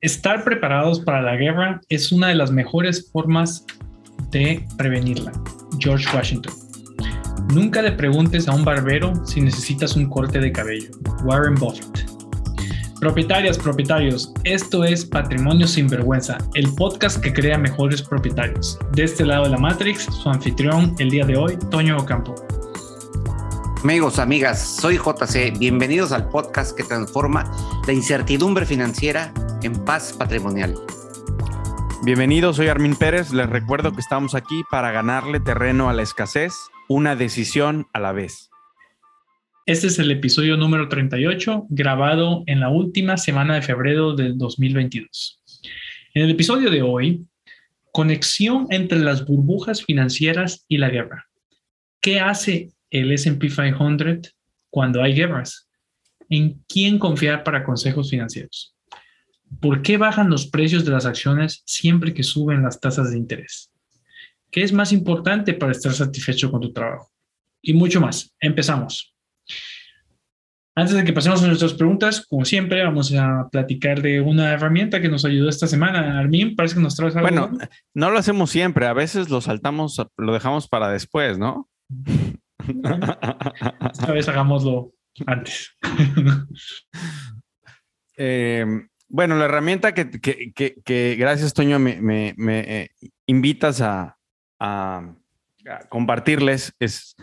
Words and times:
Estar 0.00 0.44
preparados 0.44 1.00
para 1.00 1.20
la 1.20 1.34
guerra 1.34 1.80
es 1.88 2.12
una 2.12 2.28
de 2.28 2.36
las 2.36 2.52
mejores 2.52 3.10
formas 3.10 3.66
de 4.30 4.64
prevenirla. 4.76 5.32
George 5.80 6.06
Washington. 6.14 6.52
Nunca 7.52 7.82
le 7.82 7.90
preguntes 7.90 8.46
a 8.46 8.54
un 8.54 8.64
barbero 8.64 9.12
si 9.26 9.40
necesitas 9.40 9.96
un 9.96 10.08
corte 10.08 10.38
de 10.38 10.52
cabello. 10.52 10.90
Warren 11.24 11.56
Buffett. 11.56 12.08
Propietarias, 13.00 13.58
propietarios, 13.58 14.32
esto 14.44 14.84
es 14.84 15.04
Patrimonio 15.04 15.66
sin 15.66 15.88
Vergüenza, 15.88 16.38
el 16.54 16.72
podcast 16.74 17.20
que 17.20 17.32
crea 17.32 17.58
mejores 17.58 18.00
propietarios. 18.00 18.78
De 18.92 19.02
este 19.02 19.26
lado 19.26 19.44
de 19.44 19.50
la 19.50 19.58
Matrix, 19.58 20.04
su 20.04 20.28
anfitrión 20.28 20.94
el 21.00 21.10
día 21.10 21.26
de 21.26 21.36
hoy, 21.36 21.58
Toño 21.72 21.96
Ocampo. 21.96 22.36
Amigos, 23.84 24.18
amigas, 24.18 24.76
soy 24.80 24.96
JC. 24.96 25.56
Bienvenidos 25.56 26.10
al 26.10 26.28
podcast 26.28 26.76
que 26.76 26.82
transforma 26.82 27.44
la 27.86 27.92
incertidumbre 27.92 28.66
financiera 28.66 29.32
en 29.62 29.72
paz 29.84 30.12
patrimonial. 30.18 30.74
Bienvenidos, 32.04 32.56
soy 32.56 32.66
Armin 32.66 32.96
Pérez. 32.96 33.32
Les 33.32 33.48
recuerdo 33.48 33.92
que 33.92 34.00
estamos 34.00 34.34
aquí 34.34 34.62
para 34.68 34.90
ganarle 34.90 35.38
terreno 35.38 35.88
a 35.88 35.92
la 35.92 36.02
escasez, 36.02 36.54
una 36.88 37.14
decisión 37.14 37.86
a 37.92 38.00
la 38.00 38.10
vez. 38.10 38.50
Este 39.64 39.86
es 39.86 39.98
el 40.00 40.10
episodio 40.10 40.56
número 40.56 40.88
38, 40.88 41.66
grabado 41.70 42.42
en 42.46 42.58
la 42.58 42.70
última 42.70 43.16
semana 43.16 43.54
de 43.54 43.62
febrero 43.62 44.12
del 44.16 44.36
2022. 44.36 45.40
En 46.14 46.24
el 46.24 46.30
episodio 46.30 46.68
de 46.68 46.82
hoy, 46.82 47.24
conexión 47.92 48.66
entre 48.70 48.98
las 48.98 49.24
burbujas 49.24 49.84
financieras 49.84 50.64
y 50.66 50.78
la 50.78 50.90
guerra. 50.90 51.28
¿Qué 52.00 52.18
hace 52.18 52.72
el 52.90 53.12
SP 53.12 53.48
500 53.48 54.34
cuando 54.70 55.02
hay 55.02 55.14
guerras? 55.14 55.68
¿En 56.28 56.62
quién 56.68 56.98
confiar 56.98 57.42
para 57.42 57.64
consejos 57.64 58.10
financieros? 58.10 58.74
¿Por 59.60 59.82
qué 59.82 59.96
bajan 59.96 60.28
los 60.30 60.46
precios 60.46 60.84
de 60.84 60.92
las 60.92 61.06
acciones 61.06 61.62
siempre 61.64 62.12
que 62.12 62.22
suben 62.22 62.62
las 62.62 62.80
tasas 62.80 63.10
de 63.10 63.18
interés? 63.18 63.72
¿Qué 64.50 64.62
es 64.62 64.72
más 64.72 64.92
importante 64.92 65.54
para 65.54 65.72
estar 65.72 65.92
satisfecho 65.92 66.50
con 66.50 66.60
tu 66.60 66.72
trabajo? 66.72 67.10
Y 67.62 67.74
mucho 67.74 68.00
más. 68.00 68.34
Empezamos. 68.40 69.14
Antes 70.78 70.94
de 70.94 71.02
que 71.02 71.12
pasemos 71.12 71.42
a 71.42 71.48
nuestras 71.48 71.74
preguntas, 71.74 72.24
como 72.24 72.44
siempre, 72.44 72.84
vamos 72.84 73.12
a 73.12 73.48
platicar 73.50 74.00
de 74.00 74.20
una 74.20 74.52
herramienta 74.52 75.00
que 75.00 75.08
nos 75.08 75.24
ayudó 75.24 75.48
esta 75.48 75.66
semana. 75.66 76.20
Armin, 76.20 76.54
parece 76.54 76.76
que 76.76 76.80
nos 76.80 76.94
traes 76.94 77.16
algo. 77.16 77.28
Bueno, 77.28 77.58
no 77.94 78.10
lo 78.10 78.18
hacemos 78.18 78.50
siempre, 78.50 78.86
a 78.86 78.92
veces 78.92 79.28
lo 79.28 79.40
saltamos, 79.40 80.00
lo 80.16 80.32
dejamos 80.32 80.68
para 80.68 80.88
después, 80.88 81.36
¿no? 81.36 81.68
Esta 82.58 84.12
vez 84.12 84.28
hagámoslo 84.28 84.92
antes. 85.26 85.76
eh, 88.16 88.66
bueno, 89.08 89.36
la 89.36 89.46
herramienta 89.46 89.94
que, 89.94 91.16
gracias, 91.18 91.54
Toño, 91.54 91.78
me, 91.78 92.34
eh, 92.38 92.90
invitas 93.26 93.80
a, 93.80 94.16
compartirles 95.88 96.74
es, 96.80 97.16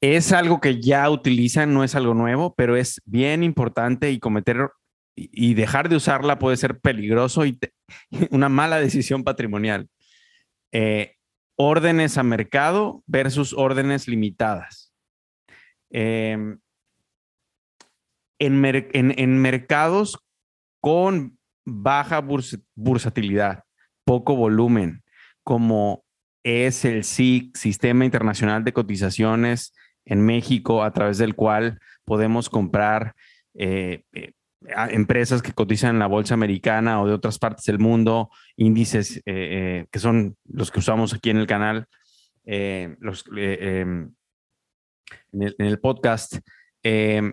es 0.00 0.32
algo 0.32 0.60
que 0.60 0.80
ya 0.80 1.08
utilizan, 1.10 1.74
no 1.74 1.84
es 1.84 1.94
algo 1.94 2.14
nuevo, 2.14 2.54
pero 2.54 2.76
es 2.76 3.00
bien 3.04 3.42
importante 3.42 4.10
y 4.10 4.20
cometer 4.20 4.70
y 5.16 5.54
dejar 5.54 5.88
de 5.88 5.96
usarla 5.96 6.38
puede 6.38 6.56
ser 6.56 6.78
peligroso 6.78 7.44
y 7.44 7.58
una 8.30 8.48
mala 8.48 8.78
decisión 8.78 9.24
patrimonial. 9.24 9.88
Eh, 10.72 11.17
órdenes 11.58 12.16
a 12.16 12.22
mercado 12.22 13.02
versus 13.06 13.52
órdenes 13.52 14.06
limitadas. 14.08 14.94
Em, 15.90 16.60
en, 18.38 18.64
en, 18.94 19.38
mercados 19.42 20.18
con 20.80 21.36
baja 21.66 22.20
bursatilidad, 22.76 23.64
poco 24.04 24.36
volumen, 24.36 25.02
como 25.42 26.04
es 26.44 26.84
el 26.84 27.02
SIC, 27.02 27.56
Sistema 27.56 28.04
Internacional 28.04 28.62
de 28.62 28.72
Cotizaciones 28.72 29.74
en 30.04 30.24
México, 30.24 30.84
a 30.84 30.92
través 30.92 31.18
del 31.18 31.34
cual 31.34 31.80
podemos 32.04 32.48
comprar 32.48 33.16
eh, 33.54 34.04
eh, 34.12 34.32
empresas 34.90 35.42
que 35.42 35.52
cotizan 35.52 35.96
en 35.96 35.98
la 35.98 36.06
bolsa 36.06 36.34
americana 36.34 37.00
o 37.00 37.06
de 37.06 37.14
otras 37.14 37.38
partes 37.38 37.64
del 37.66 37.78
mundo, 37.78 38.30
índices 38.56 39.22
eh, 39.26 39.86
que 39.90 39.98
son 39.98 40.36
los 40.44 40.70
que 40.70 40.80
usamos 40.80 41.14
aquí 41.14 41.30
en 41.30 41.38
el 41.38 41.46
canal, 41.46 41.86
los, 42.44 43.24
em, 43.36 44.12
en, 45.32 45.54
el, 45.58 45.78
podcast. 45.80 46.38
Em, 46.82 47.32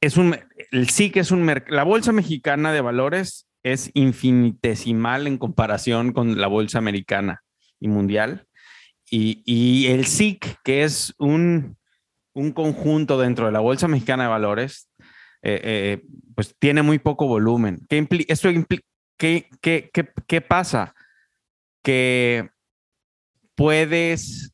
es 0.00 0.16
un, 0.16 0.36
el 0.70 0.88
SIC 0.88 1.18
es 1.18 1.30
un 1.30 1.46
la 1.68 1.84
bolsa 1.84 2.12
mexicana 2.12 2.72
de 2.72 2.80
valores 2.80 3.46
es 3.66 3.90
infinitesimal 3.94 5.26
en 5.26 5.38
comparación 5.38 6.12
con 6.12 6.40
la 6.40 6.46
bolsa 6.46 6.78
americana 6.78 7.42
y 7.80 7.88
mundial. 7.88 8.46
Y, 9.10 9.86
el 9.88 10.06
SIC, 10.06 10.58
que 10.62 10.84
es 10.84 11.14
un, 11.18 11.76
conjunto 12.54 13.18
dentro 13.18 13.46
de 13.46 13.52
la 13.52 13.58
bolsa 13.58 13.88
mexicana 13.88 14.24
de 14.24 14.28
valores, 14.28 14.88
eh, 15.48 15.60
eh, 15.62 16.02
pues 16.34 16.56
tiene 16.58 16.82
muy 16.82 16.98
poco 16.98 17.28
volumen. 17.28 17.86
¿Qué, 17.88 18.04
esto 18.26 18.48
¿qué, 19.16 19.48
qué, 19.60 19.90
qué 20.26 20.40
pasa? 20.40 20.92
Que 21.84 22.50
puedes, 23.54 24.52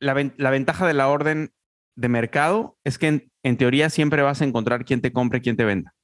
la, 0.00 0.14
ventaja 0.14 0.86
de 0.86 0.94
la 0.94 1.08
orden 1.08 1.52
de 1.96 2.08
mercado 2.08 2.78
es 2.82 2.96
que 2.96 3.28
en, 3.42 3.56
teoría 3.58 3.90
siempre 3.90 4.22
vas 4.22 4.40
a 4.40 4.46
encontrar 4.46 4.86
quién 4.86 5.02
te 5.02 5.12
compre, 5.12 5.42
quién 5.42 5.58
te 5.58 5.66
venda. 5.66 5.94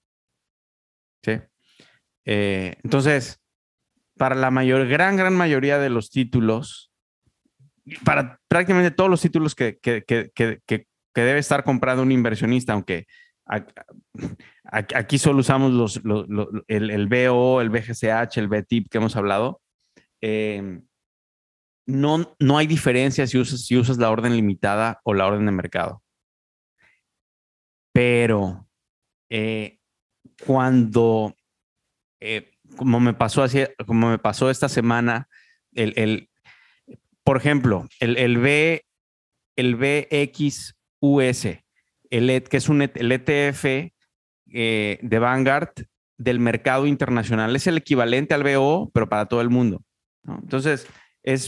¿Sí? 1.24 1.38
Eh, 2.26 2.76
entonces, 2.84 3.40
para 4.18 4.34
la 4.34 4.50
mayor, 4.50 4.88
gran, 4.88 5.16
gran 5.16 5.34
mayoría 5.34 5.78
de 5.78 5.88
los 5.88 6.10
títulos, 6.10 6.92
para 8.04 8.38
prácticamente 8.46 8.90
todos 8.90 9.08
los 9.08 9.22
títulos 9.22 9.54
que, 9.54 9.78
debe 11.14 11.38
estar 11.38 11.64
comprando 11.64 12.02
un 12.02 12.12
inversionista, 12.12 12.74
aunque 12.74 13.06
aquí 14.64 15.18
solo 15.18 15.40
usamos 15.40 16.00
el, 16.68 17.08
BO, 17.08 17.60
el 17.60 17.70
BGCH, 17.70 18.38
el 18.38 18.48
BTIP 18.48 18.88
que 18.88 18.98
hemos 18.98 19.16
hablado, 19.16 19.60
eh, 20.20 20.80
no, 21.86 22.36
no 22.38 22.58
hay 22.58 22.66
diferencia 22.66 23.26
si 23.26 23.38
usas, 23.38 23.64
si 23.64 23.76
usas 23.76 23.98
la 23.98 24.10
orden 24.10 24.36
limitada 24.36 25.00
o 25.04 25.14
la 25.14 25.26
orden 25.26 25.46
de 25.46 25.52
mercado. 25.52 26.02
Pero 27.92 28.68
eh, 29.28 29.78
cuando, 30.46 31.36
eh, 32.20 32.52
como, 32.76 33.00
me 33.00 33.14
pasó 33.14 33.44
como 33.86 34.10
me 34.10 34.18
pasó 34.18 34.48
esta 34.50 34.68
semana, 34.68 35.28
el, 35.72 35.92
el 35.96 36.30
por 37.24 37.36
ejemplo, 37.36 37.86
el, 38.00 38.16
el, 38.16 38.38
B, 38.38 38.84
el 39.56 39.76
BXUS, 39.76 40.74
el, 42.12 42.30
e, 42.30 42.42
que 42.44 42.58
es 42.58 42.68
un, 42.68 42.82
el 42.82 43.12
ETF 43.12 43.64
eh, 43.64 44.98
de 45.00 45.18
Vanguard 45.18 45.72
del 46.18 46.38
mercado 46.38 46.86
internacional, 46.86 47.56
es 47.56 47.66
el 47.66 47.78
equivalente 47.78 48.34
al 48.34 48.44
BO, 48.44 48.90
pero 48.92 49.08
para 49.08 49.26
todo 49.26 49.40
el 49.40 49.50
mundo. 49.50 49.82
Entonces, 50.24 50.86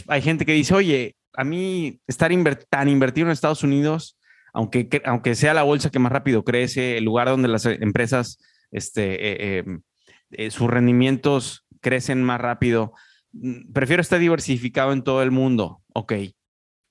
hay 0.09 0.23
gente 0.23 0.45
que 0.45 0.53
dice, 0.53 0.75
oye, 0.75 1.17
a 1.35 1.45
mí 1.45 2.01
estar 2.07 2.33
tan 2.69 2.89
invertido 2.89 3.27
en 3.27 3.33
Estados 3.33 3.63
Unidos, 3.63 4.19
aunque, 4.53 5.03
aunque 5.05 5.35
sea 5.35 5.55
la 5.55 5.63
bolsa 5.63 5.91
que 5.91 5.99
más 5.99 6.13
rápido 6.13 6.45
crece, 6.45 6.97
el 6.97 7.05
lugar 7.05 7.29
donde 7.29 7.49
las 7.49 7.67
empresas, 7.67 8.39
este, 8.71 9.59
eh, 9.59 9.59
em, 9.59 9.83
eh, 10.31 10.51
sus 10.51 10.69
rendimientos 10.69 11.67
crecen 11.81 12.23
más 12.23 12.41
rápido, 12.41 12.93
mm, 13.33 13.73
prefiero 13.73 14.01
estar 14.01 14.19
diversificado 14.19 14.93
en 14.93 15.03
todo 15.03 15.23
el 15.23 15.31
mundo, 15.31 15.83
ok. 15.93 16.13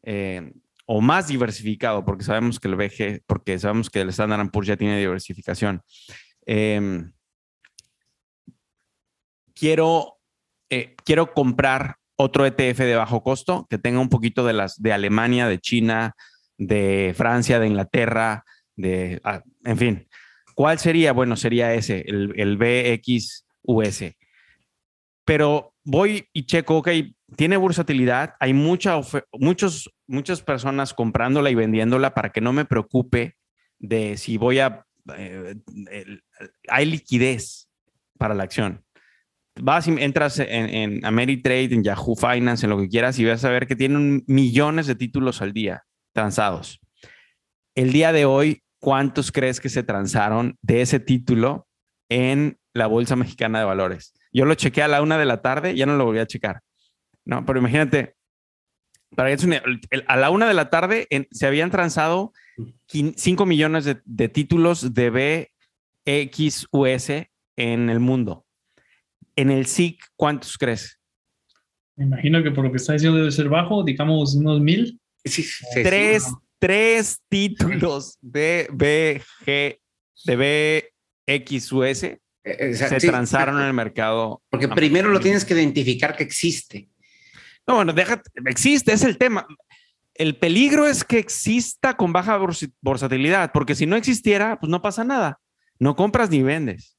Eh, 0.04 0.52
o 0.86 1.02
más 1.02 1.28
diversificado, 1.28 2.04
porque 2.06 2.24
sabemos 2.24 2.60
que 2.60 2.68
el 2.68 2.76
VG, 2.76 3.24
porque 3.26 3.58
sabemos 3.60 3.90
que 3.90 4.02
el 4.02 4.10
Standard 4.10 4.50
Poor's 4.52 4.68
ya 4.68 4.78
tiene 4.78 5.00
diversificación. 5.00 5.82
Em, 6.46 7.14
quiero, 9.56 10.20
quiero 11.06 11.34
comprar 11.34 11.98
otro 12.16 12.46
ETF 12.46 12.80
de 12.80 12.96
bajo 12.96 13.24
costo 13.24 13.68
que 13.70 13.78
tenga 13.78 14.00
un 14.00 14.10
poquito 14.10 14.46
de 14.46 14.54
las 14.54 14.82
de 14.82 14.94
Alemania, 14.94 15.48
de 15.48 15.60
China, 15.60 16.16
de 16.58 17.14
Francia, 17.16 17.60
de 17.60 17.68
Inglaterra, 17.68 18.44
de, 18.76 19.22
ah, 19.24 19.42
en 19.64 19.78
fin. 19.78 20.08
¿Cuál 20.56 20.80
sería? 20.80 21.14
Bueno, 21.14 21.36
sería 21.36 21.74
ese, 21.74 22.04
el, 22.08 22.34
el 22.36 22.58
BXUS. 22.58 24.16
Pero 25.26 25.74
voy 25.84 26.28
y 26.34 26.46
checo, 26.46 26.78
ok, 26.78 26.90
tiene 27.36 27.58
versatilidad, 27.58 28.36
hay 28.40 28.54
mucha 28.54 29.00
muchos, 29.32 29.90
muchas 30.14 30.42
personas 30.42 30.94
comprándola 30.94 31.50
y 31.50 31.56
vendiéndola 31.56 32.14
para 32.14 32.32
que 32.32 32.42
no 32.42 32.54
me 32.54 32.66
preocupe 32.66 33.36
de 33.80 34.18
si 34.18 34.38
voy 34.38 34.60
a... 34.60 34.86
Eh, 35.18 35.56
hay 36.70 36.86
liquidez 36.86 37.68
para 38.18 38.34
la 38.34 38.44
acción 38.44 38.84
vas 39.62 39.88
y 39.88 39.92
entras 39.92 40.40
en, 40.40 40.48
en 40.50 41.06
Ameritrade, 41.06 41.74
en 41.74 41.84
Yahoo 41.84 42.16
Finance, 42.16 42.66
en 42.66 42.70
lo 42.70 42.78
que 42.78 42.90
quieras 42.90 43.20
y 43.20 43.26
vas 43.26 43.44
a 43.46 43.50
ver 43.50 43.68
que 43.68 43.76
tienen 43.76 44.24
millones 44.28 44.88
de 44.88 44.96
títulos 44.96 45.42
al 45.42 45.54
día 45.54 45.84
transados. 46.14 46.80
El 47.76 47.92
día 47.92 48.12
de 48.12 48.26
hoy, 48.26 48.64
¿cuántos 48.80 49.32
crees 49.32 49.60
que 49.60 49.70
se 49.70 49.84
transaron 49.84 50.58
de 50.62 50.82
ese 50.82 51.00
título 51.00 51.68
en 52.10 52.58
la 52.74 52.88
Bolsa 52.88 53.16
Mexicana 53.16 53.60
de 53.60 53.66
Valores? 53.66 54.14
Yo 54.32 54.46
lo 54.46 54.56
chequé 54.56 54.84
a 54.84 54.88
la 54.88 55.02
una 55.02 55.18
de 55.18 55.26
la 55.26 55.42
tarde, 55.42 55.76
ya 55.76 55.86
no 55.86 55.96
lo 55.96 56.06
volví 56.06 56.20
a 56.20 56.28
checar. 56.28 56.62
No, 57.26 57.46
pero 57.46 57.60
imagínate, 57.60 58.16
para 59.16 59.36
a 60.08 60.18
la 60.18 60.30
una 60.30 60.48
de 60.48 60.54
la 60.54 60.70
tarde 60.70 61.08
se 61.32 61.48
habían 61.48 61.72
transado 61.72 62.34
5 62.88 63.46
millones 63.46 63.86
de, 64.04 64.30
títulos 64.30 64.94
de 64.94 65.48
BXUS 66.06 67.10
en 67.56 67.90
el 67.90 68.00
mundo. 68.00 68.46
En 69.36 69.50
el 69.50 69.66
SIC, 69.66 70.00
¿cuántos 70.16 70.58
crees? 70.58 71.00
Me 71.96 72.06
imagino 72.06 72.44
que 72.44 72.52
por 72.52 72.64
lo 72.64 72.72
que 72.72 72.78
está 72.78 72.94
diciendo 72.94 73.18
debe 73.18 73.32
ser 73.32 73.50
bajo, 73.50 73.84
digamos 73.84 74.36
unos 74.36 74.60
mil. 74.60 75.00
tres, 75.74 76.28
tres 76.60 77.20
títulos 77.30 78.18
de 78.22 78.68
BG, 78.72 79.80
de 80.26 80.94
BXUS 81.28 82.04
eh, 82.04 82.20
eh, 82.44 82.74
se 82.74 83.00
transaron 83.00 83.60
en 83.60 83.68
el 83.68 83.74
mercado. 83.74 84.42
Porque 84.50 84.68
primero 84.68 85.10
lo 85.10 85.20
tienes 85.20 85.46
que 85.46 85.54
identificar 85.54 86.16
que 86.16 86.24
existe. 86.24 86.90
No, 87.68 87.76
bueno, 87.76 87.94
déjate, 87.94 88.30
existe, 88.46 88.94
es 88.94 89.04
el 89.04 89.18
tema. 89.18 89.48
El 90.14 90.38
peligro 90.38 90.86
es 90.86 91.04
que 91.04 91.18
exista 91.18 91.96
con 91.96 92.14
baja 92.14 92.40
versatilidad, 92.82 93.52
porque 93.52 93.76
si 93.76 93.86
no 93.86 93.96
existiera, 93.96 94.60
pues 94.60 94.70
no 94.70 94.82
pasa 94.82 95.04
nada. 95.04 95.40
No 95.80 95.96
compras 95.96 96.30
ni 96.30 96.44
vendes. 96.44 96.98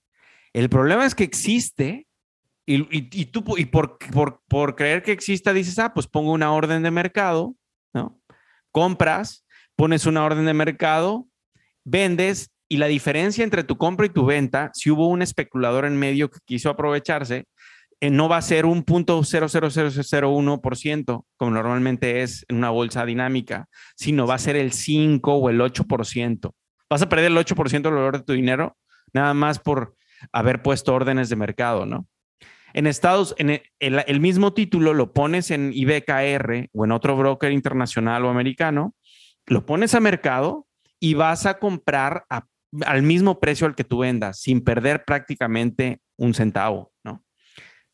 El 0.53 0.69
problema 0.69 1.07
es 1.07 1.15
que 1.15 1.25
existe 1.25 2.07
y, 2.67 3.27
tú, 3.27 3.45
y 3.57 3.67
por, 3.67 3.99
por, 4.49 4.75
creer 4.75 5.03
que 5.03 5.13
exista, 5.13 5.53
dices, 5.53 5.79
ah, 5.79 5.93
pues 5.93 6.07
pongo 6.07 6.33
una 6.33 6.53
orden 6.53 6.83
de 6.83 6.91
mercado, 6.91 7.55
¿no? 7.93 8.19
Compras, 8.71 9.45
pones 9.77 10.07
una 10.07 10.25
orden 10.25 10.47
de 10.47 10.55
mercado, 10.55 11.29
vendes 11.85 12.51
y 12.69 12.79
la 12.79 12.87
diferencia 12.87 13.45
entre 13.45 13.65
tu 13.65 13.77
compra 13.77 14.07
y 14.07 14.11
tu 14.11 14.25
venta, 14.25 14.71
si 14.73 14.91
hubo 14.91 15.09
un 15.09 15.21
especulador 15.21 15.85
en 15.85 15.99
medio 15.99 16.31
que 16.31 16.39
quiso 16.47 16.71
aprovecharse, 16.71 17.47
eh, 18.01 18.11
no 18.11 18.29
va 18.29 18.39
a 18.39 18.43
ser 18.43 18.67
un 18.67 18.83
punto 18.83 19.23
ciento 20.77 21.27
como 21.37 21.51
normalmente 21.51 22.23
es 22.23 22.45
en 22.49 22.57
una 22.57 22.71
bolsa 22.71 23.05
dinámica, 23.05 23.69
sino 23.97 24.27
va 24.27 24.35
a 24.35 24.39
ser 24.39 24.57
el 24.57 24.73
5 24.73 25.35
o 25.35 25.51
el 25.51 25.61
8%. 25.61 26.53
Vas 26.91 27.03
a 27.03 27.09
perder 27.09 27.31
el 27.31 27.39
8% 27.39 27.83
del 27.83 27.95
valor 27.95 28.19
de 28.19 28.25
tu 28.25 28.33
dinero 28.33 28.77
nada 29.13 29.33
más 29.33 29.59
por 29.59 29.97
haber 30.33 30.63
puesto 30.63 30.95
órdenes 30.95 31.29
de 31.29 31.37
mercado, 31.37 31.87
¿no? 31.87 32.07
En 32.75 32.89
Estados, 32.89 33.37
en 33.39 33.63
el, 33.79 34.21
mismo 34.21 34.53
título 34.53 34.95
lo 34.95 35.13
pones 35.13 35.53
en 35.53 35.71
IBKR 35.73 36.71
o 36.73 36.85
en 36.85 36.91
otro 36.91 37.17
broker 37.17 37.53
internacional 37.53 38.25
o 38.25 38.31
americano, 38.31 38.97
lo 39.47 39.65
pones 39.65 39.95
a 39.95 40.01
mercado 40.01 40.67
y 40.99 41.15
vas 41.15 41.47
a 41.47 41.61
comprar 41.61 42.25
al 42.85 43.03
mismo 43.03 43.39
precio 43.39 43.69
al 43.69 43.77
que 43.77 43.85
tú 43.85 43.99
vendas, 43.99 44.41
sin 44.41 44.61
perder 44.61 45.05
prácticamente 45.05 46.01
un 46.17 46.35
centavo. 46.35 46.94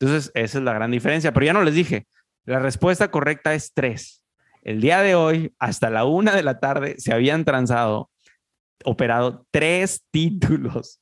Entonces, 0.00 0.32
esa 0.35 0.58
es 0.58 0.64
la 0.64 0.73
gran 0.73 0.91
diferencia. 0.91 1.32
Pero 1.32 1.47
ya 1.47 1.52
no 1.52 1.62
les 1.62 1.75
dije, 1.75 2.06
la 2.44 2.58
respuesta 2.58 3.11
correcta 3.11 3.55
es 3.55 3.73
tres. 3.75 4.25
El 4.62 4.81
día 4.81 5.02
de 5.02 5.14
hoy, 5.14 5.55
hasta 5.58 5.91
la 5.91 6.05
una 6.05 6.35
de 6.35 6.43
la 6.43 6.58
tarde, 6.58 6.94
se 6.99 7.12
habían 7.12 7.44
transado, 7.44 8.11
operado 8.85 9.47
tres 9.50 10.02
títulos 10.11 11.00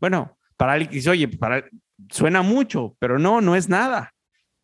bueno, 0.00 0.36
para 0.56 0.72
alguien 0.72 0.90
dice, 0.90 1.10
oye, 1.10 1.28
para, 1.28 1.64
suena 2.10 2.42
mucho, 2.42 2.96
pero 2.98 3.18
no, 3.18 3.40
no 3.40 3.54
es 3.56 3.68
nada. 3.68 4.12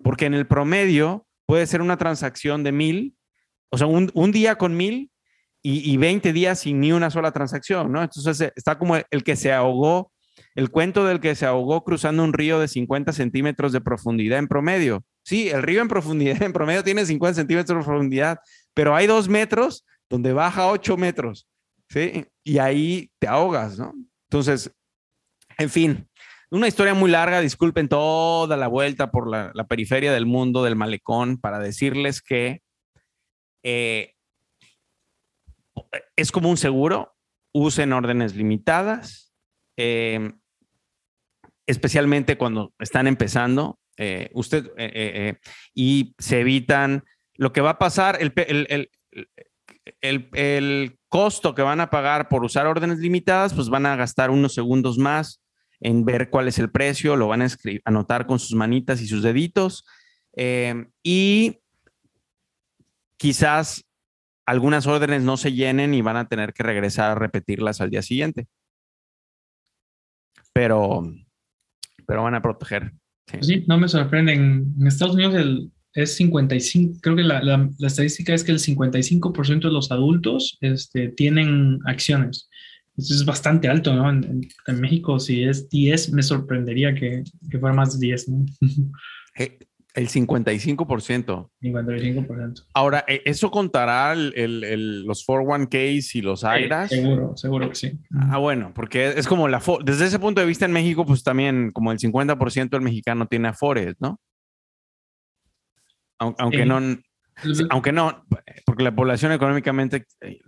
Porque 0.02 0.26
en 0.26 0.34
el 0.34 0.46
promedio 0.46 1.26
puede 1.46 1.66
ser 1.66 1.80
una 1.80 1.96
transacción 1.96 2.64
de 2.64 2.72
mil, 2.72 3.14
o 3.72 3.78
sea, 3.78 3.86
un, 3.86 4.32
día 4.32 4.56
con 4.56 4.76
mil 4.76 5.10
y, 5.62 5.90
y, 5.90 5.96
20 5.96 6.32
días 6.32 6.60
sin 6.60 6.80
ni 6.80 6.92
una 6.92 7.10
sola 7.10 7.32
transacción, 7.32 7.90
¿no? 7.90 8.02
Entonces 8.02 8.52
está 8.54 8.78
como 8.78 8.96
el 8.96 9.24
que 9.24 9.34
se 9.34 9.52
ahogó, 9.52 10.12
el 10.54 10.70
cuento 10.70 11.06
del 11.06 11.20
que 11.20 11.34
se 11.34 11.46
ahogó 11.46 11.82
cruzando 11.82 12.22
un 12.22 12.32
río 12.32 12.60
de 12.60 12.68
50 12.68 13.12
centímetros 13.12 13.72
de 13.72 13.80
profundidad 13.80 14.38
en 14.38 14.48
promedio. 14.48 15.04
Sí, 15.24 15.48
el 15.48 15.62
río 15.62 15.80
en 15.80 15.88
profundidad, 15.88 16.40
en 16.42 16.52
promedio 16.52 16.84
tiene 16.84 17.06
50 17.06 17.34
centímetros 17.34 17.78
de 17.78 17.84
profundidad, 17.84 18.38
pero 18.74 18.94
hay 18.94 19.06
dos 19.06 19.28
metros 19.28 19.84
donde 20.10 20.34
baja 20.34 20.68
8 20.68 20.96
metros, 20.98 21.48
¿sí? 21.88 22.26
Y 22.44 22.58
ahí 22.58 23.10
te 23.18 23.26
ahogas, 23.26 23.78
¿no? 23.78 23.94
Entonces, 24.30 24.70
en 25.56 25.70
fin, 25.70 26.08
una 26.50 26.68
historia 26.68 26.92
muy 26.92 27.10
larga, 27.10 27.40
disculpen 27.40 27.88
toda 27.88 28.58
la 28.58 28.68
vuelta 28.68 29.10
por 29.10 29.26
la, 29.26 29.52
periferia 29.66 30.12
del 30.12 30.26
mundo 30.26 30.62
del 30.62 30.76
malecón 30.76 31.38
para 31.38 31.58
decirles 31.58 32.20
que 32.20 32.60
eh, 33.62 34.14
es 36.16 36.32
como 36.32 36.50
un 36.50 36.56
seguro, 36.56 37.14
usen 37.52 37.92
órdenes 37.92 38.34
limitadas, 38.34 39.34
eh, 39.76 40.32
especialmente 41.66 42.36
cuando 42.36 42.74
están 42.78 43.06
empezando, 43.06 43.78
eh, 43.96 44.30
usted, 44.32 44.66
eh, 44.76 44.90
eh, 44.94 45.38
y 45.74 46.14
se 46.18 46.40
evitan 46.40 47.04
lo 47.34 47.52
que 47.52 47.60
va 47.60 47.70
a 47.70 47.78
pasar, 47.78 48.18
el, 48.20 48.32
el, 50.32 50.98
costo 51.08 51.54
que 51.54 51.62
van 51.62 51.80
a 51.80 51.90
pagar 51.90 52.28
por 52.28 52.42
usar 52.42 52.66
órdenes 52.66 52.98
limitadas, 52.98 53.52
pues 53.52 53.68
van 53.68 53.84
a 53.84 53.96
gastar 53.96 54.30
unos 54.30 54.54
segundos 54.54 54.96
más 54.96 55.42
en 55.80 56.06
ver 56.06 56.30
cuál 56.30 56.48
es 56.48 56.58
el 56.58 56.70
precio, 56.70 57.16
lo 57.16 57.28
van 57.28 57.42
a 57.42 57.48
anotar 57.84 58.26
con 58.26 58.38
sus 58.38 58.54
manitas 58.54 59.02
y 59.02 59.06
sus 59.06 59.22
deditos, 59.22 59.84
y 61.02 61.58
quizás 63.22 63.84
algunas 64.44 64.88
órdenes 64.88 65.22
no 65.22 65.36
se 65.36 65.52
llenen 65.52 65.94
y 65.94 66.02
van 66.02 66.16
a 66.16 66.26
tener 66.26 66.52
que 66.52 66.64
regresar 66.64 67.12
a 67.12 67.14
repetirlas 67.14 67.80
al 67.80 67.90
día 67.90 68.02
siguiente. 68.02 68.48
Pero, 70.52 71.02
pero 72.04 72.24
van 72.24 72.34
a 72.34 72.42
proteger 72.42 72.92
Sí. 73.40 73.64
no 73.68 73.78
me 73.78 73.86
sorprende. 73.86 74.32
En, 74.32 74.74
Estados 74.84 75.14
Unidos 75.14 75.36
el, 75.36 75.70
es 75.94 76.16
55, 76.16 76.98
creo 77.00 77.14
que 77.14 77.22
la, 77.22 77.40
la, 77.44 77.70
estadística 77.86 78.34
es 78.34 78.42
que 78.42 78.50
el 78.50 78.58
55% 78.58 79.60
de 79.60 79.70
los 79.70 79.92
adultos 79.92 80.58
este, 80.60 81.08
tienen 81.10 81.78
acciones. 81.86 82.50
Eso 82.96 83.14
es 83.14 83.24
bastante 83.24 83.68
alto, 83.68 83.94
¿no? 83.94 84.10
En, 84.10 84.80
México, 84.80 85.20
si 85.20 85.44
es 85.44 85.68
10, 85.68 86.12
me 86.12 86.24
sorprendería 86.24 86.92
que, 86.92 87.22
que 87.48 87.58
fuera 87.60 87.74
más 87.74 87.98
de 87.98 88.08
10, 88.08 88.28
¿no? 88.30 88.44
Eh, 89.94 90.00
el 90.00 90.08
55%. 90.08 91.50
55%. 91.62 92.66
Ahora, 92.74 93.04
¿e-, 93.06 93.22
¿eso 93.24 93.50
contará 93.50 94.12
el, 94.12 94.32
el, 94.34 95.02
los 95.04 95.26
401ks 95.26 96.14
y 96.14 96.22
los 96.22 96.42
IRAs? 96.42 96.90
seguro, 96.90 97.36
seguro 97.36 97.68
que 97.68 97.74
sí. 97.74 97.98
Ah, 98.14 98.38
bueno, 98.38 98.72
porque 98.74 99.08
es 99.16 99.26
como 99.26 99.48
la... 99.48 99.62
Desde 99.84 100.06
ese 100.06 100.18
punto 100.18 100.40
de 100.40 100.46
vista 100.46 100.64
en 100.64 100.72
México, 100.72 101.04
pues 101.04 101.22
también 101.22 101.70
como 101.72 101.92
el 101.92 101.98
50% 101.98 102.70
del 102.70 102.82
mexicano 102.82 103.26
tiene 103.26 103.48
Afores, 103.48 103.96
¿no? 104.00 104.20
Aunque 106.18 106.64
no... 106.64 106.80
Aunque 107.70 107.92
no, 107.92 108.24
porque 108.66 108.84
la 108.84 108.94
población 108.94 109.32
económicamente... 109.32 110.06
Eh, 110.20 110.40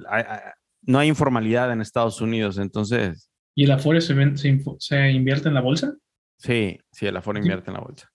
no 0.87 0.99
hay 0.99 1.09
informalidad 1.09 1.73
en 1.73 1.81
Estados 1.81 2.21
Unidos, 2.21 2.59
entonces... 2.59 3.31
¿Y 3.55 3.65
el 3.65 3.71
Afore 3.71 4.01
se, 4.01 4.15
se, 4.37 5.11
invierte 5.11 5.49
en 5.49 5.55
la 5.55 5.61
bolsa? 5.61 5.95
Sí, 6.37 6.79
sí, 6.93 7.07
el 7.07 7.17
Afore 7.17 7.39
invierte 7.39 7.71
en 7.71 7.75
la 7.75 7.81
bolsa. 7.81 8.11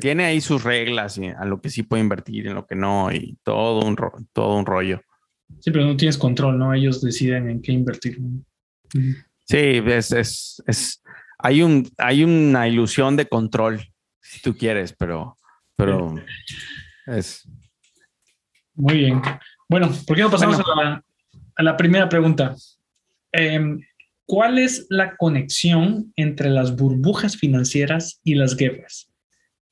Tiene 0.00 0.24
ahí 0.24 0.40
sus 0.40 0.64
reglas 0.64 1.18
y 1.18 1.26
a 1.26 1.44
lo 1.44 1.60
que 1.60 1.70
sí 1.70 1.82
puede 1.82 2.02
invertir, 2.02 2.46
en 2.46 2.54
lo 2.54 2.66
que 2.66 2.74
no, 2.74 3.12
y 3.12 3.36
todo 3.42 3.84
un, 3.84 3.96
todo 4.32 4.56
un 4.56 4.66
rollo. 4.66 5.02
Sí, 5.60 5.70
pero 5.70 5.84
no 5.84 5.96
tienes 5.96 6.18
control, 6.18 6.58
¿no? 6.58 6.74
Ellos 6.74 7.00
deciden 7.00 7.48
en 7.48 7.62
qué 7.62 7.72
invertir. 7.72 8.18
Sí, 9.44 9.56
es, 9.56 10.12
es, 10.12 10.62
es, 10.66 11.02
hay, 11.38 11.62
un, 11.62 11.88
hay 11.98 12.24
una 12.24 12.68
ilusión 12.68 13.16
de 13.16 13.26
control, 13.26 13.80
si 14.20 14.40
tú 14.40 14.56
quieres, 14.56 14.92
pero, 14.92 15.36
pero 15.76 16.14
es... 17.06 17.48
Muy 18.74 18.98
bien. 18.98 19.20
Bueno, 19.68 19.90
¿por 20.06 20.16
qué 20.16 20.22
no 20.22 20.30
pasamos 20.30 20.58
a, 20.60 21.62
la, 21.62 21.76
primera 21.76 22.08
pregunta? 22.08 22.54
Em, 23.32 23.80
¿Cuál 24.24 24.58
es 24.58 24.86
la 24.88 25.16
conexión 25.16 26.12
entre 26.16 26.48
las 26.48 26.74
burbujas 26.74 27.36
financieras 27.36 28.20
y 28.24 28.34
las 28.34 28.56
guerras? 28.56 29.11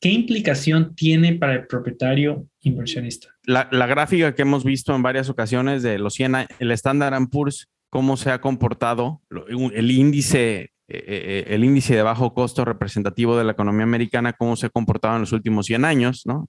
¿Qué 0.01 0.09
implicación 0.09 0.95
tiene 0.95 1.35
para 1.35 1.53
el 1.53 1.67
propietario 1.67 2.49
inversionista? 2.63 3.37
La, 3.45 3.65
gráfica 3.87 4.35
que 4.35 4.43
hemos 4.43 4.65
visto 4.65 4.95
en 4.97 5.03
varias 5.03 5.29
ocasiones 5.29 5.83
de 5.83 5.99
los 5.99 6.15
100, 6.15 6.49
el 6.59 6.71
Standard 6.73 7.29
Poor's, 7.31 7.69
cómo 7.91 8.17
se 8.17 8.31
ha 8.31 8.41
comportado, 8.41 9.21
el 9.31 9.91
índice, 9.91 10.73
eh, 10.89 11.05
eh, 11.07 11.45
el 11.49 11.65
índice 11.65 11.95
de 11.95 12.03
bajo 12.03 12.33
costo 12.33 12.65
representativo 12.65 13.37
de 13.37 13.45
la 13.45 13.53
economía 13.53 13.83
americana, 13.83 14.33
cómo 14.33 14.57
se 14.57 14.67
ha 14.67 14.71
comportado 14.71 15.17
en 15.17 15.21
los 15.21 15.33
últimos 15.33 15.67
100 15.67 15.85
años, 15.85 16.23
¿no? 16.25 16.49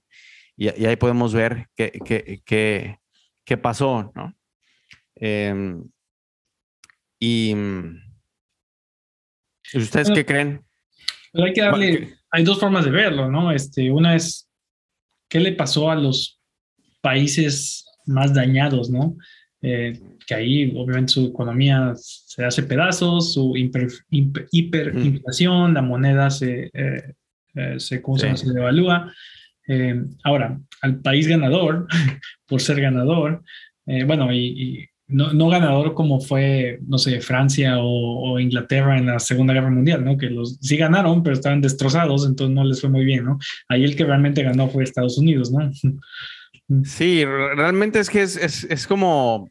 Y, 0.56 0.68
ahí 0.68 0.96
podemos 0.96 1.34
ver 1.34 1.66
qué, 1.76 1.92
qué, 2.46 2.98
qué, 3.44 3.56
pasó, 3.58 4.12
¿no? 4.14 4.34
Em, 5.16 5.84
y, 7.20 7.54
¿ustedes 9.74 10.10
qué 10.10 10.24
creen? 10.24 10.64
hay 11.34 11.52
que 11.52 11.62
darle 11.62 12.21
hay 12.32 12.44
dos 12.44 12.58
formas 12.58 12.84
de 12.86 12.90
verlo, 12.90 13.30
¿no? 13.30 13.52
Este, 13.52 13.90
una 13.90 14.16
es, 14.16 14.48
¿qué 15.28 15.38
le 15.38 15.52
pasó 15.52 15.90
a 15.90 15.94
los 15.94 16.40
países 17.02 17.84
más 18.06 18.34
dañados, 18.34 18.90
¿no? 18.90 19.16
Eh, 19.60 20.00
que 20.26 20.34
ahí 20.34 20.72
obviamente 20.76 21.12
su 21.12 21.26
economía 21.26 21.92
se 21.94 22.44
hace 22.44 22.62
pedazos, 22.62 23.34
su 23.34 23.54
hiperinflación, 24.50 25.74
la 25.74 25.82
moneda 25.82 26.30
se, 26.30 26.70
eh, 26.72 27.14
eh, 27.54 27.78
se, 27.78 28.02
se 28.02 28.52
devalúa. 28.52 29.12
ahora, 30.24 30.58
al 30.80 31.00
país 31.00 31.28
ganador, 31.28 31.86
por 32.46 32.60
ser 32.60 32.80
ganador, 32.80 33.44
bueno, 34.06 34.32
y, 34.32 34.88
no, 35.12 35.32
no, 35.32 35.48
ganador 35.48 35.94
como 35.94 36.20
fue, 36.20 36.78
no 36.86 36.98
sé, 36.98 37.20
Francia 37.20 37.76
o, 37.78 38.38
Inglaterra 38.38 38.98
en 38.98 39.06
la 39.06 39.18
Segunda 39.18 39.52
Guerra 39.52 39.70
Mundial, 39.70 40.04
¿no? 40.04 40.16
Que 40.16 40.30
los 40.30 40.58
sí 40.60 40.76
ganaron, 40.76 41.22
pero 41.22 41.34
estaban 41.34 41.60
destrozados, 41.60 42.26
entonces 42.26 42.54
no 42.54 42.64
les 42.64 42.80
fue 42.80 42.90
muy 42.90 43.04
bien, 43.04 43.24
¿no? 43.24 43.38
Ahí 43.68 43.84
el 43.84 43.94
que 43.94 44.04
realmente 44.04 44.42
ganó 44.42 44.68
fue 44.68 44.84
Estados 44.84 45.18
Unidos, 45.18 45.52
¿no? 45.52 45.70
Sí, 46.84 47.22
realmente 47.24 47.98
es 47.98 48.08
que 48.08 48.22
es, 48.22 48.36
es, 48.36 48.64
es 48.64 48.86
como, 48.86 49.50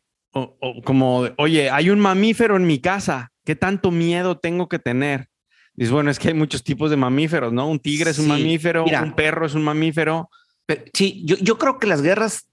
como, 0.84 1.28
oye, 1.38 1.70
hay 1.70 1.92
un 1.92 2.00
mamífero 2.00 2.56
en 2.56 2.66
mi 2.66 2.80
casa, 2.80 3.32
¿qué 3.46 3.56
tanto 3.56 3.92
miedo 3.92 4.40
tengo 4.40 4.68
que 4.68 4.80
tener? 4.80 5.28
Dices, 5.76 5.92
bueno, 5.92 6.10
es 6.10 6.18
que 6.18 6.30
hay 6.30 6.34
muchos 6.34 6.64
tipos 6.64 6.90
de 6.90 6.98
mamíferos, 6.98 7.54
¿no? 7.54 7.70
Un 7.70 7.80
tigre 7.80 8.12
es 8.12 8.18
un 8.18 8.28
mamífero, 8.28 8.86
un 8.86 9.14
perro 9.14 9.46
es 9.46 9.54
un 9.54 9.64
mamífero. 9.64 10.30
sí, 10.94 11.22
yo, 11.26 11.36
yo, 11.38 11.58
creo 11.60 11.78
que 11.78 11.88
las 11.88 12.02
guerras 12.02 12.48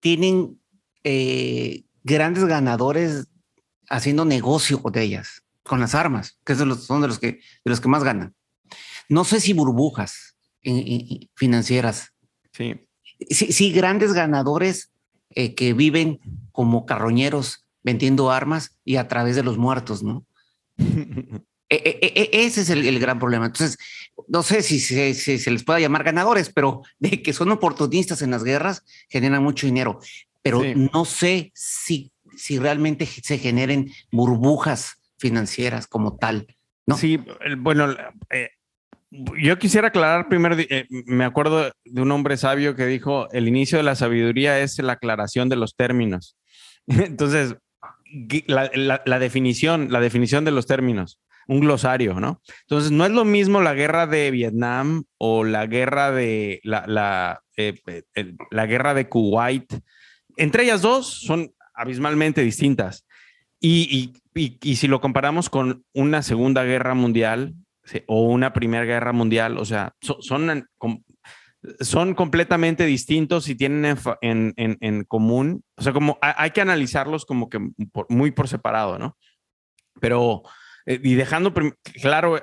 tienen 0.00 0.58
eh, 1.04 1.84
grandes 2.04 2.44
ganadores 2.44 3.26
haciendo 3.88 4.24
negocio 4.24 4.82
con 4.82 4.96
ellas, 4.96 5.42
con 5.62 5.80
las 5.80 5.94
armas, 5.94 6.38
que 6.44 6.54
son 6.54 7.00
de 7.00 7.08
los 7.08 7.18
que, 7.18 7.26
de 7.26 7.70
los 7.70 7.80
que 7.80 7.88
más 7.88 8.04
ganan. 8.04 8.34
No 9.08 9.24
sé 9.24 9.40
si 9.40 9.52
burbujas 9.52 10.36
financieras. 11.34 12.12
Sí 12.52 12.74
sí, 13.30 13.72
grandes 13.72 14.12
ganadores 14.12 14.90
eh, 15.30 15.54
que 15.54 15.72
viven 15.72 16.20
como 16.52 16.86
carroñeros 16.86 17.66
vendiendo 17.82 18.30
armas 18.30 18.78
y 18.84 18.96
a 18.96 19.08
través 19.08 19.36
de 19.36 19.42
los 19.42 19.58
muertos, 19.58 20.02
¿no? 20.02 20.26
E, 21.74 21.76
e, 22.02 22.20
e, 22.20 22.44
ese 22.44 22.60
es 22.60 22.68
el, 22.68 22.98
gran 23.00 23.18
problema. 23.18 23.46
Entonces, 23.46 23.78
no 24.28 24.42
sé 24.42 24.60
si, 24.60 24.78
se 24.78 25.50
les 25.50 25.64
pueda 25.64 25.80
llamar 25.80 26.04
ganadores, 26.04 26.50
pero 26.54 26.82
de 26.98 27.22
que 27.22 27.32
son 27.32 27.50
oportunistas 27.50 28.20
en 28.20 28.30
las 28.30 28.44
guerras, 28.44 28.84
generan 29.08 29.42
mucho 29.42 29.64
dinero. 29.64 29.98
Pero 30.42 30.62
no 30.92 31.04
sé 31.04 31.52
si, 31.54 32.12
si 32.36 32.58
realmente 32.58 33.06
se 33.06 33.38
generen 33.38 33.90
burbujas 34.10 34.96
financieras 35.18 35.86
como 35.86 36.16
tal. 36.16 36.46
¿no? 36.86 36.96
Sí, 36.96 37.20
bueno, 37.58 37.94
eh, 38.30 38.50
yo 39.12 39.58
quisiera 39.58 39.88
aclarar 39.88 40.28
primero, 40.28 40.56
eh, 40.58 40.86
me 40.90 41.24
acuerdo 41.24 41.70
de 41.84 42.02
un 42.02 42.10
hombre 42.10 42.36
sabio 42.36 42.74
que 42.74 42.86
dijo, 42.86 43.30
el 43.32 43.46
inicio 43.46 43.78
de 43.78 43.84
la 43.84 43.94
sabiduría 43.94 44.58
es 44.60 44.78
la 44.78 44.94
aclaración 44.94 45.48
de 45.48 45.56
los 45.56 45.76
términos. 45.76 46.36
Entonces, 46.86 47.56
la, 48.46 49.18
definición, 49.18 49.92
la 49.92 50.00
definición 50.00 50.44
de 50.44 50.50
los 50.50 50.66
términos, 50.66 51.20
un 51.46 51.60
glosario, 51.60 52.20
¿no? 52.20 52.40
Entonces, 52.62 52.90
no 52.90 53.04
es 53.04 53.12
lo 53.12 53.24
mismo 53.24 53.60
la 53.60 53.74
guerra 53.74 54.06
de 54.06 54.30
Vietnam 54.30 55.04
o 55.18 55.44
la 55.44 55.66
guerra 55.66 56.10
de 56.10 56.60
la, 56.62 56.84
la, 56.86 57.42
eh, 57.56 57.74
la 58.50 58.66
guerra 58.66 58.94
de 58.94 59.08
Kuwait. 59.08 59.74
Entre 60.36 60.64
ellas 60.64 60.82
dos 60.82 61.06
son 61.06 61.52
abismalmente 61.74 62.42
distintas. 62.42 63.06
Y, 63.60 64.12
y, 64.34 64.58
y, 64.60 64.76
si 64.76 64.88
lo 64.88 65.00
comparamos 65.00 65.48
con 65.48 65.84
una 65.92 66.22
segunda 66.22 66.64
guerra 66.64 66.94
mundial, 66.94 67.54
o 68.06 68.22
una 68.22 68.52
primera 68.52 68.84
guerra 68.84 69.12
mundial, 69.12 69.58
o 69.58 69.64
sea, 69.64 69.94
son, 70.00 70.68
son 71.80 72.14
completamente 72.14 72.86
distintos 72.86 73.48
y 73.48 73.54
tienen 73.54 73.96
en, 74.20 74.54
en, 74.56 75.04
común, 75.04 75.64
o 75.76 75.82
sea, 75.82 75.92
como 75.92 76.18
hay, 76.20 76.50
que 76.50 76.60
analizarlos 76.60 77.24
como 77.24 77.48
que 77.48 77.60
muy 78.08 78.30
por 78.30 78.48
separado, 78.48 78.98
¿no? 78.98 79.16
Pero, 80.00 80.42
eh, 80.86 81.00
y 81.02 81.14
dejando 81.14 81.52
claro, 82.00 82.42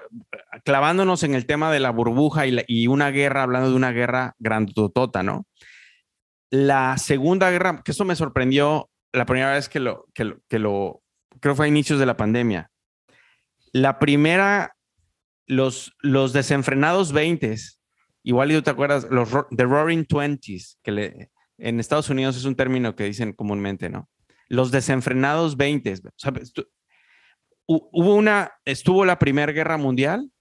clavándonos 0.64 1.24
en 1.24 1.36
el 1.36 1.46
tema 1.46 1.72
de 1.72 1.80
la 1.80 1.90
burbuja 1.90 2.48
y, 2.48 2.58
y 2.68 2.88
una 2.88 3.12
guerra, 3.12 3.44
hablando 3.44 3.70
de 3.70 3.76
una 3.76 3.92
guerra 3.92 4.36
grandotota, 4.40 5.24
¿no? 5.24 5.46
La 6.52 6.98
segunda 6.98 7.52
guerra, 7.52 7.82
que 7.84 7.92
eso 7.92 8.06
me 8.06 8.16
sorprendió 8.16 8.90
la 9.14 9.26
primera 9.26 9.54
vez 9.54 9.70
que 9.70 9.80
lo, 9.80 10.06
que 10.14 10.26
lo, 10.26 10.42
que 10.48 11.40
creo 11.40 11.56
fue 11.56 11.66
a 11.66 11.70
inicios 11.70 12.00
de 12.00 12.06
la 12.06 12.18
pandemia. 12.18 12.72
La 13.72 14.00
primera 14.00 14.76
los, 15.46 15.94
los 16.02 16.32
desenfrenados 16.32 17.12
20, 17.12 17.56
igual 18.24 18.50
tú 18.50 18.62
te 18.62 18.70
acuerdas, 18.70 19.08
los 19.10 19.30
The 19.56 19.64
Roaring 19.64 20.06
Twenties, 20.06 20.80
que 20.84 20.92
le, 20.92 21.32
en 21.58 21.80
Estados 21.80 22.10
Unidos 22.10 22.38
es 22.38 22.46
un 22.46 22.56
término 22.56 22.96
que 22.96 23.06
dicen 23.06 23.34
comúnmente, 23.34 23.90
¿no? 23.90 24.10
Los 24.48 24.72
desenfrenados 24.72 25.58
20. 25.58 25.96
Hubo 27.68 28.16
una, 28.16 28.52
estuvo 28.66 29.06
la 29.06 29.20
Primera 29.20 29.52
Guerra 29.52 29.78
Mundial 29.78 30.32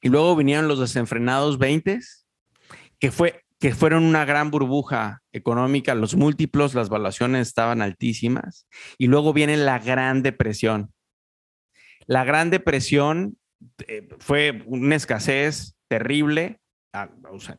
y 0.00 0.08
luego 0.08 0.34
vinieron 0.34 0.68
los 0.68 0.80
desenfrenados 0.80 1.58
20, 1.58 2.00
que, 2.98 3.10
fue, 3.10 3.42
que 3.62 3.72
fueron 3.72 4.02
una 4.02 4.24
gran 4.24 4.50
burbuja 4.50 5.22
económica, 5.30 5.94
los 5.94 6.16
múltiplos, 6.16 6.74
las 6.74 6.88
valuaciones 6.88 7.46
estaban 7.46 7.80
altísimas 7.80 8.66
y 8.98 9.06
luego 9.06 9.32
viene 9.32 9.56
la 9.56 9.78
Gran 9.78 10.24
Depresión. 10.24 10.92
La 12.06 12.24
Gran 12.24 12.50
Depresión 12.50 13.38
eh, 13.86 14.08
fue 14.18 14.64
una 14.66 14.96
escasez 14.96 15.76
terrible 15.86 16.58
eh, 16.92 17.06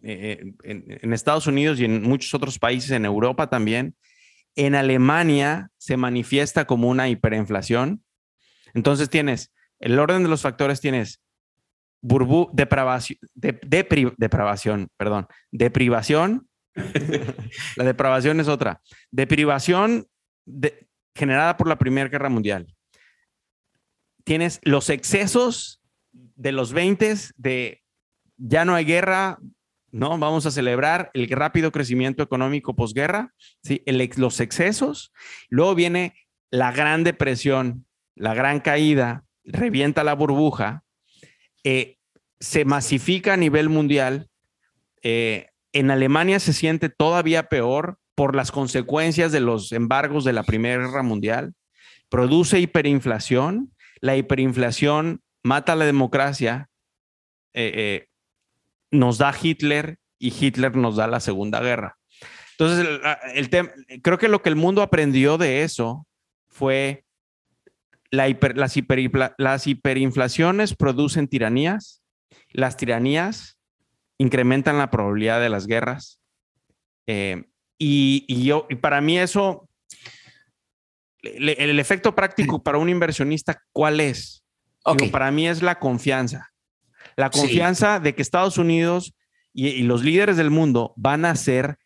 eh, 0.04 0.54
en, 0.66 1.14
Estados 1.14 1.48
Unidos 1.48 1.80
y 1.80 1.86
en 1.86 2.04
muchos 2.04 2.34
otros 2.34 2.60
países, 2.60 2.92
en 2.92 3.06
Europa 3.06 3.50
también. 3.50 3.96
En 4.58 4.76
Alemania 4.76 5.70
se 5.78 5.96
manifiesta 5.96 6.66
como 6.66 6.90
una 6.90 7.08
hiperinflación. 7.08 8.04
Entonces 8.74 9.10
tienes, 9.10 9.54
el 9.80 9.98
orden 9.98 10.24
de 10.24 10.30
los 10.30 10.42
factores 10.42 10.82
tienes 10.82 11.22
burbu, 12.04 12.50
depravación, 12.54 13.18
de, 13.34 13.60
depravación, 14.18 14.90
perdón, 14.98 15.28
deprivación. 15.52 16.48
la 17.78 17.84
depravación 17.84 18.40
es 18.40 18.48
otra. 18.48 18.82
Deprivación 19.10 20.08
generada 21.16 21.58
por 21.58 21.68
la 21.68 21.78
Primera 21.78 22.10
Guerra 22.10 22.30
Mundial. 22.30 22.68
Tienes 24.26 24.60
los 24.64 24.90
excesos 24.90 25.82
de 26.12 26.52
los 26.52 26.74
20 26.74 27.16
de 27.38 27.82
ya 28.38 28.66
no 28.66 28.76
hay 28.76 28.86
guerra, 28.86 29.40
¿no? 29.92 30.18
Vamos 30.18 30.46
a 30.46 30.52
celebrar 30.52 31.10
el 31.14 31.30
rápido 31.30 31.72
crecimiento 31.72 32.22
económico 32.22 32.76
posguerra, 32.76 33.34
¿sí? 33.64 33.82
los 34.18 34.40
excesos. 34.42 35.14
Luego 35.50 35.76
viene 35.76 36.16
la 36.52 36.72
gran 36.72 37.04
depresión, 37.04 37.86
la 38.16 38.34
gran 38.34 38.60
caída, 38.60 39.24
revienta 39.46 40.04
la 40.04 40.16
burbuja, 40.16 40.84
eh, 41.64 41.98
se 42.40 42.66
masifica 42.66 43.34
a 43.34 43.38
nivel 43.38 43.70
mundial. 43.70 44.30
Eh, 45.02 45.48
en 45.72 45.92
Alemania 45.92 46.40
se 46.40 46.54
siente 46.54 46.90
todavía 46.90 47.50
peor 47.50 47.98
por 48.16 48.36
las 48.36 48.52
consecuencias 48.52 49.32
de 49.32 49.40
los 49.40 49.72
embargos 49.72 50.24
de 50.24 50.34
la 50.34 50.44
Primera 50.44 50.86
Guerra 50.86 51.04
Mundial. 51.04 51.54
Produce 52.10 52.60
hiperinflación. 52.60 53.74
La 54.02 54.16
hiperinflación 54.18 55.22
mata 55.44 55.76
la 55.76 55.86
democracia, 55.86 56.70
eh, 57.54 58.08
nos 58.92 59.18
da 59.18 59.34
Hitler 59.40 59.98
y 60.20 60.34
Hitler 60.34 60.76
nos 60.76 60.98
da 60.98 61.08
la 61.08 61.20
Segunda 61.20 61.62
Guerra. 61.62 61.98
Entonces, 62.52 62.88
el, 63.34 63.50
creo 64.02 64.18
que 64.18 64.28
lo 64.28 64.42
que 64.42 64.50
el 64.50 64.56
mundo 64.56 64.82
aprendió 64.82 65.38
de 65.38 65.64
eso 65.64 66.06
fue 66.48 67.03
la 68.14 68.28
las, 68.28 68.78
las 69.40 69.68
hiperinflaciones 69.68 70.76
producen 70.76 71.28
tiranías, 71.28 72.04
las 72.52 72.78
tiranías 72.78 73.58
incrementan 74.20 74.78
la 74.78 74.92
probabilidad 74.92 75.42
de 75.42 75.50
las 75.50 75.66
guerras. 75.66 76.22
Eh, 77.08 77.46
y, 77.80 78.44
yo, 78.44 78.68
y 78.70 78.76
para 78.76 79.02
mí 79.02 79.18
eso, 79.18 79.68
el 81.24 81.80
efecto 81.80 82.14
práctico 82.14 82.62
para 82.62 82.78
un 82.78 82.88
inversionista, 82.88 83.64
¿cuál 83.72 84.00
es? 84.00 84.44
para 85.12 85.32
mí 85.32 85.48
es 85.48 85.64
la 85.64 85.80
confianza. 85.80 86.52
La 87.16 87.32
confianza 87.32 88.00
de 88.00 88.14
que 88.14 88.22
Estados 88.22 88.60
Unidos 88.60 89.16
y, 89.54 89.82
los 89.82 90.04
líderes 90.04 90.38
del 90.38 90.52
mundo 90.52 90.94
van 90.98 91.26
a 91.26 91.32
hacer 91.32 91.80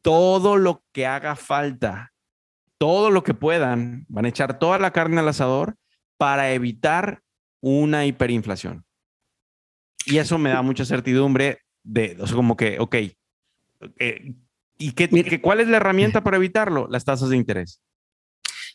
todo 0.00 0.56
lo 0.56 0.84
que 0.92 1.04
haga 1.06 1.36
falta, 1.36 2.14
todo 2.78 3.10
lo 3.10 3.22
que 3.22 3.34
puedan, 3.34 4.04
van 4.08 4.26
a 4.26 4.28
echar 4.28 4.58
toda 4.58 4.78
la 4.78 4.90
carne 4.90 5.20
al 5.20 5.28
asador 5.28 5.76
para 6.16 6.52
evitar 6.52 7.22
una 7.60 8.06
hiperinflación. 8.06 8.84
Y 10.04 10.18
eso 10.18 10.38
me 10.38 10.50
da 10.50 10.62
mucha 10.62 10.84
certidumbre 10.84 11.58
de, 11.82 12.16
como 12.32 12.56
que, 12.56 12.78
ok, 12.78 12.94
eh, 13.98 14.34
¿y 14.78 14.92
qué, 14.92 15.40
cuál 15.40 15.60
es 15.60 15.68
la 15.68 15.78
herramienta 15.78 16.22
para 16.22 16.36
evitarlo? 16.36 16.86
Las 16.90 17.04
tasas 17.04 17.28
de 17.28 17.36
interés. 17.36 17.80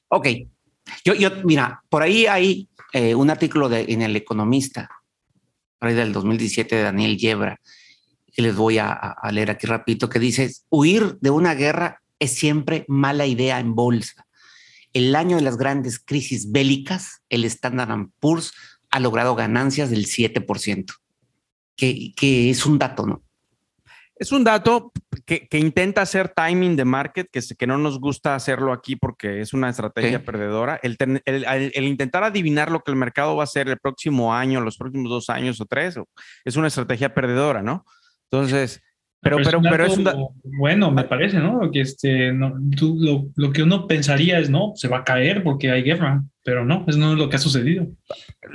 Ok, 0.10 0.28
yo, 1.06 1.14
yo, 1.14 1.30
mira, 1.44 1.82
por 1.90 2.04
ahí 2.04 2.26
hay 2.26 2.70
eh, 2.94 3.16
un 3.16 3.30
artículo 3.30 3.70
de, 3.70 3.86
en 3.88 4.02
El 4.02 4.16
Economista, 4.16 4.90
por 5.80 5.90
ahí 5.90 5.96
del 5.96 6.12
2017 6.12 6.76
de 6.76 6.84
Daniel 6.84 7.18
Yebra, 7.18 7.60
que 8.34 8.42
les 8.42 8.56
voy 8.56 8.78
a, 8.78 8.92
a 8.92 9.32
leer 9.32 9.52
aquí 9.52 9.68
rapidito, 9.68 10.10
que 10.10 10.20
dice, 10.20 10.52
huir 10.70 11.18
de 11.22 11.30
una 11.30 11.54
guerra 11.54 12.01
es 12.22 12.36
siempre 12.36 12.86
mala 12.88 13.26
idea 13.26 13.60
en 13.60 13.74
bolsa. 13.74 14.28
El 14.94 15.16
año 15.16 15.38
de 15.38 15.42
las 15.42 15.58
grandes 15.58 16.00
crisis 16.00 16.52
bélicas, 16.52 17.24
el 17.30 17.44
Standard 17.46 18.10
Poor's 18.20 18.54
ha 18.92 19.00
logrado 19.00 19.36
ganancias 19.36 19.90
del 19.90 20.06
7%, 20.06 20.94
que, 21.76 22.14
que 22.16 22.50
es 22.52 22.66
un 22.66 22.78
dato, 22.78 23.08
¿no? 23.08 23.24
Es 24.16 24.32
un 24.32 24.44
dato 24.44 24.92
que, 25.26 25.48
que, 25.48 25.58
intenta 25.58 26.04
hacer 26.04 26.30
timing 26.30 26.76
de 26.76 26.86
market, 26.86 27.28
que, 27.32 27.42
que 27.58 27.66
no 27.66 27.80
nos 27.80 28.00
gusta 28.00 28.36
hacerlo 28.36 28.72
aquí 28.72 28.96
porque 28.96 29.42
es 29.42 29.52
una 29.52 29.70
estrategia 29.70 30.24
perdedora. 30.24 30.80
El, 30.84 30.96
el, 31.26 31.44
el, 31.74 31.84
intentar 31.86 32.24
adivinar 32.24 32.70
lo 32.70 32.82
que 32.82 32.92
el 32.92 32.98
mercado 32.98 33.36
va 33.36 33.42
a 33.42 33.46
hacer 33.46 33.68
el 33.68 33.80
próximo 33.80 34.36
año, 34.36 34.62
los 34.62 34.78
próximos 34.78 35.10
dos 35.10 35.32
años 35.32 35.60
o 35.60 35.66
tres, 35.66 35.96
es 36.46 36.56
una 36.56 36.68
estrategia 36.68 37.16
perdedora, 37.16 37.64
¿no? 37.64 37.84
Entonces, 38.30 38.84
pero, 39.22 39.38
pero, 39.44 39.62
pero, 39.62 39.86
es 39.86 39.98
un 39.98 40.10
bueno, 40.44 40.90
me 40.90 41.04
parece, 41.04 41.38
¿no? 41.38 41.70
Que 41.72 41.82
este, 41.82 42.34
no, 42.34 42.56
tú, 42.76 42.98
lo, 43.00 43.28
lo, 43.36 43.54
que 43.54 43.62
uno 43.62 43.86
pensaría 43.86 44.40
es, 44.40 44.50
no, 44.50 44.74
se 44.76 44.88
va 44.88 45.00
a 45.00 45.04
caer 45.04 45.44
porque 45.44 45.70
hay 45.70 45.84
guerra, 45.84 46.24
pero 46.44 46.66
no, 46.66 46.84
eso 46.88 46.98
no 46.98 47.14
es 47.14 47.20
lo 47.20 47.30
que 47.30 47.36
ha 47.36 47.40
sucedido. 47.40 47.86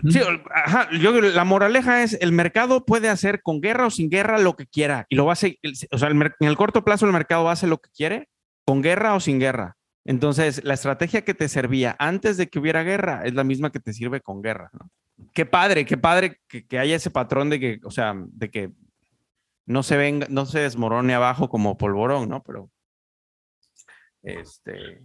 Sí, 0.08 0.18
ajá, 0.52 0.88
yo, 1.00 1.20
la 1.20 1.44
moraleja 1.44 2.02
es, 2.02 2.18
el 2.20 2.32
mercado 2.32 2.84
puede 2.84 3.08
hacer 3.08 3.42
con 3.42 3.60
guerra 3.60 3.86
o 3.86 3.90
sin 3.90 4.10
guerra 4.10 4.38
lo 4.38 4.56
que 4.56 4.66
quiera 4.66 5.06
y 5.08 5.14
lo 5.14 5.24
va 5.24 5.32
a 5.32 5.34
hacer, 5.34 5.56
o 5.92 5.98
sea, 5.98 6.08
el, 6.08 6.20
en 6.20 6.48
el 6.48 6.56
corto 6.56 6.84
plazo 6.84 7.06
el 7.06 7.12
mercado 7.12 7.48
hacer 7.48 7.68
lo 7.68 7.78
que 7.78 7.90
quiere, 7.96 8.28
con 8.64 8.82
guerra 8.82 9.14
o 9.14 9.20
sin 9.20 9.38
guerra. 9.38 9.76
Entonces, 10.04 10.64
la 10.64 10.74
estrategia 10.74 11.22
que 11.22 11.34
te 11.34 11.48
servía 11.48 11.94
antes 12.00 12.36
de 12.36 12.48
que 12.48 12.58
hubiera 12.58 12.82
guerra 12.82 13.22
es 13.24 13.34
la 13.34 13.44
misma 13.44 13.70
que 13.70 13.80
te 13.80 13.92
sirve 13.92 14.20
con 14.20 14.42
guerra, 14.42 14.70
¿no? 14.72 14.90
Qué 15.32 15.46
padre, 15.46 15.84
qué 15.86 15.96
padre 15.96 16.40
que, 16.48 16.66
que 16.66 16.78
haya 16.78 16.96
ese 16.96 17.10
patrón 17.10 17.50
de 17.50 17.60
que, 17.60 17.80
o 17.84 17.90
sea, 17.90 18.14
de 18.16 18.50
que 18.50 18.70
no 19.66 19.82
se 19.82 19.96
venga, 19.96 20.26
no 20.30 20.46
se 20.46 20.60
desmorone 20.60 21.14
abajo 21.14 21.48
como 21.48 21.76
polvorón, 21.76 22.28
¿no? 22.28 22.42
Pero 22.42 22.70
este. 24.22 25.02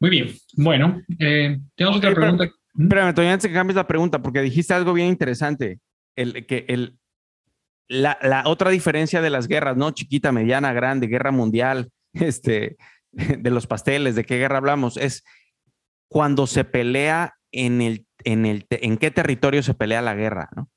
Muy 0.00 0.10
bien. 0.10 0.34
Bueno, 0.54 1.00
eh, 1.18 1.58
tenemos 1.74 1.98
okay, 1.98 2.10
otra 2.10 2.20
pregunta. 2.20 2.50
Espérame, 2.78 3.14
Toño, 3.14 3.30
antes 3.30 3.48
que 3.48 3.54
cambies 3.54 3.76
la 3.76 3.86
pregunta, 3.86 4.20
porque 4.20 4.42
dijiste 4.42 4.74
algo 4.74 4.92
bien 4.92 5.08
interesante. 5.08 5.80
El, 6.14 6.46
que 6.46 6.64
el, 6.68 6.98
la, 7.88 8.18
la, 8.22 8.44
otra 8.46 8.70
diferencia 8.70 9.22
de 9.22 9.30
las 9.30 9.48
guerras, 9.48 9.76
¿no? 9.76 9.90
Chiquita, 9.92 10.32
mediana, 10.32 10.72
grande, 10.72 11.06
guerra 11.06 11.30
mundial, 11.30 11.90
este, 12.12 12.76
de 13.12 13.50
los 13.50 13.66
pasteles, 13.66 14.14
¿de 14.14 14.24
qué 14.24 14.38
guerra 14.38 14.58
hablamos? 14.58 14.96
Es 14.96 15.24
cuando 16.08 16.46
se 16.46 16.64
pelea 16.64 17.34
en 17.52 17.80
el, 17.80 18.06
en 18.24 18.46
el, 18.46 18.66
en 18.70 18.98
qué 18.98 19.10
territorio 19.10 19.62
se 19.62 19.74
pelea 19.74 20.02
la 20.02 20.14
guerra, 20.14 20.50
¿no? 20.54 20.70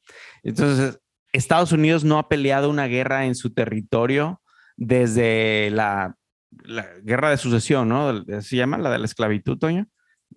Entonces, 0.44 1.00
Estados 1.34 1.72
Unidos 1.72 2.04
no 2.04 2.18
ha 2.18 2.30
peleado 2.30 2.70
una 2.70 2.88
guerra 2.88 3.26
en 3.26 3.36
su 3.36 3.52
territorio 3.52 4.42
desde 4.78 5.70
la, 5.72 6.16
la 6.64 6.88
guerra 7.04 7.30
de 7.30 7.38
sucesión, 7.38 7.90
¿no? 7.90 8.24
Se 8.42 8.56
llama 8.56 8.78
la 8.78 8.92
de 8.92 9.00
la 9.00 9.06
esclavitud, 9.06 9.58
Toño. 9.58 9.88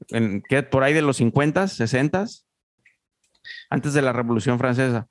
En, 0.08 0.42
¿qué, 0.48 0.62
por 0.62 0.82
ahí 0.82 0.92
de 0.92 1.02
los 1.02 1.18
50, 1.18 1.68
60, 1.68 2.26
antes 3.70 3.94
de 3.94 4.02
la 4.02 4.12
Revolución 4.12 4.58
Francesa. 4.58 5.06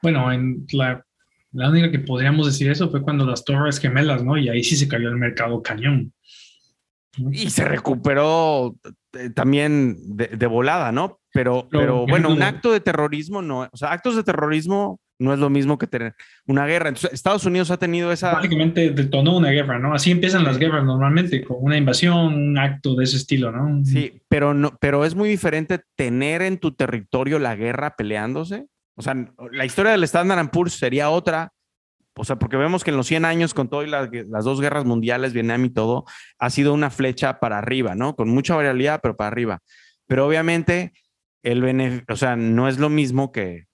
Bueno, 0.00 0.32
en 0.32 0.66
la, 0.72 1.04
la 1.52 1.68
única 1.70 1.90
que 1.90 2.00
podríamos 2.00 2.46
decir 2.46 2.70
eso 2.70 2.90
fue 2.90 3.02
cuando 3.02 3.24
las 3.24 3.44
Torres 3.44 3.78
Gemelas, 3.78 4.24
¿no? 4.24 4.36
Y 4.36 4.48
ahí 4.48 4.64
sí 4.64 4.76
se 4.76 4.88
cayó 4.88 5.08
el 5.08 5.16
mercado 5.16 5.62
cañón. 5.62 6.12
Y 7.30 7.50
se 7.50 7.64
recuperó 7.64 8.74
eh, 9.12 9.30
también 9.30 9.96
de, 10.16 10.28
de 10.28 10.46
volada, 10.46 10.92
¿no? 10.92 11.20
Pero, 11.32 11.68
pero, 11.70 11.82
pero 11.82 12.06
bueno, 12.06 12.30
un 12.30 12.42
acto 12.42 12.72
de 12.72 12.80
terrorismo 12.80 13.42
no, 13.42 13.68
o 13.70 13.76
sea, 13.76 13.92
actos 13.92 14.16
de 14.16 14.22
terrorismo 14.22 15.00
no 15.22 15.32
es 15.32 15.38
lo 15.38 15.48
mismo 15.48 15.78
que 15.78 15.86
tener 15.86 16.14
una 16.46 16.66
guerra. 16.66 16.88
Entonces, 16.88 17.12
Estados 17.12 17.46
Unidos 17.46 17.70
ha 17.70 17.78
tenido 17.78 18.12
esa... 18.12 18.32
Básicamente 18.32 18.90
detonó 18.90 19.36
una 19.36 19.50
guerra, 19.50 19.78
¿no? 19.78 19.94
Así 19.94 20.10
empiezan 20.10 20.44
las 20.44 20.58
guerras 20.58 20.84
normalmente, 20.84 21.44
con 21.44 21.58
una 21.60 21.76
invasión, 21.76 22.34
un 22.34 22.58
acto 22.58 22.94
de 22.94 23.04
ese 23.04 23.16
estilo, 23.16 23.52
¿no? 23.52 23.84
Sí, 23.84 24.22
pero, 24.28 24.52
no, 24.52 24.76
pero 24.80 25.04
es 25.04 25.14
muy 25.14 25.28
diferente 25.28 25.80
tener 25.94 26.42
en 26.42 26.58
tu 26.58 26.72
territorio 26.72 27.38
la 27.38 27.54
guerra 27.54 27.96
peleándose. 27.96 28.66
O 28.94 29.02
sea, 29.02 29.16
la 29.52 29.64
historia 29.64 29.92
del 29.92 30.04
Standard 30.04 30.50
Poor's 30.50 30.74
sería 30.74 31.08
otra, 31.08 31.52
o 32.14 32.24
sea, 32.24 32.36
porque 32.36 32.56
vemos 32.56 32.84
que 32.84 32.90
en 32.90 32.96
los 32.96 33.06
100 33.06 33.24
años, 33.24 33.54
con 33.54 33.68
todo 33.68 33.84
y 33.84 33.88
las, 33.88 34.10
las 34.28 34.44
dos 34.44 34.60
guerras 34.60 34.84
mundiales, 34.84 35.32
Vietnam 35.32 35.64
y 35.64 35.70
todo, 35.70 36.04
ha 36.38 36.50
sido 36.50 36.74
una 36.74 36.90
flecha 36.90 37.40
para 37.40 37.58
arriba, 37.58 37.94
¿no? 37.94 38.16
Con 38.16 38.28
mucha 38.28 38.54
variabilidad, 38.54 39.00
pero 39.02 39.16
para 39.16 39.28
arriba. 39.28 39.60
Pero 40.06 40.26
obviamente, 40.26 40.92
el 41.42 42.04
o 42.08 42.16
sea, 42.16 42.36
no 42.36 42.68
es 42.68 42.78
lo 42.78 42.90
mismo 42.90 43.32
que 43.32 43.66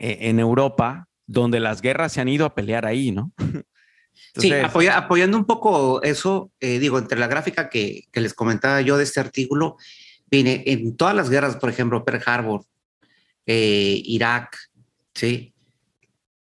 eh, 0.00 0.30
en 0.30 0.40
Europa, 0.40 1.08
donde 1.26 1.60
las 1.60 1.82
guerras 1.82 2.14
se 2.14 2.22
han 2.22 2.28
ido 2.28 2.46
a 2.46 2.54
pelear 2.54 2.86
ahí, 2.86 3.12
¿no? 3.12 3.32
Entonces, 3.38 3.64
sí, 4.34 4.52
apoya, 4.52 4.96
apoyando 4.96 5.36
un 5.36 5.44
poco 5.44 6.02
eso, 6.02 6.50
eh, 6.58 6.78
digo, 6.78 6.98
entre 6.98 7.18
la 7.18 7.26
gráfica 7.26 7.68
que, 7.68 8.04
que, 8.10 8.20
les 8.22 8.32
comentaba 8.32 8.80
yo 8.80 8.96
de 8.96 9.04
este 9.04 9.20
artículo, 9.20 9.76
viene 10.30 10.62
en 10.66 10.96
todas 10.96 11.14
las 11.14 11.28
guerras, 11.28 11.56
por 11.56 11.68
ejemplo, 11.68 12.02
Pearl 12.04 12.22
Harbor, 12.24 12.64
eh, 13.44 14.00
Irak, 14.06 14.56
¿sí? 15.14 15.52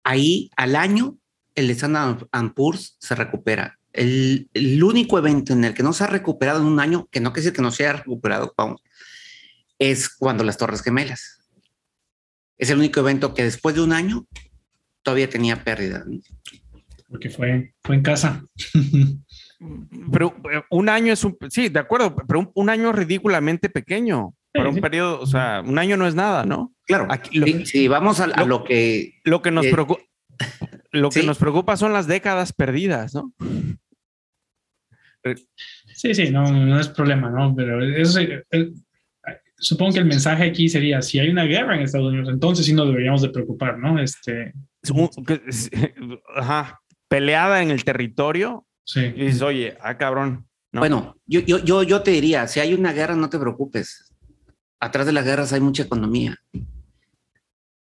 Ahí 0.02 0.50
al 0.56 0.74
año 0.74 1.16
el 1.54 1.70
Standard 1.70 2.26
Poor's 2.52 2.96
se 2.98 3.14
recupera. 3.14 3.78
El, 3.92 4.48
el, 4.54 4.82
único 4.82 5.18
evento 5.18 5.52
en 5.52 5.64
el 5.64 5.72
que 5.72 5.84
no 5.84 5.92
se 5.92 6.02
ha 6.02 6.08
recuperado 6.08 6.60
en 6.60 6.66
un 6.66 6.80
año, 6.80 7.08
que 7.12 7.20
no 7.20 7.32
quiere 7.32 7.44
decir 7.44 7.56
que 7.56 7.62
no 7.62 7.70
se 7.70 7.86
haya 7.86 7.98
recuperado, 7.98 8.52
vamos, 8.56 8.82
es 9.78 10.08
cuando 10.08 10.42
las 10.42 10.58
Torres 10.58 10.82
Gemelas. 10.82 11.35
Es 12.58 12.70
el 12.70 12.78
único 12.78 13.00
evento 13.00 13.34
que 13.34 13.44
después 13.44 13.74
de 13.74 13.82
un 13.82 13.92
año 13.92 14.26
todavía 15.02 15.28
tenía 15.28 15.62
pérdida. 15.62 16.04
Porque 17.08 17.30
fue, 17.30 17.74
fue 17.82 17.96
en 17.96 18.02
casa. 18.02 18.44
pero 20.12 20.34
eh, 20.52 20.62
un 20.70 20.88
año 20.88 21.12
es 21.12 21.24
un, 21.24 21.36
sí, 21.48 21.68
de 21.68 21.78
acuerdo, 21.78 22.16
pero 22.26 22.40
un, 22.40 22.50
un 22.54 22.70
año 22.70 22.92
ridículamente 22.92 23.68
pequeño. 23.68 24.34
Para 24.52 24.70
un 24.70 24.80
periodo, 24.80 25.20
o 25.20 25.26
sea, 25.26 25.62
un 25.64 25.78
año 25.78 25.98
no 25.98 26.06
es 26.06 26.14
nada, 26.14 26.44
¿no? 26.46 26.72
Claro. 26.86 27.06
Aquí, 27.10 27.38
lo, 27.38 27.46
sí, 27.46 27.66
sí, 27.66 27.88
vamos 27.88 28.20
a, 28.20 28.24
a, 28.24 28.44
lo 28.44 28.64
que. 28.64 29.12
Lo 29.22 29.42
que 29.42 29.50
nos, 29.50 29.66
eh, 29.66 29.70
preocupa, 29.70 30.00
lo 30.92 31.10
que 31.10 31.20
¿sí? 31.20 31.26
nos 31.26 31.36
preocupa 31.36 31.76
son 31.76 31.92
las 31.92 32.06
décadas 32.06 32.54
perdidas, 32.54 33.14
¿no? 33.14 33.34
Sí, 35.94 36.14
sí, 36.14 36.30
no, 36.30 36.50
no 36.50 36.80
es 36.80 36.88
problema, 36.88 37.30
¿no? 37.30 37.54
Pero 37.54 37.84
eso, 37.84 38.20
supongo 39.58 39.94
que 39.94 39.98
el 40.00 40.06
mensaje 40.06 40.44
aquí 40.44 40.68
sería, 40.68 41.02
si 41.02 41.18
hay 41.18 41.28
una 41.30 41.44
guerra 41.44 41.76
en 41.76 41.82
Estados 41.82 42.08
Unidos, 42.08 42.28
entonces 42.28 42.66
sí 42.66 42.72
nos 42.72 42.86
deberíamos 42.86 43.22
de 43.22 43.30
preocupar, 43.30 43.78
¿no? 43.78 43.98
Este... 43.98 44.52
Ajá, 46.36 46.80
peleada 47.08 47.62
en 47.62 47.70
el 47.70 47.84
territorio. 47.84 48.66
Sí. 48.84 49.00
Y 49.00 49.26
dices, 49.26 49.42
oye, 49.42 49.76
ah, 49.80 49.96
cabrón. 49.96 50.46
No. 50.72 50.80
Bueno, 50.80 51.16
yo, 51.26 51.40
yo, 51.40 51.58
yo, 51.58 51.82
yo 51.82 52.02
te 52.02 52.10
diría, 52.12 52.46
si 52.46 52.60
hay 52.60 52.74
una 52.74 52.92
guerra, 52.92 53.16
no 53.16 53.30
te 53.30 53.38
preocupes. 53.38 54.12
Atrás 54.78 55.06
de 55.06 55.12
las 55.12 55.24
guerras 55.24 55.52
hay 55.52 55.60
mucha 55.60 55.82
economía. 55.84 56.36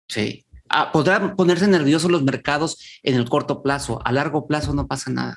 Sí. 0.09 0.45
Ah, 0.69 0.93
podrán 0.93 1.37
ponerse 1.37 1.69
nerviosos 1.69 2.11
los 2.11 2.23
mercados 2.23 3.01
en 3.03 3.15
el 3.15 3.29
corto 3.29 3.63
plazo. 3.63 4.01
A 4.05 4.13
largo 4.13 4.47
plazo 4.47 4.75
no 4.75 4.87
pasa 4.87 5.11
nada. 5.11 5.37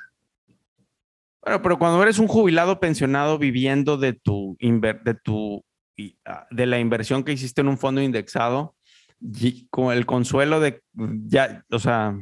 Bueno, 1.41 1.61
pero 1.61 1.77
cuando 1.77 2.01
eres 2.01 2.19
un 2.19 2.27
jubilado 2.27 2.79
pensionado 2.79 3.37
viviendo 3.37 3.97
de 3.97 4.13
tu, 4.13 4.57
de 4.59 5.13
tu 5.23 5.63
de 5.95 6.65
la 6.65 6.79
inversión 6.79 7.23
que 7.23 7.33
hiciste 7.33 7.61
en 7.61 7.67
un 7.67 7.77
fondo 7.77 8.01
indexado, 8.01 8.75
con 9.69 9.93
el 9.93 10.05
consuelo 10.05 10.59
de, 10.59 10.81
ya, 11.27 11.63
o 11.71 11.79
sea, 11.79 12.17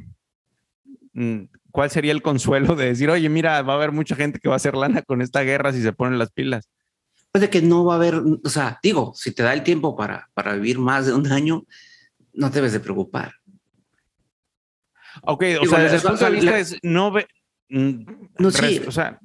mm, 1.14 1.44
¿cuál 1.72 1.90
sería 1.90 2.12
el 2.12 2.22
consuelo 2.22 2.76
de 2.76 2.88
decir, 2.88 3.10
oye, 3.10 3.28
mira, 3.30 3.62
va 3.64 3.74
a 3.74 3.76
haber 3.78 3.92
mucha 3.92 4.16
gente 4.16 4.40
que 4.40 4.50
va 4.50 4.56
a 4.56 4.58
hacer 4.58 4.76
lana 4.76 5.02
con 5.02 5.22
esta 5.22 5.42
guerra 5.42 5.74
si 5.74 5.82
se 5.82 5.94
ponen 5.94 6.20
las 6.20 6.32
pilas? 6.32 6.70
Pues 7.32 7.42
de 7.42 7.50
que 7.50 7.62
no 7.62 7.86
va 7.86 7.94
a 7.94 7.98
haber, 7.98 8.16
o 8.16 8.50
sea, 8.50 8.80
digo, 8.84 9.14
si 9.16 9.32
te 9.34 9.42
da 9.42 9.54
el 9.54 9.64
tiempo 9.64 9.96
para, 9.96 10.30
para 10.34 10.54
vivir 10.54 10.80
más 10.80 11.08
de 11.08 11.14
un 11.14 11.32
año, 11.32 11.64
no 12.34 12.50
debes 12.50 12.74
de 12.74 12.80
preocupar. 12.80 13.34
Ok, 15.24 15.44
o 15.44 15.46
digo, 15.46 15.66
sea, 15.66 15.80
desde 15.80 15.98
el 15.98 16.02
punto 16.04 16.26
de 16.26 16.32
vista 16.32 16.60
es, 16.60 16.78
no 16.84 17.12
ve, 17.12 17.28
mm, 17.70 18.04
no, 18.38 18.52
sí. 18.52 18.82
o 18.86 18.92
sea, 18.92 19.20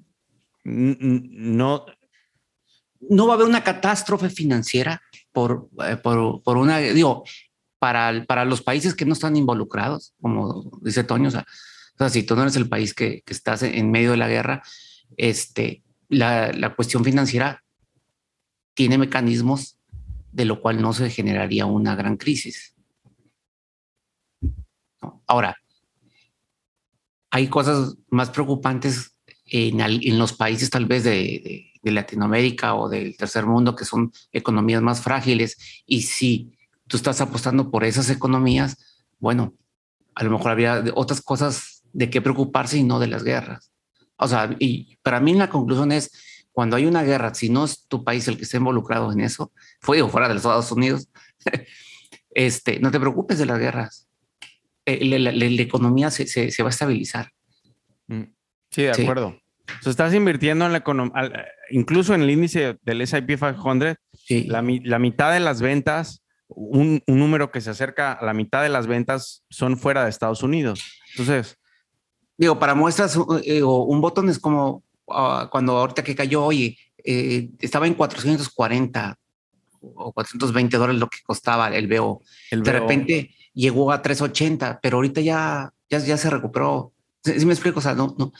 no, 0.64 1.86
no 3.00 3.26
va 3.26 3.34
a 3.34 3.36
haber 3.36 3.48
una 3.48 3.64
catástrofe 3.64 4.30
financiera 4.30 5.02
por, 5.32 5.68
eh, 5.86 5.96
por, 5.96 6.42
por, 6.42 6.56
una, 6.56 6.78
digo, 6.78 7.24
para, 7.78 8.24
para 8.26 8.44
los 8.44 8.62
países 8.62 8.94
que 8.94 9.04
no 9.04 9.12
están 9.12 9.36
involucrados, 9.36 10.14
como 10.20 10.78
dice 10.82 11.04
Toño, 11.04 11.28
o 11.28 11.30
sea, 11.30 11.46
si 12.10 12.22
tú 12.22 12.36
no 12.36 12.42
eres 12.42 12.56
el 12.56 12.68
país 12.68 12.94
que, 12.94 13.22
que 13.22 13.32
estás 13.32 13.62
en 13.62 13.90
medio 13.90 14.12
de 14.12 14.16
la 14.16 14.28
guerra, 14.28 14.62
este, 15.16 15.82
la, 16.08 16.52
la, 16.52 16.74
cuestión 16.74 17.04
financiera 17.04 17.64
tiene 18.74 18.98
mecanismos 18.98 19.78
de 20.32 20.44
lo 20.44 20.60
cual 20.60 20.82
no 20.82 20.92
se 20.92 21.08
generaría 21.10 21.64
una 21.66 21.94
gran 21.94 22.16
crisis. 22.16 22.74
Ahora, 25.26 25.56
hay 27.30 27.48
cosas 27.48 27.96
más 28.10 28.30
preocupantes 28.30 29.16
en, 29.46 29.80
en 29.80 30.18
los 30.18 30.32
países 30.32 30.70
tal 30.70 30.86
vez 30.86 31.04
de 31.04 31.72
de 31.86 31.92
Latinoamérica 31.92 32.74
o 32.74 32.88
del 32.88 33.16
tercer 33.16 33.46
mundo, 33.46 33.76
que 33.76 33.84
son 33.84 34.12
economías 34.32 34.82
más 34.82 35.00
frágiles. 35.00 35.56
Y 35.86 36.02
si 36.02 36.58
tú 36.88 36.96
estás 36.96 37.20
apostando 37.20 37.70
por 37.70 37.84
esas 37.84 38.10
economías, 38.10 38.76
bueno, 39.20 39.54
a 40.16 40.24
lo 40.24 40.30
mejor 40.32 40.50
había 40.50 40.84
otras 40.94 41.22
cosas 41.22 41.84
de 41.92 42.10
qué 42.10 42.20
preocuparse 42.20 42.76
y 42.76 42.82
no 42.82 42.98
de 42.98 43.06
las 43.06 43.22
guerras. 43.22 43.70
O 44.16 44.26
sea, 44.26 44.56
y 44.58 44.96
para 44.96 45.20
mí 45.20 45.34
la 45.34 45.48
conclusión 45.48 45.92
es, 45.92 46.10
cuando 46.50 46.74
hay 46.74 46.86
una 46.86 47.04
guerra, 47.04 47.32
si 47.34 47.50
no 47.50 47.64
es 47.64 47.86
tu 47.86 48.02
país 48.02 48.26
el 48.26 48.36
que 48.36 48.42
esté 48.42 48.56
involucrado 48.56 49.12
en 49.12 49.20
eso, 49.20 49.52
fue 49.80 50.02
o 50.02 50.08
fuera 50.08 50.26
de 50.26 50.34
los 50.34 50.42
Estados 50.42 50.72
Unidos, 50.72 51.08
este, 52.30 52.80
no 52.80 52.90
te 52.90 52.98
preocupes 52.98 53.38
de 53.38 53.46
las 53.46 53.60
guerras. 53.60 54.08
Eh, 54.86 55.18
la, 55.20 55.30
economía 55.62 56.10
se, 56.10 56.26
se, 56.26 56.62
va 56.64 56.68
a 56.68 56.70
estabilizar. 56.70 57.30
Mm. 58.08 58.22
Sí, 58.70 58.82
de 58.82 58.90
acuerdo. 58.90 59.40
Sí. 59.82 59.90
estás 59.90 60.14
invirtiendo 60.14 60.66
en 60.66 60.72
la 60.72 60.78
economía, 60.78 61.12
incluso 61.70 62.14
en 62.14 62.22
el 62.22 62.30
índice 62.30 62.78
del 62.82 63.00
S&P 63.00 63.36
500, 63.36 63.96
la, 64.46 64.64
la, 64.84 64.98
mitad 64.98 65.32
de 65.32 65.40
las 65.40 65.60
ventas, 65.60 66.22
un, 66.48 67.02
un, 67.06 67.18
número 67.18 67.50
que 67.50 67.60
se 67.60 67.70
acerca 67.70 68.12
a 68.12 68.24
la 68.24 68.34
mitad 68.34 68.62
de 68.62 68.68
las 68.68 68.86
ventas 68.86 69.44
son 69.50 69.76
fuera 69.76 70.04
de 70.04 70.10
Estados 70.10 70.42
Unidos. 70.42 70.80
Entonces... 71.12 71.58
Digo, 72.38 72.58
para 72.58 72.74
muestras, 72.74 73.18
eh, 73.44 73.62
un 73.62 74.00
botón 74.02 74.28
es 74.28 74.38
como 74.38 74.82
uh, 75.06 75.48
cuando 75.50 75.78
ahorita 75.78 76.04
que 76.04 76.14
cayó, 76.14 76.44
oye, 76.44 76.76
eh, 77.02 77.48
estaba 77.60 77.86
en 77.86 77.94
440 77.94 79.18
o 79.80 80.12
420 80.12 80.76
dólares 80.76 81.00
lo 81.00 81.08
que 81.08 81.18
costaba 81.24 81.68
el 81.68 81.86
BO. 81.88 82.22
El 82.50 82.62
de 82.62 82.72
repente 82.72 83.30
llegó 83.54 83.92
a 83.92 84.02
380, 84.02 84.80
pero 84.82 84.98
ahorita 84.98 85.20
ya, 85.20 85.72
ya, 85.88 85.98
ya 85.98 86.16
se 86.16 86.28
recuperó. 86.28 86.92
¿Sí, 87.24 87.46
me 87.46 87.52
explico? 87.52 87.78
O 87.78 87.82
sea, 87.82 87.94
no, 87.94 88.14
no. 88.18 88.32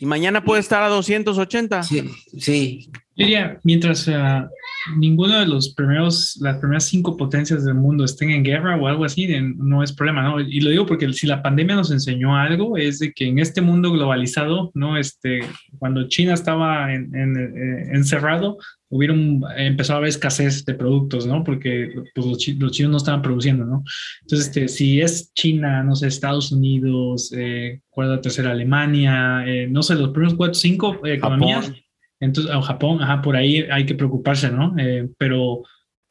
Y 0.00 0.06
mañana 0.06 0.44
puede 0.44 0.60
estar 0.60 0.82
a 0.82 0.88
280. 0.88 1.82
Sí, 1.82 2.10
sí. 2.38 2.90
diría, 3.16 3.58
mientras 3.64 4.06
uh, 4.08 4.48
ninguno 4.96 5.38
de 5.38 5.46
los 5.46 5.74
primeros, 5.74 6.38
las 6.40 6.58
primeras 6.58 6.84
cinco 6.84 7.16
potencias 7.16 7.64
del 7.64 7.74
mundo 7.74 8.04
estén 8.04 8.30
en 8.30 8.42
guerra 8.42 8.76
o 8.76 8.86
algo 8.86 9.04
así, 9.04 9.28
no 9.56 9.82
es 9.82 9.92
problema, 9.92 10.22
¿no? 10.22 10.40
Y 10.40 10.60
lo 10.60 10.70
digo 10.70 10.86
porque 10.86 11.12
si 11.12 11.26
la 11.26 11.42
pandemia 11.42 11.76
nos 11.76 11.90
enseñó 11.90 12.36
algo, 12.36 12.76
es 12.76 12.98
de 12.98 13.12
que 13.12 13.26
en 13.26 13.38
este 13.38 13.60
mundo 13.60 13.92
globalizado, 13.92 14.70
¿no? 14.74 14.96
Este, 14.96 15.40
cuando 15.78 16.08
China 16.08 16.34
estaba 16.34 16.92
en, 16.92 17.14
en, 17.14 17.36
eh, 17.36 17.90
encerrado, 17.92 18.58
hubieron, 18.90 19.42
empezó 19.56 19.94
a 19.94 19.96
haber 19.96 20.08
escasez 20.08 20.64
de 20.64 20.74
productos, 20.74 21.26
¿no? 21.26 21.44
Porque 21.44 21.92
pues, 22.14 22.26
los, 22.26 22.38
chinos 22.72 22.90
no 22.90 22.96
estaban 22.96 23.22
produciendo, 23.22 23.64
¿no? 23.64 23.84
Entonces, 24.22 24.48
este, 24.48 24.68
si 24.68 25.00
es 25.00 25.32
China, 25.34 25.82
no 25.82 25.94
sé, 25.94 26.06
Estados 26.06 26.52
Unidos, 26.52 27.32
eh, 27.36 27.80
¿cuál 27.90 28.08
es 28.08 28.16
la 28.16 28.20
tercera? 28.20 28.50
Alemania, 28.50 29.44
eh, 29.46 29.66
no 29.68 29.82
sé, 29.82 29.94
los 29.94 30.10
primeros 30.10 30.34
cuatro, 30.34 30.54
cinco 30.54 31.00
economías. 31.04 31.66
Japón. 31.66 31.87
Entonces, 32.20 32.54
o 32.54 32.62
Japón, 32.62 33.02
ajá, 33.02 33.22
por 33.22 33.36
ahí 33.36 33.62
hay 33.70 33.86
que 33.86 33.94
preocuparse, 33.94 34.50
¿no? 34.50 34.74
Eh, 34.78 35.08
pero 35.18 35.62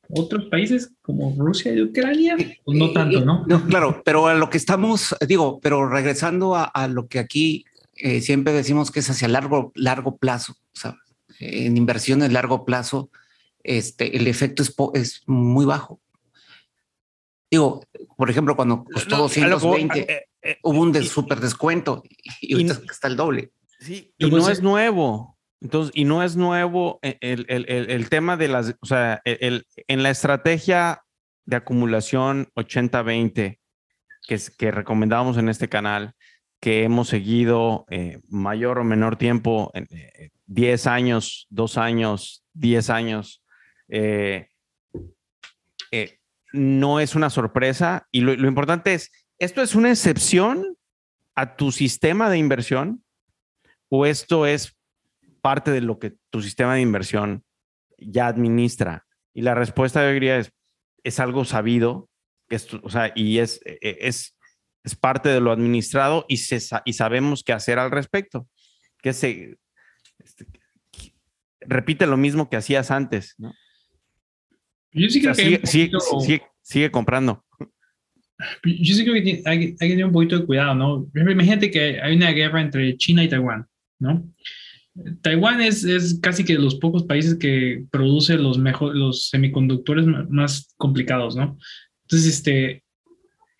otros 0.09 0.45
países 0.45 0.93
como 1.01 1.35
Rusia 1.37 1.73
y 1.73 1.81
Ucrania, 1.81 2.37
pues 2.63 2.77
no 2.77 2.91
tanto, 2.91 3.25
¿no? 3.25 3.45
No, 3.47 3.65
claro, 3.65 4.01
pero 4.05 4.27
a 4.27 4.33
lo 4.33 4.49
que 4.49 4.57
estamos, 4.57 5.15
digo, 5.27 5.59
pero 5.61 5.87
regresando 5.89 6.55
a, 6.55 6.63
a 6.63 6.87
lo 6.87 7.07
que 7.07 7.19
aquí 7.19 7.65
eh, 7.95 8.21
siempre 8.21 8.53
decimos 8.53 8.91
que 8.91 8.99
es 8.99 9.09
hacia 9.09 9.27
largo, 9.27 9.71
largo 9.75 10.17
plazo, 10.17 10.55
¿sabes? 10.73 10.99
en 11.39 11.77
inversiones 11.77 12.31
largo 12.31 12.65
plazo, 12.65 13.09
este, 13.63 14.17
el 14.17 14.27
efecto 14.27 14.63
es, 14.63 14.75
es 14.93 15.23
muy 15.27 15.65
bajo. 15.65 15.99
Digo, 17.49 17.83
por 18.17 18.29
ejemplo, 18.29 18.55
cuando 18.55 18.83
costó 18.83 19.17
220, 19.17 19.99
eh, 19.99 20.25
eh, 20.41 20.57
hubo 20.63 20.81
un 20.81 20.93
súper 21.03 21.39
descuento 21.39 22.03
y 22.41 22.53
ahorita 22.53 22.81
está 22.91 23.07
el 23.07 23.15
doble. 23.15 23.51
Sí, 23.79 24.13
y 24.17 24.29
no 24.29 24.49
es 24.49 24.61
nuevo. 24.61 25.36
Entonces, 25.61 25.91
y 25.95 26.05
no 26.05 26.23
es 26.23 26.35
nuevo 26.35 26.99
eh, 27.01 27.17
el, 27.21 27.45
el, 27.49 27.65
el, 27.67 28.09
tema 28.09 28.37
de 28.37 28.47
las, 28.47 28.75
o 28.79 28.85
sea, 28.85 29.21
el, 29.25 29.65
en 29.87 30.03
la 30.03 30.11
estrategia 30.11 31.01
de 31.45 31.55
acumulación 31.55 32.49
80-20 32.55 33.59
que, 34.27 34.39
que 34.57 34.71
recomendábamos 34.71 35.37
en 35.37 35.49
este 35.49 35.69
canal, 35.69 36.13
que 36.59 36.83
hemos 36.83 37.09
seguido 37.09 37.85
eh, 37.89 38.19
mayor 38.27 38.79
o 38.79 38.83
menor 38.83 39.15
tiempo, 39.15 39.71
eh, 39.73 40.29
10 40.47 40.87
años, 40.87 41.47
2 41.49 41.77
años, 41.77 42.43
10 42.53 42.89
años, 42.89 43.43
eh, 43.89 44.49
eh, 45.91 46.19
no 46.53 46.99
es 46.99 47.15
una 47.15 47.29
sorpresa. 47.29 48.07
Y 48.11 48.21
lo, 48.21 48.35
lo, 48.35 48.47
importante 48.47 48.93
es, 48.93 49.11
¿esto 49.39 49.61
es 49.61 49.75
una 49.75 49.89
excepción 49.89 50.77
a 51.35 51.55
tu 51.55 51.71
sistema 51.71 52.29
de 52.29 52.37
inversión 52.37 53.03
o 53.89 54.05
esto 54.05 54.45
es 54.45 54.76
parte 55.41 55.71
de 55.71 55.81
lo 55.81 55.99
que 55.99 56.15
tu 56.29 56.41
sistema 56.41 56.75
de 56.75 56.81
inversión 56.81 57.43
ya 57.97 58.27
administra? 58.27 59.05
Y 59.33 59.41
la 59.41 59.55
respuesta 59.55 60.03
yo 60.03 60.13
diría 60.13 60.37
es, 60.37 60.51
es 61.03 61.19
algo 61.19 61.45
sabido, 61.45 62.09
que 62.49 62.55
es, 62.55 62.73
o 62.73 62.89
sea, 62.89 63.11
y 63.15 63.39
es, 63.39 63.61
e, 63.65 63.79
es, 63.81 64.37
es 64.83 64.95
parte 64.95 65.29
de 65.29 65.41
lo 65.41 65.51
administrado 65.51 66.25
y, 66.27 66.37
se, 66.37 66.59
y 66.85 66.93
sabemos 66.93 67.43
qué 67.43 67.53
hacer 67.53 67.79
al 67.79 67.91
respecto. 67.91 68.47
Que 69.01 69.13
se, 69.13 69.57
este, 70.19 70.47
repite 71.61 72.07
lo 72.07 72.17
mismo 72.17 72.49
que 72.49 72.57
hacías 72.57 72.91
antes, 72.91 73.35
¿no? 73.37 73.53
Yo 74.91 75.09
sí 75.09 75.19
creo 75.19 75.33
o 75.33 75.35
sea, 75.35 75.45
que 75.45 75.67
sigue, 75.67 75.89
poquito... 75.91 76.19
sigue, 76.21 76.43
sigue, 76.61 76.91
comprando. 76.91 77.45
Yo 78.63 78.95
sí 78.95 79.03
creo 79.03 79.15
que 79.15 79.41
hay, 79.45 79.63
hay, 79.65 79.75
que 79.75 79.89
tener 79.89 80.05
un 80.05 80.11
poquito 80.11 80.39
de 80.39 80.45
cuidado, 80.45 80.75
¿no? 80.75 81.07
Imagínate 81.13 81.69
que 81.69 82.01
hay 82.01 82.15
una 82.15 82.31
guerra 82.31 82.61
entre 82.61 82.95
China 82.97 83.23
y 83.23 83.29
Taiwán, 83.29 83.67
¿no? 83.99 84.27
Taiwán 85.21 85.61
es, 85.61 85.83
es 85.83 86.19
casi 86.21 86.43
que 86.43 86.53
de 86.53 86.59
los 86.59 86.75
pocos 86.75 87.03
países 87.03 87.35
que 87.35 87.83
produce 87.91 88.37
los, 88.37 88.57
mejor, 88.57 88.95
los 88.95 89.29
semiconductores 89.29 90.05
más 90.29 90.73
complicados, 90.77 91.35
¿no? 91.35 91.57
Entonces, 92.03 92.33
este, 92.33 92.83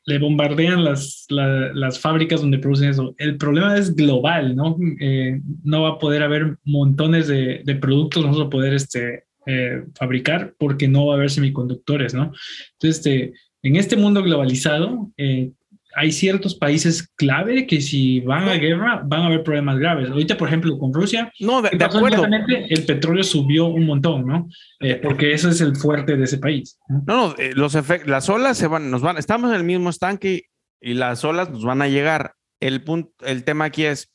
le 0.06 0.19
bombardean 0.19 0.84
las, 0.84 1.26
la, 1.30 1.73
las 1.73 2.00
fábricas 2.00 2.41
donde 2.41 2.60
producen 2.60 2.89
eso. 2.89 3.13
El 3.17 3.38
problema 3.38 3.78
es 3.78 3.95
global, 3.95 4.56
¿no? 4.56 4.78
Eh, 5.00 5.41
no 5.63 5.84
va 5.84 5.89
a 5.89 6.00
poder 6.00 6.23
haber 6.23 6.58
montones 6.63 7.28
de, 7.28 7.62
de 7.65 7.76
productos, 7.76 8.23
no 8.23 8.32
vamos 8.32 8.47
a 8.47 8.50
poder 8.50 8.73
este, 8.73 9.26
eh, 9.45 9.84
fabricar 9.95 10.56
porque 10.58 10.88
no 10.88 11.06
va 11.06 11.13
a 11.13 11.17
haber 11.17 11.30
semiconductores, 11.30 12.13
¿no? 12.13 12.32
Entonces, 12.73 12.97
este, 12.97 13.34
en 13.63 13.76
este 13.76 13.97
mundo 13.97 14.23
globalizado, 14.23 15.12
eh, 15.17 15.52
hay 15.97 16.12
ciertos 16.12 16.53
países 16.53 17.12
clave 17.15 17.65
que 17.65 17.81
si 17.81 18.19
van 18.19 18.47
a 18.47 18.53
guerra 18.53 19.01
van 19.03 19.21
a 19.21 19.25
haber 19.25 19.43
problemas 19.43 19.79
graves. 19.79 20.12
Ahorita, 20.12 20.38
por 20.38 20.47
ejemplo, 20.47 20.77
con 20.77 20.93
Rusia, 20.93 21.31
no, 21.39 21.63
de, 21.63 21.71
de 21.71 21.83
acuerdo. 21.83 22.23
el 22.25 22.86
petróleo 22.86 23.23
subió 23.23 23.65
un 23.65 23.88
montón, 23.88 24.27
¿no? 24.27 24.47
Eh, 24.79 24.99
porque 25.01 25.33
eso 25.33 25.49
es 25.49 25.60
el 25.60 25.75
fuerte 25.75 26.15
de 26.15 26.23
ese 26.23 26.38
país. 26.38 26.77
No, 26.88 27.29
no, 27.29 27.36
eh, 27.39 27.53
los 27.55 27.75
las 28.05 28.29
olas 28.29 28.60
se 28.60 28.67
van, 28.67 28.91
nos 28.91 29.01
van, 29.01 29.17
estamos 29.17 29.49
en 29.49 29.57
el 29.57 29.63
mismo 29.63 29.89
estanque 29.89 30.43
y 30.79 30.93
las 30.93 31.25
olas 31.25 31.49
nos 31.49 31.65
van 31.65 31.81
a 31.81 31.88
llegar. 31.88 32.36
El 32.60 32.83
punto, 32.83 33.12
el 33.25 33.43
tema 33.43 33.65
aquí 33.65 33.86
es 33.86 34.13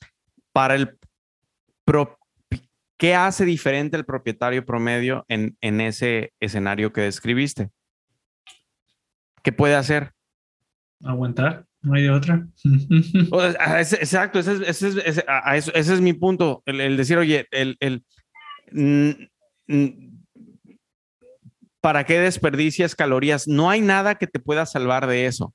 para 0.53 0.77
el 0.77 0.97
pro, 1.85 2.17
¿qué 2.97 3.17
hace 3.17 3.45
diferente 3.45 3.97
el 3.97 4.05
propietario 4.05 4.65
promedio 4.65 5.25
en, 5.27 5.57
en 5.61 5.81
ese 5.81 6.33
escenario 6.39 6.93
que 6.93 7.01
describiste? 7.01 7.71
¿Qué 9.43 9.51
puede 9.51 9.75
hacer? 9.75 10.13
Aguantar. 11.03 11.67
No 11.83 11.95
hay 11.95 12.03
de 12.03 12.11
otra. 12.11 12.47
Exacto, 13.79 14.39
ese 14.39 14.53
es, 14.55 14.61
ese 14.61 14.89
es, 14.89 15.25
ese, 15.75 15.95
es 15.95 16.01
mi 16.01 16.13
punto, 16.13 16.63
el, 16.67 16.81
el, 16.81 16.97
decir, 16.97 17.19
oye, 17.19 17.47
el, 17.51 17.77
el 17.81 18.05
¿para 21.81 22.05
qué 22.05 22.21
desperdicias 22.21 22.95
calorías? 22.95 23.49
No 23.49 23.69
hay 23.69 23.81
nada 23.81 24.15
que 24.15 24.29
te 24.29 24.39
pueda 24.39 24.65
salvar 24.65 25.07
de 25.07 25.27
eso. 25.27 25.55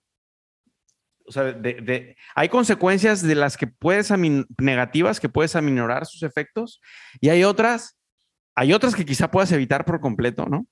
O 1.25 1.31
sea, 1.31 1.43
de, 1.43 1.73
de, 1.75 2.17
hay 2.35 2.49
consecuencias 2.49 3.21
de 3.21 3.35
las 3.35 3.57
que 3.57 3.67
puedes 3.67 4.11
negativas 4.57 5.19
que 5.19 5.29
puedes 5.29 5.55
aminorar 5.55 6.05
sus 6.05 6.23
efectos 6.23 6.79
y 7.19 7.29
hay 7.29 7.43
otras, 7.43 7.97
hay 8.55 8.71
otras 8.71 8.95
que 8.95 9.05
quizá 9.05 9.29
puedas 9.29 9.51
evitar 9.51 9.83
por 9.83 9.99
completo, 9.99 10.45
¿no? 10.45 10.67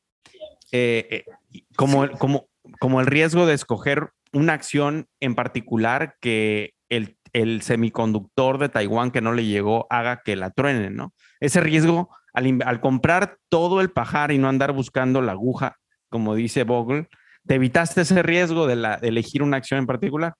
Eh, 0.71 1.25
eh, 1.51 1.63
como, 1.75 2.09
como, 2.17 2.47
como 2.79 3.01
el 3.01 3.07
riesgo 3.07 3.45
de 3.45 3.53
escoger 3.53 4.11
una 4.35 4.53
acción 4.53 5.07
en 5.19 5.33
particular 5.33 6.15
que 6.19 6.73
el, 6.89 7.17
el, 7.33 7.61
semiconductor 7.61 8.57
de 8.57 8.69
Taiwán 8.69 9.11
que 9.11 9.21
no 9.21 9.33
le 9.33 9.45
llegó 9.45 9.87
haga 9.89 10.21
que 10.23 10.35
la 10.35 10.51
truenen, 10.51 10.95
¿no? 10.95 11.13
Ese 11.39 11.61
riesgo 11.61 12.09
al, 12.35 12.81
comprar 12.81 13.37
todo 13.49 13.81
el 13.81 13.91
pajar 13.91 14.31
y 14.31 14.37
no 14.37 14.49
andar 14.49 14.73
buscando 14.73 15.21
la 15.21 15.31
aguja, 15.31 15.77
como 16.09 16.35
dice 16.35 16.63
Bogle, 16.63 17.07
te 17.47 17.55
evitaste 17.55 18.01
ese 18.01 18.21
riesgo 18.23 18.67
de, 18.67 18.97
elegir 19.01 19.41
una 19.41 19.57
acción 19.57 19.79
en 19.79 19.87
particular. 19.87 20.35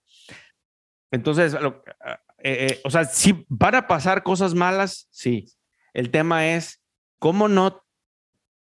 Entonces, 1.11 1.53
lo, 1.53 1.83
eh, 2.39 2.67
eh, 2.69 2.81
o 2.83 2.89
sea, 2.89 3.05
si 3.05 3.45
van 3.47 3.75
a 3.75 3.87
pasar 3.87 4.23
cosas 4.23 4.53
malas, 4.53 5.07
sí. 5.11 5.45
El 5.93 6.11
tema 6.11 6.47
es 6.47 6.81
cómo 7.19 7.47
no 7.47 7.81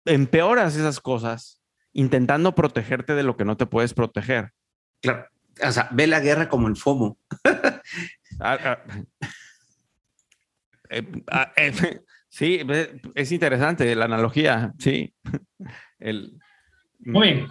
empeoras 0.04 0.76
esas 0.76 1.00
cosas 1.00 1.62
intentando 1.94 2.54
protegerte 2.54 3.14
de 3.14 3.22
lo 3.22 3.37
que 3.37 3.44
no 3.44 3.56
te 3.56 3.66
puedes 3.66 3.94
proteger. 3.94 4.50
Claro, 5.05 5.27
o 5.62 5.73
sea, 5.73 5.88
ve 5.93 6.07
la 6.07 6.21
guerra 6.21 6.49
como 6.49 6.69
el 6.69 6.77
FOMO. 6.77 7.19
ah, 8.40 8.59
ah. 8.64 8.79
Eh, 10.88 11.23
ah, 11.31 11.53
eh, 11.57 11.73
sí, 12.29 12.61
es 13.14 13.33
interesante 13.33 13.95
la 13.95 14.07
analogía, 14.07 14.73
sí. 14.79 15.12
El... 15.99 16.38
Muy 17.01 17.33
bien, 17.33 17.49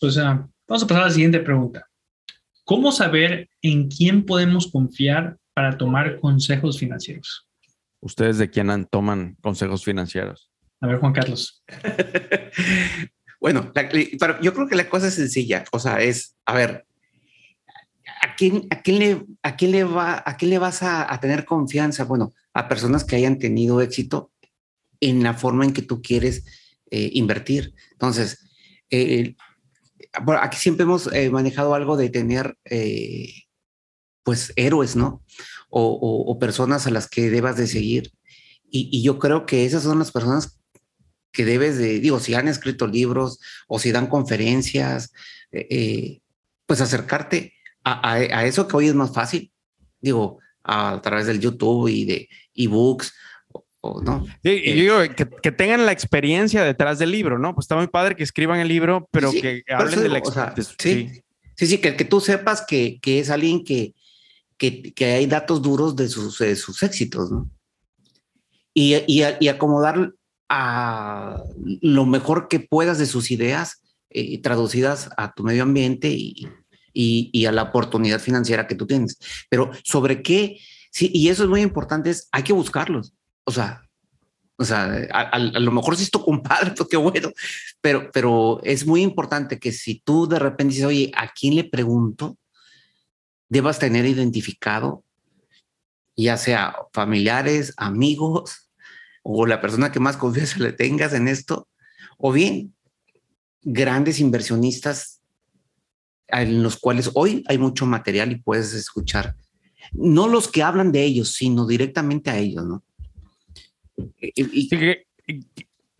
pues 0.00 0.16
uh, 0.16 0.48
vamos 0.66 0.82
a 0.82 0.86
pasar 0.86 1.02
a 1.02 1.06
la 1.06 1.12
siguiente 1.12 1.40
pregunta. 1.40 1.88
¿Cómo 2.64 2.92
saber 2.92 3.48
en 3.62 3.88
quién 3.88 4.24
podemos 4.24 4.70
confiar 4.70 5.36
para 5.54 5.76
tomar 5.76 6.20
consejos 6.20 6.78
financieros? 6.78 7.48
¿Ustedes 8.00 8.38
de 8.38 8.50
quién 8.50 8.86
toman 8.86 9.36
consejos 9.40 9.84
financieros? 9.84 10.50
A 10.80 10.86
ver, 10.86 10.98
Juan 10.98 11.12
Carlos. 11.12 11.64
bueno, 13.46 13.70
pero 14.18 14.40
yo 14.40 14.52
creo 14.52 14.66
que 14.66 14.74
la 14.74 14.88
cosa 14.88 15.06
es 15.06 15.14
sencilla. 15.14 15.64
O 15.70 15.78
sea, 15.78 16.02
es, 16.02 16.34
a 16.46 16.52
ver, 16.52 16.84
¿a 18.20 18.34
quién, 18.34 18.66
a 18.70 18.82
quién, 18.82 18.98
le, 18.98 19.24
a 19.44 19.54
quién, 19.54 19.70
le, 19.70 19.84
va, 19.84 20.20
a 20.26 20.36
quién 20.36 20.50
le 20.50 20.58
vas 20.58 20.82
a, 20.82 21.16
tener 21.20 21.44
confianza? 21.44 22.02
Bueno, 22.02 22.32
a 22.54 22.66
personas 22.66 23.04
que 23.04 23.14
hayan 23.14 23.38
tenido 23.38 23.80
éxito 23.80 24.32
en 24.98 25.22
la 25.22 25.32
forma 25.32 25.64
en 25.64 25.72
que 25.72 25.82
tú 25.82 26.02
quieres 26.02 26.44
eh, 26.90 27.10
invertir. 27.12 27.72
Entonces, 27.92 28.50
eh, 28.90 29.36
aquí 30.40 30.56
siempre 30.56 30.82
hemos 30.82 31.06
eh, 31.12 31.30
manejado 31.30 31.76
algo 31.76 31.96
de 31.96 32.08
tener, 32.10 32.58
pues, 34.24 34.52
héroes, 34.56 34.96
¿no? 34.96 35.22
O, 35.70 36.36
personas 36.40 36.88
a 36.88 36.90
las 36.90 37.06
que 37.06 37.30
debas 37.30 37.56
de 37.56 37.68
seguir. 37.68 38.10
Y, 38.68 39.04
yo 39.04 39.20
creo 39.20 39.46
que 39.46 39.64
esas 39.64 39.84
son 39.84 40.00
las 40.00 40.10
personas 40.10 40.58
que 41.36 41.44
debes 41.44 41.76
de, 41.76 42.00
digo, 42.00 42.18
si 42.18 42.32
han 42.32 42.48
escrito 42.48 42.86
libros 42.86 43.40
o 43.68 43.78
si 43.78 43.92
dan 43.92 44.06
conferencias, 44.06 45.12
pues 46.64 46.80
acercarte 46.80 47.52
a, 47.84 48.46
eso 48.46 48.66
que 48.66 48.76
hoy 48.76 48.88
es 48.88 48.94
más 48.94 49.12
fácil, 49.12 49.52
digo, 50.00 50.38
a, 50.64 50.98
través 51.02 51.26
del 51.26 51.40
YouTube 51.40 51.88
y 51.88 52.06
de 52.06 52.28
ebooks, 52.54 53.12
o, 53.82 54.00
¿no? 54.00 54.26
Sí, 54.42 54.62
y 54.64 54.72
digo, 54.72 54.96
que, 55.14 55.52
tengan 55.52 55.84
la 55.84 55.92
experiencia 55.92 56.64
detrás 56.64 56.98
del 56.98 57.10
libro, 57.10 57.38
¿no? 57.38 57.54
Pues 57.54 57.64
está 57.64 57.76
muy 57.76 57.88
padre 57.88 58.16
que 58.16 58.24
escriban 58.24 58.60
el 58.60 58.68
libro, 58.68 59.06
pero 59.12 59.30
que 59.30 59.62
hablen 59.68 60.02
de 60.02 60.08
la 60.08 60.18
experiencia. 60.18 60.74
sí, 60.78 61.22
sí, 61.54 61.66
sí, 61.66 61.78
que, 61.78 61.96
que 61.96 62.06
tú 62.06 62.22
sepas 62.22 62.64
que, 62.66 62.98
que 63.00 63.20
es 63.20 63.28
alguien 63.28 63.62
que, 63.62 63.94
que, 64.56 65.04
hay 65.04 65.26
datos 65.26 65.60
duros 65.60 65.94
de 65.96 66.08
sus, 66.08 66.36
sus 66.36 66.82
éxitos, 66.82 67.30
¿no? 67.30 67.50
Y, 68.72 68.94
y, 69.06 69.22
y, 69.40 69.48
acomodar 69.48 70.12
a 70.48 71.42
lo 71.80 72.06
mejor 72.06 72.48
que 72.48 72.60
puedas 72.60 72.98
de 72.98 73.06
sus 73.06 73.30
ideas 73.30 73.82
eh, 74.10 74.40
traducidas 74.40 75.10
a 75.16 75.32
tu 75.34 75.42
medio 75.42 75.64
ambiente 75.64 76.08
y, 76.08 76.48
y, 76.92 77.46
a 77.46 77.52
la 77.52 77.64
oportunidad 77.64 78.20
financiera 78.20 78.66
que 78.66 78.74
tú 78.74 78.86
tienes. 78.86 79.18
Pero 79.50 79.70
sobre 79.84 80.22
qué, 80.22 80.58
sí, 80.90 81.10
y 81.12 81.28
eso 81.28 81.42
es 81.44 81.50
muy 81.50 81.60
importante, 81.60 82.10
es 82.10 82.28
hay 82.32 82.42
que 82.42 82.52
buscarlos. 82.52 83.12
O 83.44 83.52
sea, 83.52 83.82
o 84.58 84.64
sea, 84.64 85.06
a, 85.12 85.38
lo 85.38 85.70
mejor 85.70 85.96
si 85.96 86.04
es 86.04 86.10
tu 86.10 86.24
compadre, 86.24 86.70
pues 86.76 86.88
qué 86.88 86.96
bueno, 86.96 87.30
pero, 87.80 88.10
pero 88.12 88.60
es 88.62 88.86
muy 88.86 89.02
importante 89.02 89.58
que 89.58 89.72
si 89.72 90.00
tú 90.00 90.26
de 90.26 90.38
repente 90.38 90.74
dices, 90.74 90.86
oye, 90.86 91.12
¿a 91.14 91.32
quién 91.32 91.56
le 91.56 91.64
pregunto? 91.64 92.38
Debas 93.48 93.78
tener 93.78 94.06
identificado, 94.06 95.04
ya 96.16 96.36
sea 96.36 96.74
familiares, 96.92 97.74
amigos 97.76 98.65
o 99.28 99.44
la 99.44 99.60
persona 99.60 99.90
que 99.90 99.98
más 99.98 100.16
confianza 100.16 100.60
le 100.60 100.72
tengas 100.72 101.12
en 101.12 101.26
esto, 101.26 101.68
o 102.16 102.30
bien 102.30 102.72
grandes 103.62 104.20
inversionistas 104.20 105.20
en 106.28 106.62
los 106.62 106.76
cuales 106.76 107.10
hoy 107.14 107.42
hay 107.48 107.58
mucho 107.58 107.86
material 107.86 108.30
y 108.30 108.36
puedes 108.36 108.72
escuchar, 108.72 109.34
no 109.92 110.28
los 110.28 110.46
que 110.48 110.62
hablan 110.62 110.92
de 110.92 111.02
ellos, 111.02 111.34
sino 111.34 111.66
directamente 111.66 112.30
a 112.30 112.38
ellos, 112.38 112.64
¿no? 112.64 112.84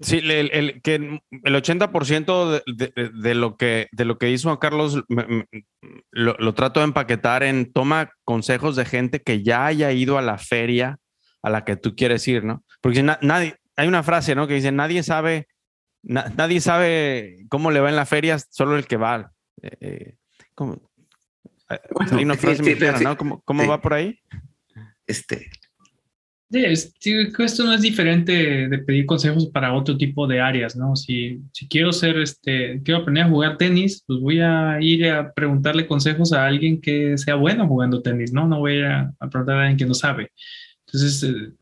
sí, 0.01 0.19
el, 0.19 0.51
el, 0.53 0.81
el 0.85 1.55
80% 1.55 2.63
de, 2.65 3.11
de, 3.13 3.35
lo 3.35 3.57
que, 3.57 3.89
de 3.91 4.05
lo 4.05 4.19
que 4.19 4.31
hizo 4.31 4.57
Carlos 4.61 5.03
lo, 6.13 6.37
lo, 6.39 6.55
trato 6.55 6.81
de 6.81 6.85
empaquetar 6.85 7.43
en 7.43 7.73
toma 7.73 8.13
consejos 8.25 8.77
de 8.77 8.85
gente 8.85 9.21
que 9.21 9.43
ya 9.43 9.67
haya 9.67 9.91
ido 9.91 10.17
a 10.17 10.23
la 10.23 10.39
feria 10.39 10.99
a 11.43 11.51
la 11.51 11.65
que 11.65 11.77
tú 11.77 11.97
quieres 11.97 12.29
ir, 12.29 12.45
¿no? 12.45 12.63
Porque 12.81 13.03
nadie, 13.03 13.57
hay 13.77 13.89
una 13.89 14.03
frase, 14.03 14.35
¿no? 14.35 14.47
Que 14.47 14.55
dice, 14.55 14.73
nadie 14.73 15.03
sabe, 15.03 15.49
nadie 16.03 16.61
sabe 16.61 17.47
cómo 17.49 17.71
le 17.71 17.81
va 17.81 17.91
en 17.91 17.97
la 17.97 18.07
feria, 18.07 18.39
solo 18.39 18.77
el 18.77 18.87
que 18.87 18.97
va. 18.97 19.33
Eh, 19.63 19.77
eh, 19.81 20.15
¿cómo? 20.55 20.91
Hay 21.69 22.25
una 22.25 22.37
frase 22.37 22.77
¿no? 23.03 23.17
¿Cómo, 23.17 23.67
va 23.67 23.81
por 23.81 23.95
ahí? 23.95 24.19
Este. 25.07 25.51
Sí, 26.49 27.13
esto 27.39 27.65
no 27.65 27.75
es 27.75 27.83
diferente 27.83 28.69
de 28.69 28.79
pedir 28.79 29.05
consejos 29.05 29.47
para 29.49 29.75
otro 29.75 29.97
tipo 29.97 30.29
de 30.29 30.41
áreas, 30.41 30.77
¿no? 30.77 30.95
Si, 30.95 31.43
si 31.53 31.67
quiero 31.67 31.93
ser, 31.93 32.19
este, 32.19 32.81
quiero 32.85 33.01
aprender 33.01 33.25
a 33.25 33.29
jugar 33.29 33.59
tenis, 33.59 34.05
pues 34.07 34.21
voy 34.21 34.41
a 34.41 34.79
ir 34.81 35.11
a 35.11 35.33
preguntarle 35.33 35.89
consejos 35.89 36.33
a 36.33 36.47
alguien 36.47 36.81
que 36.81 37.19
sea 37.19 37.35
bueno 37.35 37.67
jugando 37.67 38.01
tenis, 38.01 38.33
¿no? 38.33 38.47
No 38.47 38.61
voy 38.61 38.81
a, 38.81 39.13
a 39.19 39.29
preguntar 39.29 39.57
a 39.57 39.63
alguien 39.63 39.77
que 39.77 39.87
no 39.87 39.95
sabe. 39.95 40.31
Entonces, 40.87 41.23
eh, 41.25 41.53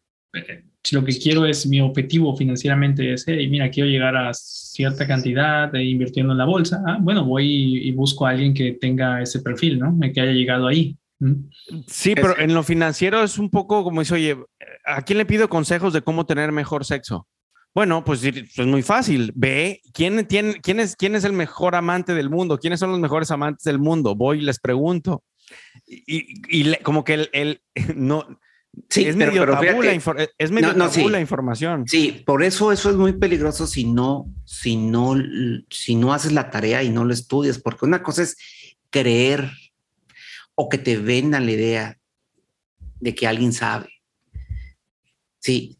si 0.82 0.94
lo 0.94 1.04
que 1.04 1.18
quiero 1.18 1.46
es 1.46 1.66
mi 1.66 1.80
objetivo 1.80 2.36
financieramente 2.36 3.12
es, 3.12 3.26
y 3.26 3.48
mira, 3.48 3.70
quiero 3.70 3.88
llegar 3.88 4.16
a 4.16 4.34
cierta 4.34 5.06
cantidad 5.06 5.70
de 5.70 5.84
invirtiendo 5.84 6.32
en 6.32 6.38
la 6.38 6.44
bolsa, 6.44 6.82
ah, 6.86 6.98
bueno, 7.00 7.24
voy 7.24 7.88
y, 7.88 7.92
busco 7.92 8.26
a 8.26 8.30
alguien 8.30 8.52
que 8.52 8.72
tenga 8.72 9.22
ese 9.22 9.40
perfil, 9.40 9.78
¿no? 9.78 9.96
Que 10.12 10.20
haya 10.20 10.32
llegado 10.32 10.66
ahí. 10.66 10.96
Sí, 11.86 12.14
pero 12.14 12.38
en 12.38 12.52
lo 12.52 12.62
financiero 12.62 13.22
es 13.22 13.38
un 13.38 13.48
poco 13.48 13.82
como 13.82 14.00
dice, 14.00 14.14
oye, 14.14 14.36
¿a 14.84 15.02
quién 15.02 15.18
le 15.18 15.24
pido 15.24 15.48
consejos 15.48 15.92
de 15.92 16.02
cómo 16.02 16.26
tener 16.26 16.52
mejor 16.52 16.84
sexo? 16.84 17.26
Bueno, 17.74 18.04
pues 18.04 18.22
es 18.22 18.66
muy 18.66 18.82
fácil. 18.82 19.32
Ve 19.34 19.80
quién, 19.92 20.26
tiene, 20.26 20.60
quién, 20.60 20.80
es, 20.80 20.94
quién 20.96 21.16
es 21.16 21.24
el 21.24 21.32
mejor 21.32 21.74
amante 21.74 22.14
del 22.14 22.30
mundo, 22.30 22.58
quiénes 22.58 22.78
son 22.78 22.90
los 22.90 23.00
mejores 23.00 23.30
amantes 23.30 23.64
del 23.64 23.78
mundo. 23.78 24.14
Voy 24.14 24.38
y 24.38 24.42
les 24.42 24.60
pregunto. 24.60 25.24
Y, 25.86 26.40
y 26.48 26.74
como 26.82 27.04
que 27.04 27.14
el, 27.14 27.30
el 27.32 27.60
no, 27.96 28.26
Sí, 28.88 29.04
es 29.04 29.16
medio 29.16 29.46
tabú, 29.46 29.82
la, 29.82 29.92
es 30.38 30.50
medio 30.50 30.72
la 31.08 31.20
información. 31.20 31.86
Sí, 31.86 32.22
por 32.24 32.42
eso 32.42 32.72
eso 32.72 32.90
es 32.90 32.96
muy 32.96 33.12
peligroso 33.12 33.66
si 33.66 33.84
no, 33.84 34.32
si 34.44 34.76
no, 34.76 35.14
si 35.70 35.94
no 35.94 36.12
haces 36.12 36.32
la 36.32 36.50
tarea 36.50 36.82
y 36.82 36.90
no 36.90 37.04
lo 37.04 37.12
estudias, 37.12 37.58
porque 37.58 37.84
una 37.84 38.02
cosa 38.02 38.22
es 38.22 38.36
creer 38.90 39.50
o 40.54 40.68
que 40.68 40.78
te 40.78 40.96
vendan 40.96 41.46
la 41.46 41.52
idea 41.52 41.98
de 43.00 43.14
que 43.14 43.26
alguien 43.26 43.52
sabe. 43.52 43.88
Sí, 45.40 45.78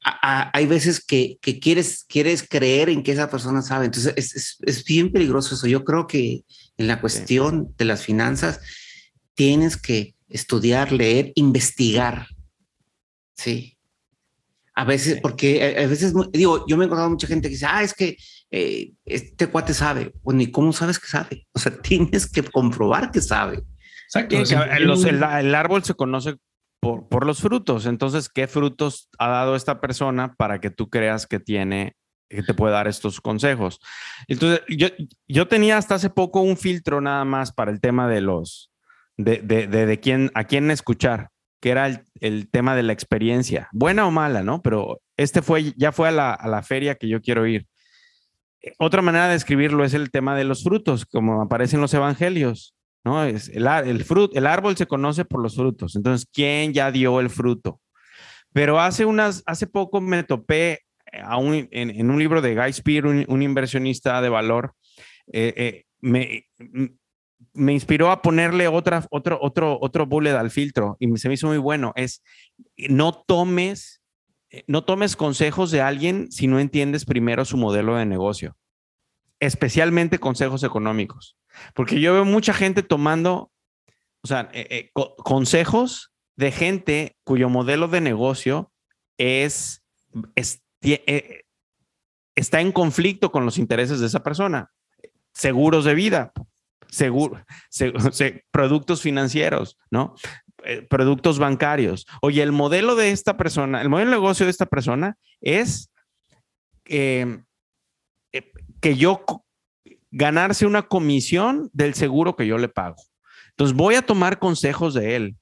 hay 0.00 0.66
veces 0.66 1.04
que, 1.04 1.38
que, 1.42 1.58
quieres, 1.58 2.04
quieres 2.08 2.46
creer 2.48 2.88
en 2.88 3.02
que 3.02 3.12
esa 3.12 3.28
persona 3.28 3.60
sabe, 3.62 3.86
entonces 3.86 4.14
es, 4.16 4.34
es, 4.34 4.56
es 4.62 4.84
bien 4.84 5.12
peligroso 5.12 5.54
eso. 5.54 5.66
Yo 5.66 5.84
creo 5.84 6.06
que 6.06 6.44
en 6.76 6.86
la 6.86 7.00
cuestión 7.00 7.74
de 7.76 7.84
las 7.84 8.02
finanzas 8.02 8.60
tienes 9.34 9.76
que 9.76 10.14
estudiar, 10.28 10.92
leer, 10.92 11.32
investigar. 11.34 12.26
Sí. 13.34 13.76
A 14.74 14.84
veces, 14.84 15.20
porque 15.20 15.76
a 15.76 15.86
veces, 15.88 16.14
digo, 16.32 16.64
yo 16.68 16.76
me 16.76 16.84
he 16.84 16.86
encontrado 16.86 17.10
mucha 17.10 17.26
gente 17.26 17.48
que 17.48 17.54
dice, 17.54 17.66
ah, 17.68 17.82
es 17.82 17.94
que 17.94 18.16
eh, 18.50 18.92
este 19.04 19.48
cuate 19.48 19.74
sabe. 19.74 20.12
Bueno, 20.22 20.42
¿y 20.42 20.50
cómo 20.50 20.72
sabes 20.72 20.98
que 20.98 21.08
sabe? 21.08 21.46
O 21.52 21.58
sea, 21.58 21.76
tienes 21.82 22.30
que 22.30 22.42
comprobar 22.42 23.10
que 23.10 23.20
sabe. 23.20 23.64
Exacto. 24.04 24.36
el, 24.36 25.54
árbol 25.54 25.84
se 25.84 25.94
conoce 25.94 26.36
por, 26.80 27.08
por 27.08 27.26
los 27.26 27.40
frutos. 27.40 27.86
Entonces, 27.86 28.28
¿qué 28.28 28.46
frutos 28.46 29.10
ha 29.18 29.28
dado 29.28 29.56
esta 29.56 29.80
persona 29.80 30.34
para 30.34 30.60
que 30.60 30.70
tú 30.70 30.88
creas 30.88 31.26
que 31.26 31.40
tiene 31.40 31.96
que 32.28 32.42
te 32.42 32.54
puede 32.54 32.74
dar 32.74 32.86
estos 32.88 33.20
consejos. 33.20 33.80
Entonces, 34.26 34.60
yo, 34.68 34.88
yo 35.26 35.48
tenía 35.48 35.78
hasta 35.78 35.94
hace 35.94 36.10
poco 36.10 36.40
un 36.40 36.56
filtro 36.56 37.00
nada 37.00 37.24
más 37.24 37.52
para 37.52 37.70
el 37.70 37.80
tema 37.80 38.08
de 38.08 38.20
los, 38.20 38.70
de, 39.18 39.42
de, 39.42 39.66
de, 39.66 40.00
quién, 40.00 40.30
a 40.34 40.44
quién 40.44 40.70
escuchar, 40.70 41.28
que 41.60 41.70
era 41.70 42.04
el, 42.20 42.48
tema 42.50 42.74
de 42.74 42.84
la 42.84 42.92
experiencia, 42.92 43.68
buena 43.72 44.06
o 44.06 44.10
mala, 44.10 44.42
¿no? 44.42 44.62
Pero 44.62 45.00
este 45.16 45.42
fue, 45.42 45.74
ya 45.76 45.92
fue 45.92 46.08
a 46.08 46.12
la, 46.12 46.32
a 46.32 46.48
la 46.48 46.62
feria 46.62 46.94
que 46.94 47.08
yo 47.08 47.20
quiero 47.20 47.46
ir. 47.46 47.66
Otra 48.78 49.02
manera 49.02 49.28
de 49.28 49.36
escribirlo 49.36 49.84
es 49.84 49.92
el 49.92 50.10
tema 50.10 50.36
de 50.36 50.44
los 50.44 50.62
frutos, 50.62 51.04
como 51.04 51.42
aparecen 51.42 51.80
los 51.80 51.92
evangelios, 51.94 52.74
¿no? 53.04 53.24
Es 53.24 53.48
el, 53.48 53.66
el, 53.66 54.04
el 54.32 54.46
árbol 54.46 54.76
se 54.76 54.86
conoce 54.86 55.24
por 55.24 55.42
los 55.42 55.56
frutos. 55.56 55.96
Entonces, 55.96 56.28
¿quién 56.32 56.72
ya 56.72 56.90
dio 56.90 57.20
el 57.20 57.30
fruto? 57.30 57.80
Pero 58.52 58.80
hace 58.80 59.04
unas, 59.04 59.42
hace 59.46 59.66
poco 59.66 60.00
me 60.00 60.22
topé 60.22 60.80
a 61.22 61.38
un, 61.38 61.68
en, 61.70 62.10
un 62.10 62.18
libro 62.18 62.40
de 62.40 62.54
Guy 62.54 62.72
Spear, 62.72 63.06
un, 63.06 63.42
inversionista 63.42 64.20
de 64.20 64.28
valor, 64.28 64.74
eh, 65.32 65.54
eh, 65.56 65.84
me, 66.00 66.46
me 67.52 67.72
inspiró 67.72 68.10
a 68.10 68.22
ponerle 68.22 68.68
otra, 68.68 69.06
otro, 69.10 69.38
otro, 69.40 69.78
otro 69.80 70.06
bullet 70.06 70.36
al 70.36 70.50
filtro 70.50 70.96
y 71.00 71.16
se 71.16 71.28
me 71.28 71.34
hizo 71.34 71.48
muy 71.48 71.58
bueno. 71.58 71.92
Es 71.96 72.22
no 72.76 73.12
tomes, 73.12 74.00
eh, 74.50 74.64
no 74.66 74.84
tomes 74.84 75.16
consejos 75.16 75.70
de 75.70 75.80
alguien 75.80 76.30
si 76.30 76.46
no 76.46 76.60
entiendes 76.60 77.04
primero 77.04 77.44
su 77.44 77.56
modelo 77.56 77.96
de 77.96 78.06
negocio, 78.06 78.56
especialmente 79.40 80.18
consejos 80.18 80.62
económicos, 80.62 81.36
porque 81.74 82.00
yo 82.00 82.12
veo 82.12 82.24
mucha 82.24 82.52
gente 82.52 82.82
tomando, 82.82 83.50
o 84.22 84.26
sea, 84.26 84.48
eh, 84.52 84.66
eh, 84.70 84.90
consejos 84.94 86.12
de 86.36 86.52
gente 86.52 87.16
cuyo 87.24 87.48
modelo 87.48 87.88
de 87.88 88.00
negocio 88.00 88.72
es, 89.16 89.82
está 92.36 92.60
en 92.60 92.70
conflicto 92.70 93.32
con 93.32 93.44
los 93.44 93.58
intereses 93.58 93.98
de 93.98 94.06
esa 94.06 94.22
persona. 94.22 94.70
Seguros 95.32 95.84
de 95.84 95.94
vida, 95.94 96.32
seguro, 96.90 97.44
productos 98.50 99.02
financieros, 99.02 99.78
¿no? 99.90 100.14
Eh, 100.64 100.82
productos 100.82 101.38
bancarios. 101.38 102.06
Oye, 102.20 102.42
el 102.42 102.52
modelo 102.52 102.96
de 102.96 103.12
esta 103.12 103.36
persona, 103.36 103.80
el 103.80 103.88
modelo 103.88 104.10
de 104.10 104.16
negocio 104.16 104.44
de 104.44 104.50
esta 104.50 104.66
persona 104.66 105.16
es 105.40 105.90
eh, 106.86 107.42
eh, 108.32 108.52
que 108.80 108.96
yo 108.96 109.24
ganarse 110.10 110.66
una 110.66 110.82
comisión 110.82 111.70
del 111.72 111.94
seguro 111.94 112.34
que 112.34 112.46
yo 112.46 112.58
le 112.58 112.68
pago. 112.68 112.96
Entonces 113.50 113.76
voy 113.76 113.94
a 113.94 114.02
tomar 114.02 114.38
consejos 114.38 114.94
de 114.94 115.16
él 115.16 115.36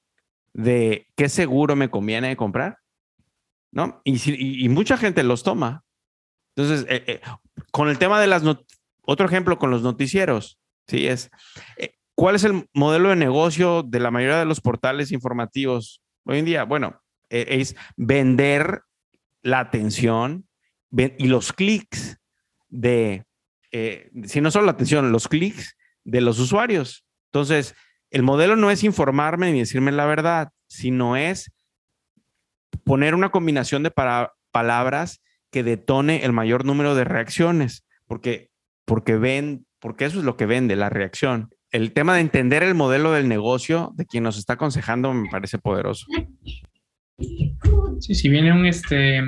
de 0.53 1.07
qué 1.15 1.29
seguro 1.29 1.75
me 1.75 1.89
conviene 1.89 2.37
comprar, 2.37 2.77
¿no? 3.71 4.01
Y, 4.03 4.69
mucha 4.69 4.97
gente 4.97 5.23
los 5.23 5.43
toma. 5.43 5.83
Entonces, 6.55 6.87
con 7.71 7.89
el 7.89 7.97
tema 7.97 8.19
de 8.19 8.27
las, 8.27 8.43
otro 9.01 9.27
ejemplo 9.27 9.59
con 9.59 9.71
los 9.71 9.83
noticieros, 9.83 10.59
sí, 10.87 11.07
es, 11.07 11.29
¿Cuál 12.17 12.35
es 12.35 12.43
el 12.43 12.67
modelo 12.73 13.09
de 13.09 13.15
negocio 13.15 13.83
de 13.83 13.99
la 13.99 14.09
mayoría 14.09 14.39
de 14.39 14.45
los 14.45 14.59
portales 14.59 15.11
informativos 15.11 16.01
hoy 16.23 16.39
en 16.39 16.45
día? 16.45 16.63
Bueno, 16.63 16.99
e, 17.29 17.59
es 17.59 17.75
vender 17.95 18.81
la 19.43 19.59
atención 19.59 20.47
y 20.91 21.27
los 21.27 21.53
clics 21.53 22.17
de, 22.69 23.23
eh, 23.71 24.09
si 24.23 24.41
no 24.41 24.49
solo 24.49 24.65
la 24.65 24.71
atención, 24.71 25.11
los 25.11 25.27
clics 25.27 25.77
de 26.05 26.21
los 26.21 26.39
usuarios. 26.39 27.05
Entonces, 27.27 27.75
el 28.09 28.23
modelo 28.23 28.55
no 28.55 28.71
es 28.71 28.83
informarme 28.83 29.51
ni 29.51 29.59
decirme 29.59 29.91
la 29.91 30.07
verdad, 30.07 30.49
sino 30.67 31.17
es 31.17 31.51
poner 32.83 33.13
una 33.13 33.29
combinación 33.29 33.83
de 33.83 33.93
palabras 34.51 35.21
que 35.51 35.61
detone 35.61 36.25
el 36.25 36.33
mayor 36.33 36.65
número 36.65 36.95
de 36.95 37.03
reacciones, 37.03 37.85
porque, 38.07 38.49
porque 38.85 39.17
ven, 39.17 39.66
porque 39.79 40.05
eso 40.05 40.19
es 40.19 40.25
lo 40.25 40.37
que 40.37 40.45
vende, 40.45 40.75
la 40.75 40.89
reacción 40.89 41.49
el 41.71 41.93
tema 41.93 42.15
de 42.15 42.21
entender 42.21 42.63
el 42.63 42.75
modelo 42.75 43.11
del 43.11 43.27
negocio 43.27 43.91
de 43.95 44.05
quien 44.05 44.23
nos 44.23 44.37
está 44.37 44.53
aconsejando 44.53 45.13
me 45.13 45.29
parece 45.29 45.57
poderoso. 45.57 46.05
Sí, 47.99 48.15
si 48.15 48.29
viene 48.29 48.53
un 48.53 48.65
este 48.65 49.21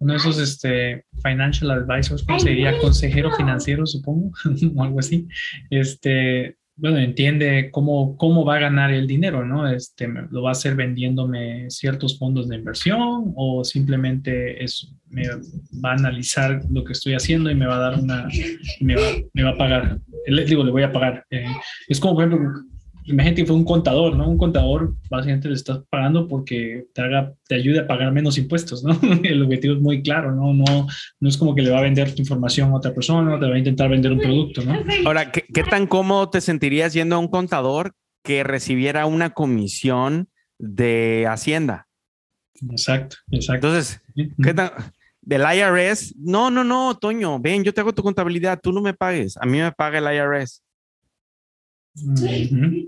uno 0.00 0.12
de 0.12 0.16
esos 0.16 0.38
este 0.38 1.04
financial 1.22 1.70
advisors, 1.70 2.22
¿cómo 2.24 2.38
se 2.38 2.50
diría? 2.50 2.78
Consejero 2.78 3.32
financiero, 3.32 3.86
supongo, 3.86 4.32
o 4.76 4.82
algo 4.82 5.00
así. 5.00 5.26
Este, 5.70 6.57
bueno, 6.78 6.98
entiende 6.98 7.70
cómo, 7.72 8.16
cómo 8.16 8.44
va 8.44 8.56
a 8.56 8.60
ganar 8.60 8.92
el 8.92 9.08
dinero, 9.08 9.44
¿no? 9.44 9.68
Este, 9.68 10.08
¿Lo 10.30 10.42
va 10.42 10.50
a 10.50 10.52
hacer 10.52 10.76
vendiéndome 10.76 11.68
ciertos 11.70 12.18
fondos 12.18 12.48
de 12.48 12.56
inversión 12.56 13.32
o 13.34 13.64
simplemente 13.64 14.62
es, 14.62 14.94
me 15.10 15.24
va 15.84 15.90
a 15.90 15.94
analizar 15.94 16.60
lo 16.70 16.84
que 16.84 16.92
estoy 16.92 17.14
haciendo 17.14 17.50
y 17.50 17.56
me 17.56 17.66
va 17.66 17.76
a 17.76 17.90
dar 17.90 17.98
una, 17.98 18.28
me 18.80 18.94
va, 18.94 19.02
me 19.32 19.42
va 19.42 19.50
a 19.50 19.56
pagar? 19.56 19.98
Le 20.28 20.44
digo, 20.44 20.62
le 20.62 20.70
voy 20.70 20.84
a 20.84 20.92
pagar. 20.92 21.24
Eh, 21.30 21.46
es 21.88 21.98
como, 21.98 22.14
por 22.14 22.24
ejemplo, 22.24 22.62
imagínate 23.08 23.42
que 23.42 23.46
fue 23.46 23.56
un 23.56 23.64
contador, 23.64 24.16
¿no? 24.16 24.28
Un 24.28 24.38
contador 24.38 24.94
básicamente 25.10 25.48
le 25.48 25.54
estás 25.54 25.80
pagando 25.90 26.28
porque 26.28 26.86
te 26.92 27.02
haga, 27.02 27.34
te 27.46 27.54
ayude 27.54 27.80
a 27.80 27.86
pagar 27.86 28.12
menos 28.12 28.38
impuestos, 28.38 28.84
¿no? 28.84 28.98
El 29.24 29.42
objetivo 29.42 29.74
es 29.74 29.80
muy 29.80 30.02
claro, 30.02 30.34
¿no? 30.34 30.52
No, 30.54 30.86
no 31.20 31.28
es 31.28 31.36
como 31.36 31.54
que 31.54 31.62
le 31.62 31.70
va 31.70 31.78
a 31.78 31.82
vender 31.82 32.14
tu 32.14 32.22
información 32.22 32.70
a 32.70 32.76
otra 32.76 32.94
persona 32.94 33.36
o 33.36 33.40
te 33.40 33.48
va 33.48 33.54
a 33.54 33.58
intentar 33.58 33.88
vender 33.88 34.12
un 34.12 34.20
producto, 34.20 34.62
¿no? 34.62 34.78
Ahora, 35.06 35.32
¿qué, 35.32 35.44
qué 35.52 35.64
tan 35.64 35.86
cómodo 35.86 36.30
te 36.30 36.40
sentirías 36.40 36.92
yendo 36.92 37.16
a 37.16 37.18
un 37.18 37.28
contador 37.28 37.94
que 38.22 38.44
recibiera 38.44 39.06
una 39.06 39.30
comisión 39.30 40.28
de 40.58 41.26
Hacienda? 41.28 41.88
Exacto, 42.70 43.16
exacto. 43.30 43.68
Entonces, 43.68 44.00
¿qué 44.42 44.54
tan, 44.54 44.70
del 45.22 45.42
IRS? 45.42 46.14
No, 46.18 46.50
no, 46.50 46.64
no, 46.64 46.96
Toño, 46.96 47.38
ven, 47.38 47.64
yo 47.64 47.72
te 47.72 47.80
hago 47.80 47.92
tu 47.92 48.02
contabilidad, 48.02 48.60
tú 48.60 48.72
no 48.72 48.80
me 48.80 48.94
pagues, 48.94 49.36
a 49.36 49.46
mí 49.46 49.58
me 49.58 49.72
paga 49.72 49.98
el 49.98 50.16
IRS. 50.16 50.62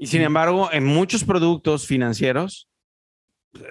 Y 0.00 0.06
sin 0.06 0.22
embargo, 0.22 0.70
en 0.72 0.84
muchos 0.84 1.24
productos 1.24 1.86
financieros 1.86 2.68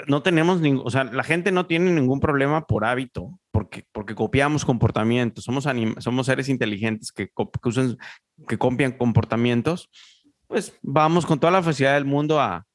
no 0.08 0.22
tenemos 0.22 0.60
ningún, 0.60 0.86
o 0.86 0.90
sea, 0.90 1.06
la 1.06 1.24
gente 1.24 1.52
no 1.52 1.66
tiene 1.66 1.92
ningún 1.92 2.20
problema 2.20 2.66
por 2.68 2.86
hábito, 2.86 3.40
porque, 3.52 3.86
porque 3.92 4.16
copiamos 4.16 4.66
comportamientos, 4.66 5.46
somos, 5.46 5.66
somos 6.00 6.26
seres 6.26 6.50
inteligentes 6.50 7.12
que, 7.12 7.28
que, 7.28 7.96
que 8.48 8.58
copian 8.58 8.92
comportamientos, 8.94 9.90
pues 10.48 10.78
vamos 10.82 11.26
con 11.26 11.40
toda 11.40 11.52
la 11.52 11.64
facilidad 11.64 11.94
del 11.94 12.06
mundo 12.06 12.40
a, 12.42 12.66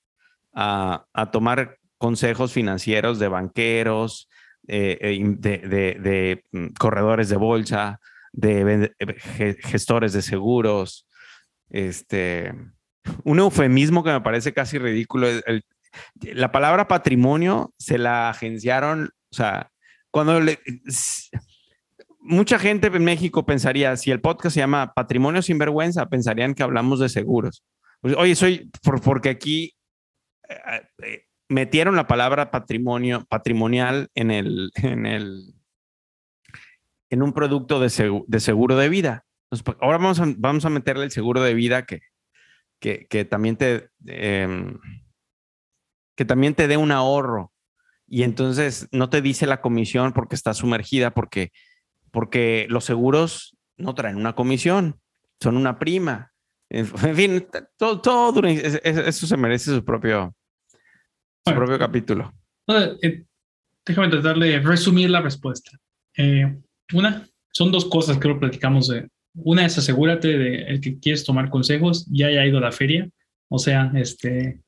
a, 0.55 1.05
a 1.13 1.31
tomar 1.31 1.79
consejos 1.99 2.53
financieros 2.53 3.19
de 3.19 3.29
banqueros, 3.29 4.29
eh, 4.67 4.99
eh, 5.01 5.23
de, 5.23 5.59
de, 5.59 5.99
de, 6.01 6.45
mm, 6.53 6.75
corredores 6.79 7.29
de 7.29 7.37
bolsa, 7.37 8.01
de 8.33 8.93
gestores 9.63 10.13
de 10.13 10.23
seguros, 10.23 11.07
este, 11.71 12.55
un 13.25 13.39
eufemismo 13.39 14.05
que 14.05 14.13
me 14.13 14.21
parece 14.21 14.53
casi 14.53 14.79
ridículo. 14.79 15.29
la 16.21 16.53
palabra 16.53 16.89
patrimonio 16.89 17.73
se 17.79 17.99
la 17.99 18.31
agenciaron, 18.31 19.11
o 19.31 19.35
sea, 19.35 19.71
cuando 20.11 20.41
le, 20.41 20.59
mucha 22.21 22.59
gente 22.59 22.87
en 22.89 23.05
México 23.05 23.45
pensaría, 23.45 23.97
si 23.97 24.11
el 24.11 24.21
podcast 24.21 24.55
se 24.55 24.61
llama 24.61 24.93
Patrimonio 24.95 25.43
sin 25.43 25.59
vergüenza, 25.59 26.09
pensarían 26.09 26.55
que 26.55 26.63
hablamos 26.63 27.01
de 27.01 27.09
seguros. 27.09 27.65
Pues, 28.01 28.17
oye, 28.17 28.35
soy 28.35 28.71
porque 29.03 29.29
aquí 29.29 29.75
eh, 30.49 30.83
eh, 31.03 31.25
metieron 31.49 31.97
la 31.97 32.07
palabra 32.07 32.51
patrimonio 32.51 33.25
patrimonial 33.29 34.09
en 34.15 34.31
el 34.31 34.71
en 34.77 35.07
el 35.07 35.55
en 37.11 37.23
un 37.23 37.33
producto 37.33 37.79
de, 37.81 38.23
de 38.27 38.41
seguro 38.41 38.77
de 38.77 38.89
vida. 38.89 39.25
Pues, 39.63 39.77
ahora 39.81 39.99
vamos 39.99 40.21
a, 40.21 40.27
vamos 40.37 40.65
a 40.65 40.71
meterle 40.71 41.05
el 41.05 41.11
seguro 41.11 41.43
de 41.43 41.55
vida 41.55 41.85
que, 41.85 42.01
que, 42.81 43.25
también 43.25 43.57
te 43.57 43.91
em, 44.07 44.79
que 46.17 46.25
también 46.25 46.55
te 46.55 46.69
dé 46.69 46.77
un 46.77 46.93
ahorro. 46.93 47.53
Y 48.07 48.23
entonces 48.23 48.89
no 48.93 49.09
te 49.09 49.23
dice 49.23 49.47
la 49.47 49.61
comisión 49.61 50.13
porque 50.13 50.35
está 50.35 50.55
sumergida, 50.55 51.13
porque, 51.13 51.53
porque 52.11 52.67
los 52.69 52.85
seguros 52.85 53.57
no 53.77 53.95
traen 53.95 54.17
una 54.17 54.35
comisión, 54.35 55.01
son 55.41 55.57
una 55.57 55.79
prima. 55.79 56.33
En 56.71 56.87
fin, 57.17 57.47
todo, 57.77 58.01
todo 58.01 58.47
eso 58.47 59.27
se 59.27 59.37
merece 59.37 59.75
su 59.75 59.85
propio, 59.85 60.35
su 61.47 61.55
propio 61.55 61.79
capítulo. 61.79 62.33
Eh, 62.69 63.25
déjame 63.85 64.09
tratar 64.09 64.39
de 64.39 64.61
resumir 64.61 65.11
la 65.11 65.21
respuesta. 65.21 65.71
Eh, 66.17 66.61
una, 66.93 67.27
son 67.53 67.73
dos 67.73 67.87
cosas 67.87 68.19
que 68.19 68.29
lo 68.29 68.39
platicamos 68.39 68.89
de, 68.89 69.09
una 69.35 69.67
es 69.67 69.77
asegúrate 69.79 70.39
de 70.39 70.63
el 70.63 70.81
que 70.81 70.99
quieres 70.99 71.25
tomar 71.25 71.51
consejos, 71.51 72.07
ya 72.11 72.29
haya 72.29 72.47
ido 72.47 72.59
a 72.59 72.63
la 72.63 72.73
feria, 72.73 73.09
o 73.49 73.59
sea, 73.59 73.91
este... 73.95 74.61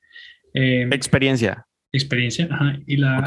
Eh, 0.55 0.89
experiencia. 0.93 1.67
Experiencia, 1.93 2.49
ajá. 2.51 2.79
Y 2.87 2.97
la, 2.97 3.25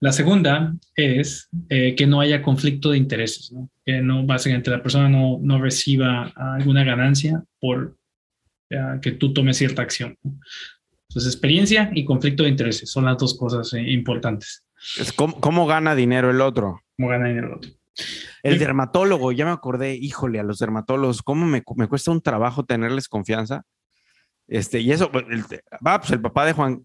la 0.00 0.12
segunda 0.12 0.74
es 0.94 1.48
eh, 1.68 1.94
que 1.94 2.06
no 2.06 2.20
haya 2.20 2.42
conflicto 2.42 2.90
de 2.90 2.98
intereses, 2.98 3.52
¿no? 3.52 3.70
que 3.84 4.00
no, 4.00 4.24
básicamente 4.24 4.70
la 4.70 4.82
persona 4.82 5.08
no, 5.08 5.38
no 5.40 5.60
reciba 5.60 6.32
alguna 6.36 6.84
ganancia 6.84 7.42
por 7.60 7.96
que 9.02 9.12
tú 9.12 9.34
tomes 9.34 9.58
cierta 9.58 9.82
acción. 9.82 10.16
Entonces, 11.12 11.34
experiencia 11.34 11.90
y 11.94 12.04
conflicto 12.06 12.42
de 12.42 12.48
intereses 12.48 12.90
son 12.90 13.04
las 13.04 13.18
dos 13.18 13.36
cosas 13.36 13.72
eh, 13.74 13.82
importantes. 13.82 14.64
Es 14.98 15.12
cómo, 15.12 15.38
¿Cómo 15.40 15.66
gana 15.66 15.94
dinero 15.94 16.30
el 16.30 16.40
otro? 16.40 16.80
¿Cómo 16.96 17.10
gana 17.10 17.28
dinero 17.28 17.48
el 17.48 17.54
otro? 17.54 17.70
El 18.42 18.58
dermatólogo, 18.58 19.32
ya 19.32 19.44
me 19.44 19.50
acordé, 19.50 19.94
híjole, 19.94 20.40
a 20.40 20.42
los 20.42 20.58
dermatólogos, 20.58 21.22
¿cómo 21.22 21.46
me, 21.46 21.62
cuesta 21.62 22.10
un 22.10 22.22
trabajo 22.22 22.64
tenerles 22.64 23.08
confianza? 23.08 23.62
Este, 24.48 24.80
y 24.80 24.92
eso, 24.92 25.10
va, 25.86 26.00
pues 26.00 26.12
el 26.12 26.20
papá 26.20 26.44
de 26.44 26.52
Juan, 26.52 26.84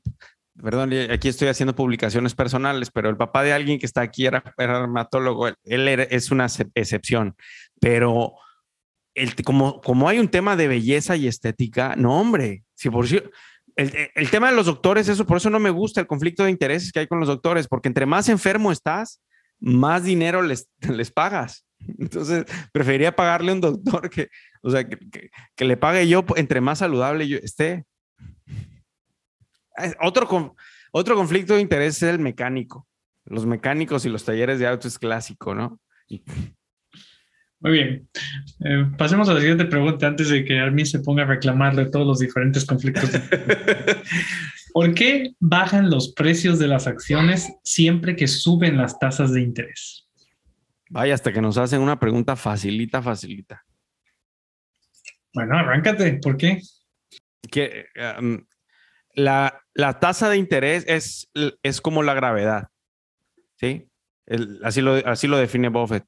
perdón, 0.61 0.91
aquí 1.11 1.27
estoy 1.27 1.47
haciendo 1.47 1.75
publicaciones 1.75 2.35
personales, 2.35 2.91
pero 2.91 3.09
el 3.09 3.17
papá 3.17 3.43
de 3.43 3.53
alguien 3.53 3.79
que 3.79 3.85
está 3.85 4.01
aquí 4.01 4.25
era, 4.25 4.43
dermatólogo, 4.57 5.47
él, 5.47 5.87
es 5.87 6.31
una 6.31 6.47
excepción, 6.75 7.35
pero 7.79 8.33
el, 9.15 9.33
como, 9.43 9.81
como 9.81 10.09
hay 10.09 10.19
un 10.19 10.29
tema 10.29 10.55
de 10.55 10.67
belleza 10.67 11.15
y 11.15 11.27
estética, 11.27 11.95
no, 11.95 12.19
hombre, 12.19 12.63
si 12.75 12.89
por 12.89 13.07
si, 13.07 13.21
el, 13.75 14.09
el, 14.13 14.29
tema 14.29 14.49
de 14.49 14.55
los 14.55 14.65
doctores, 14.65 15.07
eso, 15.07 15.25
por 15.25 15.37
eso 15.37 15.49
no 15.49 15.59
me 15.59 15.69
gusta 15.69 16.01
el 16.01 16.07
conflicto 16.07 16.43
de 16.43 16.51
intereses 16.51 16.91
que 16.91 16.99
hay 16.99 17.07
con 17.07 17.19
los 17.19 17.27
doctores, 17.27 17.67
porque 17.67 17.87
entre 17.87 18.05
más 18.05 18.29
enfermo 18.29 18.71
estás, 18.71 19.21
más 19.59 20.03
dinero 20.03 20.41
les, 20.41 20.69
les 20.89 21.11
pagas. 21.11 21.65
Entonces, 21.99 22.45
preferiría 22.71 23.15
pagarle 23.15 23.51
a 23.51 23.55
un 23.55 23.61
doctor 23.61 24.09
que, 24.09 24.29
o 24.61 24.69
sea, 24.69 24.87
que, 24.87 24.97
que, 25.55 25.65
le 25.65 25.77
pague 25.77 26.07
yo 26.07 26.25
entre 26.35 26.59
más 26.59 26.79
saludable 26.79 27.27
yo 27.27 27.37
esté. 27.37 27.85
Otro, 30.01 30.55
otro 30.91 31.15
conflicto 31.15 31.55
de 31.55 31.61
interés 31.61 31.97
es 31.97 32.09
el 32.09 32.19
mecánico. 32.19 32.87
Los 33.25 33.45
mecánicos 33.45 34.05
y 34.05 34.09
los 34.09 34.23
talleres 34.23 34.59
de 34.59 34.67
auto 34.67 34.87
es 34.87 34.97
clásico, 34.97 35.53
¿no? 35.53 35.79
Muy 37.59 37.71
bien. 37.71 38.09
Eh, 38.63 38.85
pasemos 38.97 39.27
a 39.29 39.33
la 39.33 39.39
siguiente 39.39 39.65
pregunta 39.65 40.07
antes 40.07 40.29
de 40.29 40.45
que 40.45 40.59
Armin 40.59 40.85
se 40.85 40.99
ponga 40.99 41.23
a 41.23 41.27
reclamar 41.27 41.75
de 41.75 41.87
todos 41.87 42.05
los 42.05 42.19
diferentes 42.19 42.65
conflictos. 42.65 43.09
¿Por 44.77 44.93
qué 44.93 45.33
bajan 45.39 45.89
los 45.89 46.13
precios 46.13 46.59
de 46.59 46.67
las 46.67 46.85
acciones 46.85 47.51
siempre 47.63 48.15
que 48.15 48.27
suben 48.27 48.77
las 48.77 48.99
tasas 48.99 49.33
de 49.33 49.41
interés? 49.41 50.07
Vaya, 50.91 51.15
hasta 51.15 51.33
que 51.33 51.41
nos 51.41 51.57
hacen 51.57 51.81
una 51.81 51.99
pregunta 51.99 52.35
facilita, 52.35 53.01
facilita. 53.01 53.65
Bueno, 55.33 55.57
arráncate, 55.57 56.19
¿por 56.21 56.37
qué? 56.37 56.61
Que 57.49 57.87
um, 58.19 58.45
la, 59.15 59.63
la, 59.73 59.97
tasa 59.99 60.29
de 60.29 60.37
interés 60.37 60.85
es, 60.87 61.27
es 61.63 61.81
como 61.81 62.03
la 62.03 62.13
gravedad, 62.13 62.67
¿sí? 63.55 63.89
así, 64.61 64.81
lo, 64.81 64.93
así 65.07 65.25
lo 65.27 65.39
define 65.39 65.69
Buffett. 65.69 66.05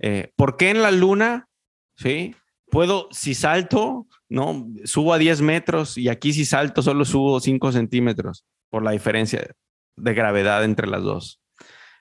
Eh, 0.00 0.32
¿Por 0.34 0.56
qué 0.56 0.70
en 0.70 0.82
la 0.82 0.90
luna, 0.90 1.46
sí? 1.94 2.34
Puedo, 2.70 3.08
si 3.10 3.34
salto, 3.34 4.06
no, 4.28 4.68
subo 4.84 5.14
a 5.14 5.18
10 5.18 5.40
metros 5.40 5.96
y 5.96 6.08
aquí 6.08 6.32
si 6.32 6.44
salto 6.44 6.82
solo 6.82 7.04
subo 7.04 7.40
5 7.40 7.72
centímetros 7.72 8.44
por 8.70 8.82
la 8.82 8.90
diferencia 8.90 9.54
de 9.96 10.14
gravedad 10.14 10.64
entre 10.64 10.86
las 10.86 11.02
dos. 11.02 11.40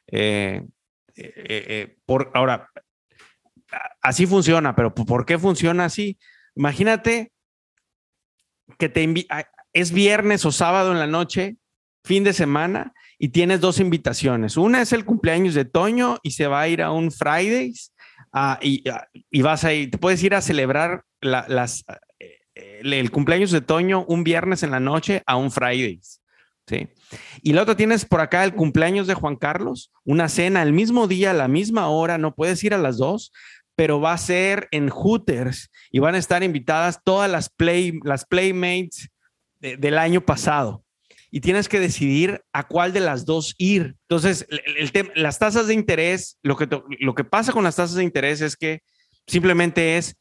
Eh, 0.07 0.63
eh, 1.15 1.97
por, 2.05 2.31
ahora, 2.33 2.69
así 4.01 4.25
funciona, 4.25 4.75
pero 4.75 4.93
¿por 4.93 5.25
qué 5.25 5.39
funciona 5.39 5.85
así? 5.85 6.17
Imagínate 6.55 7.31
que 8.77 8.89
te 8.89 9.27
es 9.73 9.91
viernes 9.91 10.45
o 10.45 10.51
sábado 10.51 10.91
en 10.91 10.99
la 10.99 11.07
noche, 11.07 11.57
fin 12.03 12.23
de 12.23 12.33
semana, 12.33 12.93
y 13.19 13.29
tienes 13.29 13.61
dos 13.61 13.79
invitaciones. 13.79 14.57
Una 14.57 14.81
es 14.81 14.93
el 14.93 15.05
cumpleaños 15.05 15.53
de 15.53 15.65
Toño 15.65 16.19
y 16.23 16.31
se 16.31 16.47
va 16.47 16.61
a 16.61 16.67
ir 16.67 16.81
a 16.81 16.91
un 16.91 17.11
Fridays 17.11 17.93
ah, 18.37 18.59
y, 18.61 18.87
ah, 18.89 19.07
y, 19.13 19.41
vas 19.41 19.63
a 19.63 19.73
ir, 19.73 19.91
te 19.91 19.97
puedes 19.97 20.21
ir 20.23 20.35
a 20.35 20.41
celebrar 20.41 21.03
las, 21.21 21.85
eh, 22.19 22.37
el, 22.55 23.11
cumpleaños 23.11 23.51
de 23.51 23.61
Toño 23.61 24.05
un 24.07 24.23
viernes 24.23 24.63
en 24.63 24.71
la 24.71 24.79
noche 24.79 25.23
a 25.25 25.35
un 25.35 25.51
Fridays. 25.51 26.21
¿sí? 26.67 26.87
Y 27.41 27.53
la 27.53 27.63
otra 27.63 27.75
tienes 27.75 28.05
por 28.05 28.21
acá 28.21 28.43
el 28.43 28.53
cumpleaños 28.53 29.07
de 29.07 29.13
Juan 29.13 29.35
Carlos, 29.35 29.91
una 30.03 30.29
cena 30.29 30.61
el 30.61 30.73
mismo 30.73 31.07
día, 31.07 31.31
a 31.31 31.33
la 31.33 31.47
misma 31.47 31.89
hora, 31.89 32.17
no 32.17 32.35
puedes 32.35 32.63
ir 32.63 32.73
a 32.73 32.77
las 32.77 32.97
dos, 32.97 33.31
pero 33.75 34.01
va 34.01 34.13
a 34.13 34.17
ser 34.17 34.67
en 34.71 34.89
Hooters 34.89 35.71
y 35.91 35.99
van 35.99 36.15
a 36.15 36.17
estar 36.17 36.43
invitadas 36.43 37.01
todas 37.03 37.29
las, 37.29 37.49
play, 37.49 37.99
las 38.03 38.25
Playmates 38.25 39.09
del 39.59 39.97
año 39.97 40.21
pasado. 40.21 40.83
Y 41.29 41.41
tienes 41.41 41.67
que 41.67 41.79
decidir 41.79 42.41
a 42.53 42.67
cuál 42.67 42.93
de 42.93 43.01
las 43.01 43.25
dos 43.25 43.53
ir. 43.57 43.95
Entonces, 44.09 44.47
el, 44.49 45.11
las 45.15 45.39
tasas 45.39 45.67
de 45.67 45.73
interés, 45.73 46.37
lo 46.41 46.55
que, 46.55 46.67
lo 46.99 47.15
que 47.15 47.23
pasa 47.23 47.51
con 47.51 47.63
las 47.63 47.75
tasas 47.75 47.95
de 47.95 48.03
interés 48.03 48.41
es 48.41 48.55
que 48.55 48.81
simplemente 49.27 49.97
es 49.97 50.15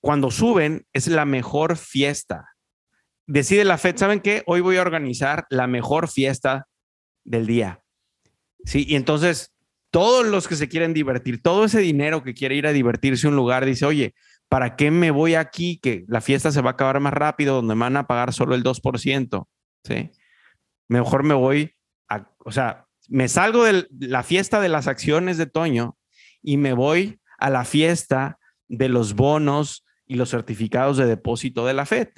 cuando 0.00 0.30
suben, 0.30 0.86
es 0.92 1.06
la 1.06 1.24
mejor 1.24 1.76
fiesta. 1.76 2.48
Decide 3.26 3.64
la 3.64 3.78
FED, 3.78 3.96
¿saben 3.96 4.20
qué? 4.20 4.42
Hoy 4.46 4.60
voy 4.60 4.76
a 4.76 4.82
organizar 4.82 5.46
la 5.48 5.66
mejor 5.66 6.08
fiesta 6.08 6.66
del 7.24 7.46
día. 7.46 7.82
Sí, 8.64 8.84
y 8.86 8.96
entonces 8.96 9.52
todos 9.92 10.26
los 10.26 10.48
que 10.48 10.56
se 10.56 10.68
quieren 10.68 10.94
divertir, 10.94 11.42
todo 11.42 11.64
ese 11.64 11.80
dinero 11.80 12.22
que 12.24 12.34
quiere 12.34 12.56
ir 12.56 12.66
a 12.66 12.72
divertirse 12.72 13.26
a 13.26 13.30
un 13.30 13.36
lugar, 13.36 13.64
dice, 13.64 13.86
oye, 13.86 14.14
¿para 14.48 14.74
qué 14.74 14.90
me 14.90 15.10
voy 15.10 15.34
aquí? 15.34 15.78
Que 15.78 16.04
la 16.08 16.20
fiesta 16.20 16.50
se 16.50 16.62
va 16.62 16.70
a 16.70 16.72
acabar 16.72 16.98
más 16.98 17.12
rápido, 17.12 17.56
donde 17.56 17.74
me 17.74 17.80
van 17.82 17.96
a 17.96 18.06
pagar 18.06 18.32
solo 18.32 18.54
el 18.54 18.64
2%. 18.64 19.46
¿Sí? 19.84 20.10
Mejor 20.88 21.22
me 21.22 21.34
voy 21.34 21.74
a, 22.08 22.30
o 22.38 22.52
sea, 22.52 22.86
me 23.08 23.28
salgo 23.28 23.64
de 23.64 23.86
la 23.98 24.22
fiesta 24.22 24.60
de 24.60 24.68
las 24.68 24.86
acciones 24.86 25.38
de 25.38 25.46
Toño 25.46 25.96
y 26.42 26.56
me 26.56 26.72
voy 26.72 27.20
a 27.38 27.50
la 27.50 27.64
fiesta 27.64 28.38
de 28.68 28.88
los 28.88 29.14
bonos 29.14 29.84
y 30.06 30.14
los 30.14 30.30
certificados 30.30 30.96
de 30.96 31.06
depósito 31.06 31.66
de 31.66 31.74
la 31.74 31.86
FED. 31.86 32.08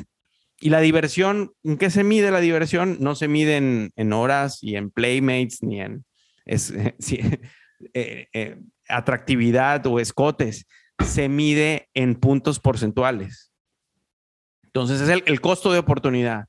Y 0.61 0.71
la 0.71 0.81
diversión, 0.81 1.53
¿en 1.63 1.79
qué 1.79 1.91
se 1.91 2.05
mide 2.05 2.31
la 2.31 2.41
diversión? 2.41 2.97
No 3.01 3.15
se 3.15 3.29
mide 3.29 3.57
en, 3.57 4.13
horas 4.13 4.59
y 4.63 4.77
en 4.77 4.91
playmates 4.91 5.63
ni 5.63 5.81
en... 5.81 6.05
Eh, 7.93 8.29
eh, 8.33 8.57
atractividad 8.89 9.85
o 9.87 10.01
escotes 10.01 10.67
se 11.05 11.29
mide 11.29 11.89
en 11.95 12.15
puntos 12.15 12.61
porcentuales. 12.61 13.53
Entonces 14.63 15.01
es 15.01 15.09
el, 15.09 15.41
costo 15.41 15.73
de 15.73 15.79
oportunidad. 15.79 16.47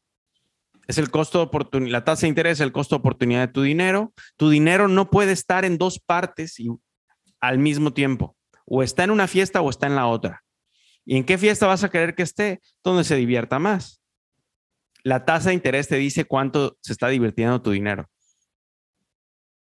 Es 0.88 0.98
el 0.98 1.10
costo 1.10 1.40
de 1.40 1.46
oportunidad. 1.46 1.92
La 1.92 2.04
tasa 2.04 2.22
de 2.22 2.30
interés 2.30 2.60
el 2.60 2.72
costo 2.72 2.96
de 2.96 3.00
oportunidad 3.00 3.48
de 3.48 3.54
tu 3.54 3.62
dinero. 3.62 4.14
Tu 4.38 4.50
dinero 4.50 4.88
no 4.88 5.10
puede 5.10 5.32
estar 5.32 5.66
en 5.66 5.78
dos 5.78 6.00
partes 6.00 6.60
y, 6.60 6.70
al 7.40 7.60
mismo 7.60 7.94
tiempo. 7.94 8.36
O 8.66 8.84
está 8.84 9.04
en 9.04 9.12
una 9.12 9.28
fiesta 9.28 9.62
o 9.62 9.70
está 9.70 9.88
en 9.88 9.96
la 9.96 10.08
otra. 10.08 10.44
¿Y 11.06 11.18
en 11.18 11.24
qué 11.24 11.38
fiesta 11.38 11.68
vas 11.68 11.84
a 11.84 11.90
querer 11.90 12.16
que 12.16 12.24
esté? 12.24 12.62
Donde 12.84 13.04
se 13.04 13.16
divierta 13.16 13.60
más. 13.60 14.02
La 15.04 15.24
tasa 15.26 15.50
de 15.50 15.56
interés 15.56 15.88
te 15.88 15.98
dice 15.98 16.26
cuánto 16.26 16.78
se 16.82 16.94
está 16.94 17.10
divirtiendo 17.10 17.62
tu 17.62 17.72
dinero. 17.72 18.10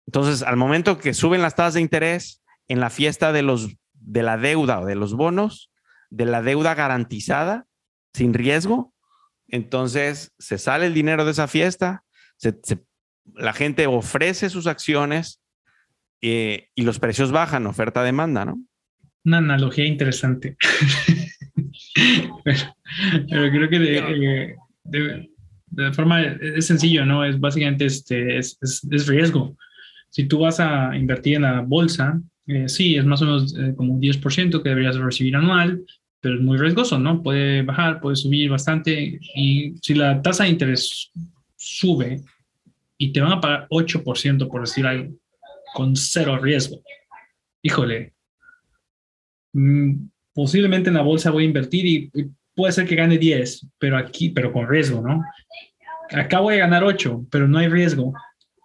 Entonces, 0.06 0.42
al 0.42 0.56
momento 0.56 0.98
que 0.98 1.14
suben 1.14 1.42
las 1.42 1.56
tasas 1.56 1.74
de 1.74 1.80
interés 1.80 2.42
en 2.68 2.80
la 2.80 2.90
fiesta 2.90 3.32
de, 3.32 3.42
los, 3.42 3.74
de 3.92 4.22
la 4.22 4.36
deuda 4.36 4.80
o 4.80 4.86
de 4.86 4.94
los 4.94 5.14
bonos, 5.14 5.72
de 6.10 6.26
la 6.26 6.42
deuda 6.42 6.74
garantizada, 6.74 7.66
sin 8.12 8.34
riesgo, 8.34 8.91
entonces 9.52 10.32
se 10.38 10.58
sale 10.58 10.86
el 10.86 10.94
dinero 10.94 11.24
de 11.24 11.30
esa 11.30 11.46
fiesta, 11.46 12.02
la 13.34 13.52
gente 13.52 13.86
ofrece 13.86 14.50
sus 14.50 14.66
acciones 14.66 15.40
eh, 16.20 16.70
y 16.74 16.82
los 16.82 16.98
precios 16.98 17.30
bajan, 17.30 17.68
oferta-demanda, 17.68 18.44
¿no? 18.44 18.60
Una 19.24 19.38
analogía 19.38 19.86
interesante. 19.86 20.56
pero, 22.44 23.50
creo 23.50 23.68
que 23.68 23.78
de, 23.78 24.56
de, 24.84 25.92
forma 25.92 26.22
es 26.22 26.66
sencillo, 26.66 27.06
¿no? 27.06 27.24
Es 27.24 27.38
básicamente 27.38 27.86
este, 27.86 28.38
es, 28.38 28.58
es 28.60 29.06
riesgo 29.06 29.56
si 30.12 30.24
tú 30.24 30.40
vas 30.40 30.60
a 30.60 30.94
invertir 30.94 31.36
en 31.36 31.42
la 31.42 31.60
bolsa, 31.62 32.20
eh, 32.46 32.68
sí, 32.68 32.96
es 32.96 33.04
más 33.06 33.22
o 33.22 33.24
menos 33.24 33.56
eh, 33.58 33.72
como 33.74 33.94
un 33.94 34.00
10% 34.00 34.62
que 34.62 34.68
deberías 34.68 34.96
recibir 34.96 35.34
anual, 35.34 35.82
pero 36.22 36.36
es 36.36 36.40
muy 36.40 36.56
riesgoso, 36.56 37.00
¿no? 37.00 37.20
Puede 37.20 37.62
bajar, 37.62 38.00
puede 38.00 38.14
subir 38.14 38.48
bastante. 38.48 39.18
Y 39.34 39.74
si 39.82 39.92
la 39.92 40.22
tasa 40.22 40.44
de 40.44 40.50
interés 40.50 41.10
sube 41.56 42.22
y 42.96 43.12
te 43.12 43.20
van 43.20 43.32
a 43.32 43.40
pagar 43.40 43.66
8%, 43.68 44.48
por 44.48 44.60
decir 44.60 44.86
algo, 44.86 45.12
con 45.74 45.96
cero 45.96 46.38
riesgo, 46.38 46.80
híjole, 47.60 48.14
mm, 49.52 49.94
posiblemente 50.32 50.90
en 50.90 50.94
la 50.94 51.02
bolsa 51.02 51.32
voy 51.32 51.42
a 51.42 51.46
invertir 51.46 51.86
y, 51.86 52.10
puede 52.54 52.72
ser 52.72 52.86
que 52.86 52.94
gane 52.94 53.18
10, 53.18 53.66
pero 53.78 53.96
aquí, 53.96 54.28
pero 54.28 54.52
con 54.52 54.68
riesgo, 54.68 55.00
¿no? 55.00 55.24
Acá 56.10 56.38
voy 56.38 56.54
a 56.54 56.58
ganar 56.58 56.84
8, 56.84 57.26
pero 57.30 57.48
no 57.48 57.58
hay 57.58 57.68
riesgo. 57.68 58.12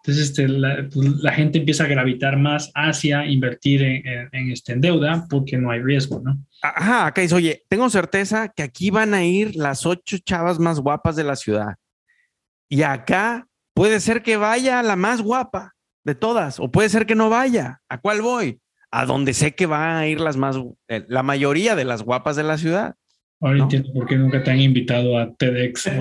Entonces, 0.08 0.30
este, 0.30 0.47
pues, 0.93 1.10
la, 1.22 1.34
gente 1.34 1.60
empieza 1.60 1.84
a 1.84 1.88
gravitar 1.88 2.38
más 2.38 2.72
hacia 2.74 3.26
invertir 3.26 3.84
en, 3.84 4.30
en, 4.32 4.51
este, 4.51 4.72
en 4.72 4.80
deuda 4.80 5.28
porque 5.30 5.58
no 5.58 5.70
hay 5.70 5.82
riesgo, 5.82 6.22
¿no? 6.24 6.38
Ajá, 6.62 7.08
acá 7.08 7.22
dice, 7.22 7.36
oye, 7.36 7.66
tengo 7.68 7.89
certeza 7.89 8.47
que 8.47 8.64
aquí 8.64 8.89
van 8.89 9.14
a 9.14 9.26
ir 9.26 9.58
las 9.58 9.86
ocho 9.86 10.18
chavas 10.20 10.60
más 10.60 10.80
guapas 10.80 11.18
de 11.18 11.26
la 11.26 11.36
ciudad. 11.36 11.76
Y 12.70 12.84
acá 12.84 13.47
puede 13.74 13.99
ser 13.99 14.24
que 14.24 14.38
vaya 14.38 14.82
la 14.82 14.95
más 14.95 15.22
guapa 15.22 15.76
de 16.05 16.16
todas, 16.16 16.62
o 16.62 16.72
puede 16.72 16.88
ser 16.88 17.05
que 17.05 17.16
no 17.16 17.30
vaya. 17.30 17.82
¿A 17.89 17.97
cuál 17.97 18.22
voy? 18.22 18.62
A 18.91 19.05
donde 19.05 19.34
sé 19.34 19.55
que 19.55 19.66
van 19.66 19.97
a 19.97 20.08
ir 20.08 20.22
las 20.22 20.38
más, 20.38 20.55
eh, 20.88 21.03
la 21.10 21.22
mayoría 21.22 21.76
de 21.76 21.84
las 21.84 22.01
guapas 22.01 22.38
de 22.38 22.43
la 22.43 22.58
ciudad. 22.58 22.95
Ahora 23.41 23.60
entiendo 23.60 23.91
por 23.91 24.08
qué 24.08 24.16
nunca 24.16 24.41
te 24.41 24.51
han 24.51 24.62
invitado 24.62 25.18
a 25.18 25.34
TEDx 25.36 25.88
o 25.88 25.91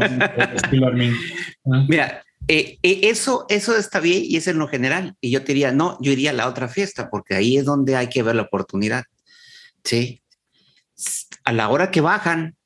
Mira, 1.88 2.22
eh, 2.48 2.78
eh, 2.82 3.00
eso, 3.04 3.46
eso 3.48 3.76
está 3.76 4.00
bien 4.00 4.22
y 4.24 4.36
es 4.36 4.46
en 4.46 4.58
lo 4.58 4.68
general. 4.68 5.16
Y 5.20 5.30
yo 5.30 5.42
te 5.42 5.52
diría, 5.52 5.72
no, 5.72 5.98
yo 6.00 6.12
iría 6.12 6.30
a 6.30 6.34
la 6.34 6.48
otra 6.48 6.68
fiesta 6.68 7.10
porque 7.10 7.34
ahí 7.34 7.56
es 7.56 7.64
donde 7.64 7.96
hay 7.96 8.08
que 8.08 8.22
ver 8.22 8.36
la 8.36 8.42
oportunidad. 8.42 9.04
Sí. 9.84 10.22
A 11.44 11.52
la 11.52 11.68
hora 11.68 11.90
que 11.90 12.00
bajan 12.00 12.56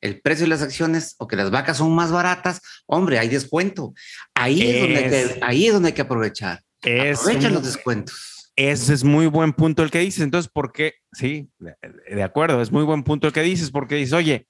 el 0.00 0.20
precio 0.20 0.44
de 0.44 0.50
las 0.50 0.62
acciones 0.62 1.14
o 1.18 1.26
que 1.26 1.36
las 1.36 1.50
vacas 1.50 1.76
son 1.76 1.94
más 1.94 2.10
baratas, 2.10 2.60
hombre, 2.86 3.18
hay 3.18 3.28
descuento. 3.28 3.94
Ahí 4.34 4.62
es, 4.62 4.80
donde, 4.80 4.96
hay 4.96 5.10
que, 5.10 5.38
ahí 5.42 5.66
es 5.66 5.72
donde 5.72 5.88
hay 5.88 5.94
que 5.94 6.02
aprovechar. 6.02 6.62
Aprovechan 6.78 7.52
los 7.52 7.64
descuentos. 7.64 8.52
Ese 8.56 8.92
es 8.94 9.04
muy 9.04 9.26
buen 9.26 9.52
punto 9.52 9.82
el 9.82 9.90
que 9.90 10.00
dices. 10.00 10.22
Entonces, 10.22 10.50
¿por 10.52 10.72
qué? 10.72 10.94
Sí, 11.12 11.48
de 11.58 12.22
acuerdo, 12.22 12.60
es 12.60 12.72
muy 12.72 12.84
buen 12.84 13.04
punto 13.04 13.26
el 13.26 13.32
que 13.32 13.42
dices, 13.42 13.70
porque 13.70 13.94
dices, 13.94 14.12
oye, 14.12 14.48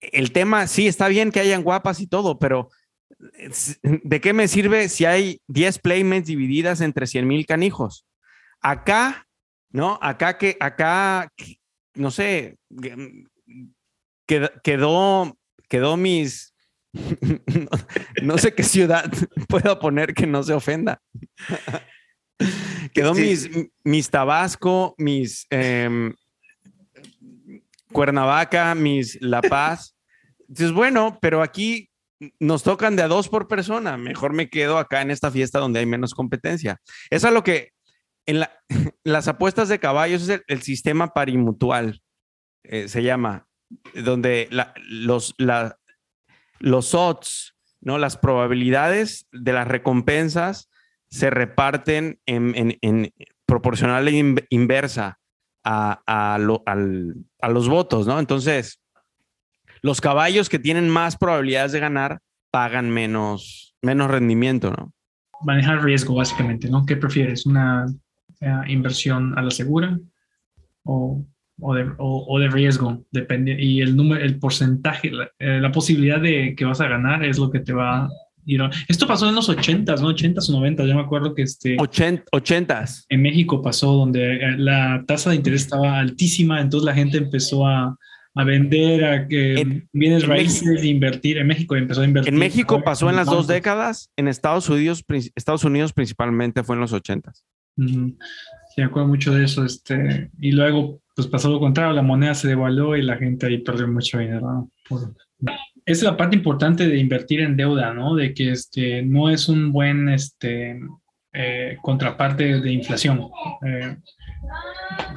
el 0.00 0.32
tema, 0.32 0.66
sí, 0.66 0.86
está 0.86 1.08
bien 1.08 1.30
que 1.30 1.40
hayan 1.40 1.62
guapas 1.62 2.00
y 2.00 2.06
todo, 2.06 2.38
pero 2.38 2.70
¿de 3.18 4.20
qué 4.20 4.32
me 4.32 4.48
sirve 4.48 4.88
si 4.88 5.04
hay 5.04 5.40
10 5.48 5.78
playmates 5.78 6.26
divididas 6.26 6.80
entre 6.80 7.06
100 7.06 7.26
mil 7.26 7.46
canijos? 7.46 8.06
Acá, 8.60 9.26
¿no? 9.70 9.98
Acá 10.02 10.38
que, 10.38 10.56
acá, 10.60 11.32
no 11.94 12.10
sé, 12.10 12.58
quedó, 14.62 15.38
quedó 15.68 15.96
mis, 15.96 16.54
no, 18.22 18.38
sé 18.38 18.54
qué 18.54 18.62
ciudad 18.62 19.10
puedo 19.48 19.78
poner 19.78 20.14
que 20.14 20.26
no 20.26 20.42
se 20.42 20.52
ofenda. 20.52 21.00
Quedó 22.92 23.14
mis, 23.14 23.48
mis 23.82 24.10
Tabasco, 24.10 24.94
mis 24.98 25.46
em, 25.50 26.14
Cuernavaca, 27.92 28.74
mis 28.74 29.18
La 29.20 29.42
Paz. 29.42 29.96
Entonces, 30.40 30.72
bueno, 30.72 31.18
pero 31.20 31.42
aquí 31.42 31.90
nos 32.40 32.62
tocan 32.62 32.96
de 32.96 33.02
a 33.02 33.08
dos 33.08 33.28
por 33.28 33.48
persona. 33.48 33.96
Mejor 33.96 34.32
me 34.32 34.48
quedo 34.48 34.78
acá 34.78 35.02
en 35.02 35.10
esta 35.10 35.30
fiesta 35.30 35.58
donde 35.58 35.80
hay 35.80 35.86
menos 35.86 36.14
competencia. 36.14 36.80
Eso 37.10 37.28
es 37.28 37.34
lo 37.34 37.42
que 37.42 37.72
en 38.26 38.44
las 39.04 39.28
apuestas 39.28 39.68
de 39.68 39.78
caballos 39.78 40.28
es 40.28 40.42
el, 40.46 40.62
sistema 40.62 41.12
parimutual, 41.12 42.02
eh, 42.64 42.88
se 42.88 43.02
llama. 43.02 43.46
donde 43.94 44.48
los, 44.88 45.34
los 46.58 46.94
odds, 46.94 47.54
¿no? 47.80 47.98
las 47.98 48.16
probabilidades 48.16 49.26
de 49.30 49.52
las 49.52 49.68
recompensas 49.68 50.68
se 51.08 51.30
reparten 51.30 52.20
en, 52.26 53.12
proporcional 53.46 54.08
e 54.08 54.46
inversa 54.50 55.20
a, 55.64 56.38
los 56.38 57.68
votos, 57.68 58.06
¿no? 58.06 58.18
Entonces, 58.18 58.80
los 59.86 60.00
caballos 60.00 60.48
que 60.48 60.58
tienen 60.58 60.90
más 60.90 61.16
probabilidades 61.16 61.70
de 61.70 61.78
ganar 61.78 62.18
pagan 62.50 62.90
menos, 62.90 63.76
menos 63.80 64.10
rendimiento, 64.10 64.72
¿no? 64.72 64.92
Manejar 65.42 65.84
riesgo, 65.84 66.16
básicamente, 66.16 66.68
¿no? 66.68 66.84
¿Qué 66.84 66.96
prefieres? 66.96 67.46
¿Una 67.46 67.86
eh, 68.40 68.60
inversión 68.66 69.38
a 69.38 69.42
la 69.42 69.50
segura 69.52 69.96
o, 70.82 71.24
o, 71.60 71.74
de, 71.74 71.88
o, 71.98 72.38
de, 72.40 72.48
riesgo? 72.48 73.04
Depende. 73.12 73.56
Y 73.62 73.80
el 73.80 73.94
número, 73.94 74.24
el 74.24 74.40
porcentaje, 74.40 75.12
la, 75.12 75.30
eh, 75.38 75.60
la 75.60 75.70
posibilidad 75.70 76.20
de 76.20 76.56
que 76.56 76.64
vas 76.64 76.80
a 76.80 76.88
ganar 76.88 77.24
es 77.24 77.38
lo 77.38 77.48
que 77.50 77.60
te 77.60 77.72
va 77.72 78.08
esto 78.88 79.08
pasó 79.08 79.28
en 79.28 79.34
los 79.34 79.48
80s, 79.48 80.00
¿no? 80.00 80.10
80s 80.10 80.48
o 80.50 80.52
90 80.52 80.84
yo 80.84 80.94
me 80.94 81.00
acuerdo 81.00 81.34
que 81.34 81.42
este... 81.42 81.76
80s. 81.76 83.06
En 83.08 83.22
México 83.22 83.60
pasó 83.60 83.92
donde 83.92 84.36
eh, 84.36 84.56
la 84.56 85.02
tasa 85.04 85.30
de 85.30 85.36
interés 85.36 85.62
estaba 85.62 85.98
altísima, 85.98 86.60
entonces 86.60 86.86
la 86.86 86.94
gente 86.94 87.18
empezó 87.18 87.66
a, 87.66 87.98
a 88.36 88.44
vender, 88.44 89.04
a 89.04 89.26
que 89.26 89.82
bienes 89.92 90.26
raíces, 90.26 90.84
invertir. 90.84 91.38
En 91.38 91.46
México 91.46 91.74
empezó 91.74 92.02
a 92.02 92.04
invertir. 92.04 92.32
En 92.32 92.38
México 92.38 92.82
pasó 92.84 93.08
en 93.08 93.16
las 93.16 93.26
dos 93.26 93.46
décadas, 93.46 94.10
en 94.16 94.28
Estados 94.28 94.68
Unidos, 94.68 95.04
Estados 95.34 95.64
Unidos 95.64 95.92
principalmente 95.92 96.62
fue 96.62 96.76
en 96.76 96.80
los 96.82 96.92
80s. 96.92 97.42
Sí, 97.76 98.16
me 98.76 98.84
acuerdo 98.84 99.08
mucho 99.08 99.34
de 99.34 99.44
eso. 99.44 99.64
Este, 99.64 100.30
y 100.38 100.52
luego, 100.52 101.00
pues 101.14 101.26
pasó 101.28 101.50
lo 101.50 101.58
contrario, 101.58 101.94
la 101.94 102.02
moneda 102.02 102.34
se 102.34 102.48
devaluó 102.48 102.94
y 102.94 103.02
la 103.02 103.16
gente 103.16 103.46
ahí 103.46 103.58
perdió 103.58 103.88
mucho 103.88 104.18
dinero. 104.18 104.70
¿no? 104.90 105.16
es 105.86 106.02
la 106.02 106.16
parte 106.16 106.36
importante 106.36 106.88
de 106.88 106.98
invertir 106.98 107.40
en 107.40 107.56
deuda, 107.56 107.94
¿no? 107.94 108.16
De 108.16 108.34
que 108.34 108.50
este, 108.50 109.02
no 109.02 109.30
es 109.30 109.48
un 109.48 109.72
buen 109.72 110.08
este, 110.08 110.80
eh, 111.32 111.78
contraparte 111.80 112.60
de 112.60 112.72
inflación. 112.72 113.28
Eh, 113.64 113.96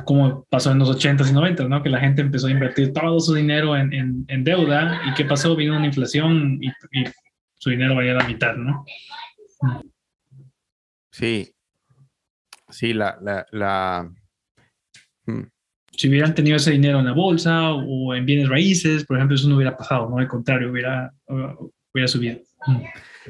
como 0.06 0.44
pasó 0.46 0.72
en 0.72 0.80
los 0.80 0.90
80s 0.90 1.30
y 1.30 1.34
90s, 1.34 1.68
¿no? 1.68 1.84
Que 1.84 1.90
la 1.90 2.00
gente 2.00 2.22
empezó 2.22 2.48
a 2.48 2.52
invertir 2.52 2.94
todo 2.94 3.20
su 3.20 3.34
dinero 3.34 3.76
en, 3.76 4.26
en, 4.28 4.44
deuda 4.44 5.02
y 5.08 5.14
¿qué 5.14 5.26
pasó? 5.26 5.56
Vino 5.56 5.76
una 5.76 5.86
inflación 5.86 6.60
y, 6.62 6.72
su 7.56 7.72
dinero 7.72 7.96
vaya 7.96 8.12
a 8.12 8.16
la 8.16 8.28
mitad, 8.28 8.56
¿no? 8.56 8.86
Sí. 11.12 11.54
Sí, 12.70 12.94
la... 12.94 13.18
la, 13.22 13.46
la... 13.52 14.10
Hmm 15.26 15.44
si 16.00 16.08
hubieran 16.08 16.34
tenido 16.34 16.56
ese 16.56 16.72
dinero 16.72 17.00
en 17.00 17.06
la 17.08 17.12
bolsa 17.12 17.74
o 17.74 18.16
en 18.16 18.26
bienes 18.26 18.48
raíces, 18.48 19.06
por 19.06 19.18
ejemplo, 19.18 19.36
eso 19.36 19.50
no 19.50 19.58
hubiera 19.58 19.76
pasado, 19.76 20.10
¿no? 20.10 20.18
Al 20.18 20.30
contrario, 20.30 20.72
hubiera, 20.72 21.12
hubiera 21.28 22.08
subido. 22.08 22.40
Mm. 22.68 22.84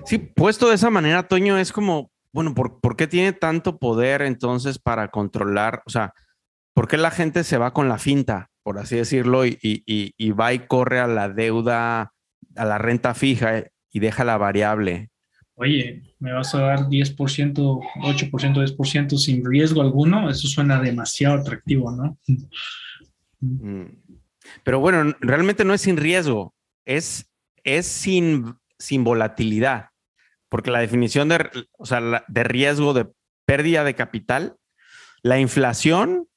Sí, 0.05 0.19
puesto 0.19 0.69
de 0.69 0.75
esa 0.75 0.91
manera, 0.91 1.27
Toño, 1.27 1.57
es 1.57 1.71
como, 1.71 2.11
bueno, 2.33 2.53
¿por, 2.53 2.79
¿por, 2.79 2.95
qué 2.95 3.07
tiene 3.07 3.33
tanto 3.33 3.79
poder 3.79 4.21
entonces 4.21 4.79
para 4.79 5.09
controlar? 5.09 5.81
O 5.85 5.89
sea, 5.89 6.13
¿por 6.73 6.87
qué 6.87 6.97
la 6.97 7.11
gente 7.11 7.43
se 7.43 7.57
va 7.57 7.73
con 7.73 7.89
la 7.89 7.97
finta, 7.97 8.49
por 8.63 8.77
así 8.77 8.95
decirlo, 8.95 9.45
y, 9.45 9.57
y, 9.61 10.13
y 10.17 10.31
va 10.31 10.53
y 10.53 10.59
corre 10.59 10.99
a 10.99 11.07
la 11.07 11.29
deuda, 11.29 12.13
a 12.55 12.65
la 12.65 12.77
renta 12.77 13.13
fija 13.13 13.63
y 13.91 13.99
deja 13.99 14.23
la 14.23 14.37
variable? 14.37 15.09
oye, 15.59 16.01
me 16.19 16.31
vas 16.31 16.55
a 16.55 16.61
dar 16.61 16.79
10%, 16.87 17.15
8%, 17.17 18.77
10% 18.77 19.17
sin 19.17 19.45
riesgo 19.45 19.81
alguno, 19.81 20.29
eso 20.29 20.47
suena 20.47 20.81
demasiado 20.81 21.35
atractivo, 21.35 21.91
¿no? 21.91 22.17
Mm. 23.41 23.87
Pero 24.63 24.79
bueno, 24.79 25.13
realmente 25.19 25.65
no 25.65 25.73
es 25.73 25.81
sin 25.81 25.97
riesgo, 25.97 26.53
es, 26.85 27.29
es 27.63 27.85
sin, 27.87 28.55
sin 28.77 29.03
volatilidad, 29.03 29.88
porque 30.49 30.71
la 30.71 30.79
definición 30.79 31.29
de, 31.29 31.49
o 31.77 31.85
sea, 31.85 32.25
de 32.27 32.43
riesgo 32.43 32.93
de 32.93 33.07
pérdida 33.45 33.83
de 33.83 33.95
capital, 33.95 34.55
la 35.21 35.39
inflación, 35.39 36.27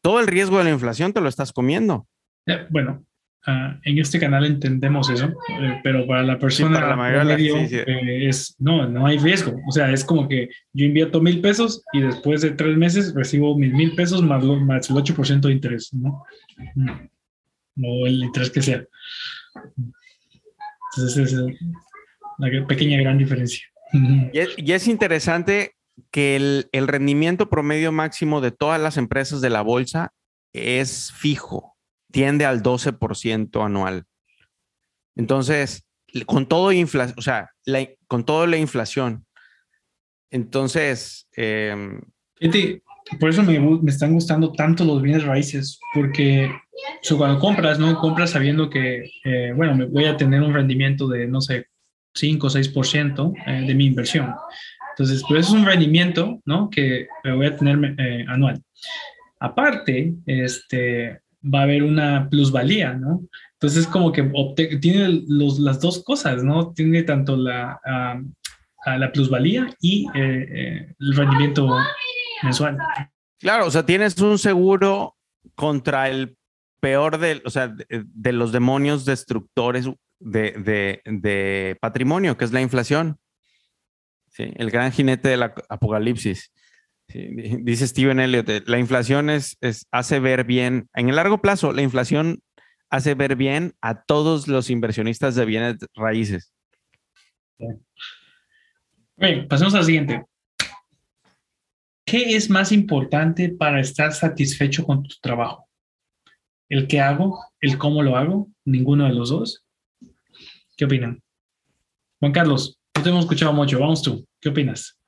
todo 0.00 0.20
el 0.20 0.26
riesgo 0.26 0.58
de 0.58 0.64
la 0.64 0.70
inflación 0.70 1.12
te 1.12 1.20
lo 1.20 1.28
estás 1.28 1.52
comiendo. 1.52 2.06
Eh, 2.46 2.66
bueno, 2.70 3.04
Ah, 3.46 3.78
en 3.84 3.98
este 3.98 4.18
canal 4.18 4.46
entendemos 4.46 5.10
eso, 5.10 5.26
eh, 5.26 5.78
pero 5.82 6.06
para 6.06 6.22
la 6.22 6.38
persona 6.38 6.80
la 6.80 6.96
mayoría 6.96 7.62
eh, 7.62 8.26
es, 8.26 8.56
no, 8.58 8.88
no 8.88 9.06
hay 9.06 9.18
riesgo. 9.18 9.60
O 9.68 9.70
sea, 9.70 9.92
es 9.92 10.02
como 10.02 10.26
que 10.26 10.48
yo 10.72 10.86
invierto 10.86 11.20
mil 11.20 11.42
pesos 11.42 11.84
y 11.92 12.00
después 12.00 12.40
de 12.40 12.52
tres 12.52 12.74
meses 12.78 13.12
recibo 13.14 13.54
mil 13.58 13.74
mil 13.74 13.94
pesos 13.94 14.22
más, 14.22 14.42
más 14.42 14.88
el 14.88 14.96
8% 14.96 15.40
de 15.40 15.52
interés, 15.52 15.92
¿no? 15.92 16.24
Mm. 16.74 16.88
O 17.84 18.06
el 18.06 18.24
interés 18.24 18.48
que 18.48 18.62
sea. 18.62 18.82
Entonces, 20.96 21.36
una 22.38 22.66
pequeña 22.66 23.00
gran 23.00 23.18
diferencia. 23.18 23.66
Y 24.32 24.38
es, 24.38 24.48
y 24.56 24.72
es 24.72 24.88
interesante 24.88 25.76
que 26.10 26.36
el, 26.36 26.68
el 26.72 26.88
rendimiento 26.88 27.48
promedio 27.48 27.92
máximo 27.92 28.40
de 28.40 28.50
todas 28.50 28.80
las 28.80 28.96
empresas 28.96 29.40
de 29.40 29.50
la 29.50 29.62
bolsa 29.62 30.12
es 30.52 31.12
fijo 31.12 31.74
tiende 32.14 32.44
al 32.44 32.62
12% 32.62 33.66
anual. 33.66 34.04
Entonces, 35.16 35.84
con 36.26 36.46
todo 36.46 36.70
inflación, 36.70 37.18
o 37.18 37.22
sea, 37.22 37.50
con 38.06 38.24
toda 38.24 38.46
la 38.46 38.56
inflación. 38.56 39.26
Entonces, 40.30 41.28
eh, 41.36 41.74
por 43.18 43.30
eso 43.30 43.42
me, 43.42 43.58
me, 43.58 43.90
están 43.90 44.12
gustando 44.12 44.52
tanto 44.52 44.84
los 44.84 45.02
bienes 45.02 45.24
raíces, 45.24 45.80
porque 45.92 46.52
cuando 47.18 47.40
compras, 47.40 47.80
¿no? 47.80 47.98
Compras 47.98 48.30
sabiendo 48.30 48.70
que, 48.70 49.10
eh, 49.24 49.52
bueno, 49.56 49.74
me 49.74 49.86
voy 49.86 50.04
a 50.04 50.16
tener 50.16 50.40
un 50.40 50.54
rendimiento 50.54 51.08
de, 51.08 51.26
no 51.26 51.40
sé, 51.40 51.66
5 52.14 52.46
o 52.46 52.50
6% 52.50 53.34
eh, 53.46 53.66
de 53.66 53.74
mi 53.74 53.86
inversión. 53.86 54.34
Entonces, 54.90 55.22
pues 55.28 55.46
es 55.46 55.52
un 55.52 55.66
rendimiento, 55.66 56.40
¿no? 56.44 56.70
Que 56.70 57.08
voy 57.24 57.46
a 57.46 57.56
tener 57.56 57.96
eh, 57.98 58.24
anual. 58.28 58.62
Aparte, 59.40 60.14
este, 60.26 61.20
va 61.42 61.60
a 61.60 61.62
haber 61.64 61.82
una 61.82 62.28
plusvalía, 62.30 62.92
¿no? 62.92 63.22
Entonces, 63.54 63.86
como 63.86 64.12
que 64.12 64.22
tiene 64.80 65.24
los, 65.26 65.58
las 65.58 65.80
dos 65.80 66.04
cosas, 66.04 66.44
¿no? 66.44 66.72
Tiene 66.72 67.02
tanto 67.02 67.36
la, 67.36 67.80
la 68.86 69.12
plusvalía 69.12 69.74
y 69.80 70.06
eh, 70.14 70.48
eh, 70.50 70.94
el 70.98 71.16
rendimiento 71.16 71.68
mensual. 72.42 72.78
Claro, 73.40 73.66
o 73.66 73.70
sea, 73.70 73.84
tienes 73.84 74.18
un 74.20 74.38
seguro 74.38 75.16
contra 75.54 76.08
el 76.08 76.36
peor 76.80 77.18
de, 77.18 77.42
o 77.44 77.50
sea, 77.50 77.68
de, 77.68 78.32
los 78.32 78.52
demonios 78.52 79.04
destructores 79.04 79.88
de, 80.20 81.00
de, 81.04 81.76
patrimonio, 81.80 82.36
que 82.36 82.44
es 82.44 82.52
la 82.52 82.60
inflación. 82.60 83.18
El 84.36 84.70
gran 84.70 84.90
jinete 84.90 85.28
del 85.28 85.42
apocalipsis 85.42 86.52
dice 87.08 87.86
Steven 87.86 88.20
Elliott, 88.20 88.48
eh, 88.48 88.62
la 88.66 88.78
inflación 88.78 89.30
es, 89.30 89.56
hace 89.90 90.20
ver 90.20 90.44
bien, 90.44 90.88
en 90.94 91.08
el 91.08 91.16
largo 91.16 91.40
plazo, 91.40 91.72
la 91.72 91.82
inflación 91.82 92.42
hace 92.90 93.14
ver 93.14 93.36
bien 93.36 93.74
a 93.80 94.02
todos 94.02 94.48
los 94.48 94.70
inversionistas 94.70 95.34
de 95.34 95.44
bienes 95.44 95.76
raíces. 95.94 96.52
Bien, 99.16 99.46
pasemos 99.48 99.74
al 99.74 99.84
siguiente. 99.84 100.24
¿Qué 102.06 102.36
es 102.36 102.50
más 102.50 102.72
importante 102.72 103.48
para 103.48 103.80
estar 103.80 104.12
satisfecho 104.12 104.84
con 104.84 105.02
tu 105.02 105.16
trabajo? 105.20 105.68
¿El 106.68 106.86
qué 106.86 107.00
hago? 107.00 107.44
¿El 107.60 107.78
cómo 107.78 108.02
lo 108.02 108.16
hago? 108.16 108.48
¿Ninguno 108.64 109.04
de 109.04 109.14
los 109.14 109.30
dos? 109.30 109.63
¿Qué 110.76 110.84
opinan? 110.84 111.22
Juan 112.20 112.32
Carlos, 112.32 112.78
no 112.94 113.02
te 113.02 113.08
hemos 113.08 113.24
escuchado 113.24 113.52
mucho. 113.52 113.78
Vamos 113.78 114.02
tú. 114.02 114.26
¿Qué 114.40 114.48
opinas? 114.48 114.98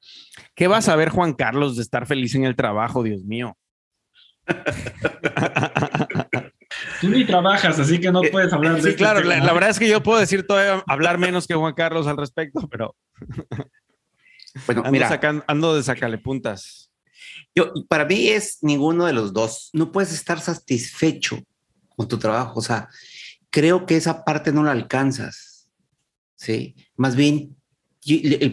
¿Qué 0.55 0.69
vas 0.69 0.89
a 0.89 0.97
ver, 0.97 1.11
Juan 1.11 1.35
Carlos, 1.35 1.77
de 1.77 1.83
estar 1.83 2.07
feliz 2.07 2.35
en 2.35 2.45
el 2.45 2.57
trabajo, 2.57 3.03
Dios 3.03 3.23
mío? 3.25 3.57
Tú 7.01 7.09
ni 7.09 7.25
trabajas, 7.25 7.79
así 7.79 8.01
que 8.01 8.11
no 8.11 8.23
eh, 8.23 8.31
puedes 8.31 8.53
hablar 8.53 8.77
de 8.77 8.83
Sí, 8.83 8.89
este 8.89 8.99
claro, 8.99 9.21
la, 9.21 9.53
verdad 9.53 9.71
es 9.71 9.79
que 9.79 9.89
yo 9.89 10.03
puedo 10.03 10.19
decir 10.19 10.47
todavía 10.47 10.83
hablar 10.87 11.19
menos 11.19 11.47
que 11.47 11.55
Juan 11.55 11.75
Carlos 11.75 12.07
al 12.07 12.17
respecto, 12.17 12.69
pero. 12.69 12.95
Bueno, 14.65 14.81
ando 14.81 14.93
mira, 14.93 15.21
ando 15.49 15.77
de 15.77 15.83
sacale 15.83 16.17
puntas. 16.17 16.91
Yo, 17.55 17.75
para 17.91 18.07
mí 18.07 18.29
es 18.29 18.57
ninguno 18.63 19.05
de 19.05 19.13
los 19.13 19.35
dos. 19.35 19.69
No 19.75 19.93
puedes 19.93 20.15
estar 20.15 20.41
satisfecho 20.41 21.43
con 21.91 22.09
tu 22.09 22.19
trabajo. 22.19 22.61
O 22.61 22.63
sea, 22.63 22.89
creo 23.51 23.85
que 23.85 23.97
esa 23.97 24.25
parte 24.25 24.53
no 24.53 24.63
la 24.63 24.73
alcanzas. 24.73 25.56
Sí, 26.37 26.77
más 26.97 27.17
bien, 27.17 27.57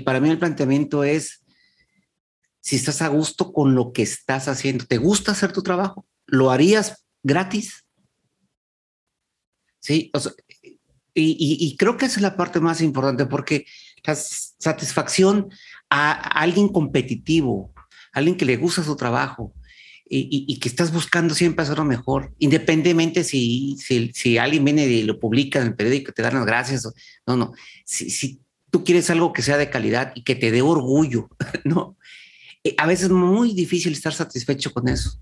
para 0.04 0.20
mí 0.20 0.30
el 0.30 0.40
planteamiento 0.40 1.04
es 1.04 1.44
si 2.62 2.78
estás 2.78 3.02
a 3.02 3.10
gusto 3.10 3.52
con 3.52 3.76
lo 3.76 3.92
que 3.92 4.04
estás 4.04 4.48
haciendo. 4.48 4.86
¿Te 4.86 4.98
gusta 4.98 5.34
hacer 5.34 5.52
tu 5.52 5.62
trabajo? 5.62 6.08
¿Lo 6.26 6.50
harías 6.50 7.06
gratis? 7.22 7.86
Sí, 9.80 10.12
y, 11.14 11.76
creo 11.78 11.98
que 11.98 12.06
esa 12.06 12.16
es 12.16 12.22
la 12.22 12.38
parte 12.38 12.62
más 12.62 12.80
importante 12.80 13.26
porque 13.26 13.66
la 14.06 14.16
satisfacción 14.16 15.50
a, 15.90 16.14
alguien 16.14 16.70
competitivo, 16.70 17.74
alguien 18.14 18.38
que 18.38 18.46
le 18.46 18.56
gusta 18.56 18.82
su 18.82 18.96
trabajo, 18.96 19.54
y, 20.16 20.60
que 20.60 20.70
estás 20.70 20.92
buscando 20.94 21.34
siempre 21.34 21.64
hacerlo 21.64 21.86
mejor, 21.86 22.34
independientemente 22.40 23.24
si, 23.24 23.78
si, 23.80 24.12
si, 24.14 24.38
alguien 24.38 24.64
viene 24.64 24.86
y 24.86 25.04
lo 25.04 25.20
publica 25.20 25.60
en 25.60 25.68
el 25.68 25.76
periódico, 25.76 26.12
te 26.12 26.22
dan 26.22 26.36
las 26.36 26.46
gracias. 26.46 26.88
no, 27.26 27.36
no. 27.38 27.54
Si, 27.86 28.10
si 28.10 28.42
tú 28.70 28.84
quieres 28.84 29.10
algo 29.10 29.34
que 29.34 29.42
sea 29.42 29.58
de 29.58 29.70
calidad 29.70 30.12
y 30.16 30.24
que 30.24 30.36
te 30.36 30.52
dé 30.52 30.62
orgullo, 30.62 31.30
¿no? 31.64 31.98
Eh, 32.64 32.76
a 32.78 32.88
veces 32.88 33.06
es 33.06 33.12
muy 33.12 33.54
difícil 33.54 33.94
estar 33.94 34.14
satisfecho 34.14 34.72
con 34.72 34.88
eso. 34.88 35.20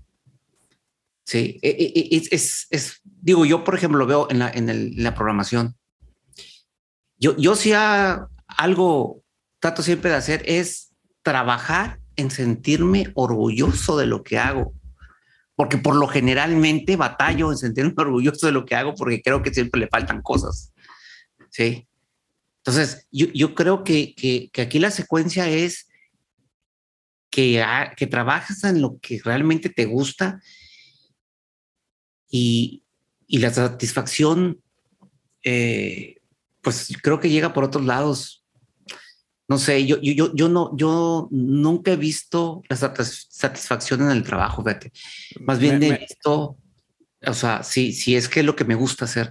Sí, 1.24 1.58
e, 1.62 1.68
e, 1.68 1.92
e, 2.00 2.16
es, 2.16 2.32
es, 2.32 2.66
es, 2.70 3.00
digo, 3.04 3.44
yo 3.44 3.64
por 3.64 3.74
ejemplo 3.74 3.98
lo 3.98 4.06
veo 4.06 4.28
en 4.30 4.38
la, 4.38 4.50
en, 4.50 4.68
el, 4.68 4.94
en 4.96 5.04
la 5.04 5.14
programación. 5.14 5.76
Yo, 7.18 7.36
yo 7.36 7.54
sí 7.54 7.72
algo 8.46 9.22
trato 9.60 9.82
siempre 9.82 10.10
de 10.10 10.16
hacer 10.16 10.42
es 10.46 10.92
trabajar 11.22 12.00
en 12.16 12.30
sentirme 12.30 13.12
orgulloso 13.14 13.96
de 13.96 14.06
lo 14.06 14.22
que 14.22 14.38
hago. 14.38 14.74
Porque 15.54 15.78
por 15.78 15.94
lo 15.96 16.08
generalmente 16.08 16.96
batallo 16.96 17.50
en 17.50 17.58
sentirme 17.58 17.94
orgulloso 17.96 18.46
de 18.46 18.52
lo 18.52 18.64
que 18.64 18.74
hago 18.74 18.94
porque 18.94 19.22
creo 19.22 19.42
que 19.42 19.52
siempre 19.52 19.80
le 19.80 19.88
faltan 19.88 20.22
cosas. 20.22 20.72
Sí. 21.50 21.86
Entonces, 22.64 23.06
yo, 23.10 23.26
yo 23.34 23.54
creo 23.54 23.82
que, 23.84 24.14
que, 24.14 24.62
aquí 24.62 24.78
la 24.78 24.90
secuencia 24.90 25.48
es 25.48 25.88
que, 27.28 27.64
que 27.96 28.06
trabajas 28.06 28.62
en 28.64 28.80
lo 28.80 28.98
que 29.00 29.20
realmente 29.24 29.68
te 29.68 29.84
gusta 29.84 30.40
y, 32.28 32.84
y 33.26 33.38
la 33.38 33.52
satisfacción, 33.52 34.62
eh, 35.42 36.20
pues 36.60 36.96
creo 37.02 37.18
que 37.18 37.30
llega 37.30 37.52
por 37.52 37.64
otros 37.64 37.84
lados 37.84 38.41
no 39.52 39.58
sé, 39.58 39.86
yo, 39.86 40.00
yo, 40.00 40.34
yo, 40.34 40.48
no, 40.48 40.74
yo 40.78 41.28
nunca 41.30 41.92
he 41.92 41.96
visto 41.96 42.62
la 42.70 42.76
satisfacción 42.76 44.00
en 44.00 44.10
el 44.10 44.22
trabajo, 44.22 44.64
fíjate. 44.64 44.92
Más 45.40 45.58
bien 45.58 45.82
he 45.82 45.98
visto, 45.98 46.56
o 47.26 47.34
sea, 47.34 47.62
sí, 47.62 47.92
sí 47.92 48.16
es 48.16 48.30
que 48.30 48.40
es 48.40 48.46
lo 48.46 48.56
que 48.56 48.64
me 48.64 48.74
gusta 48.74 49.04
hacer. 49.04 49.30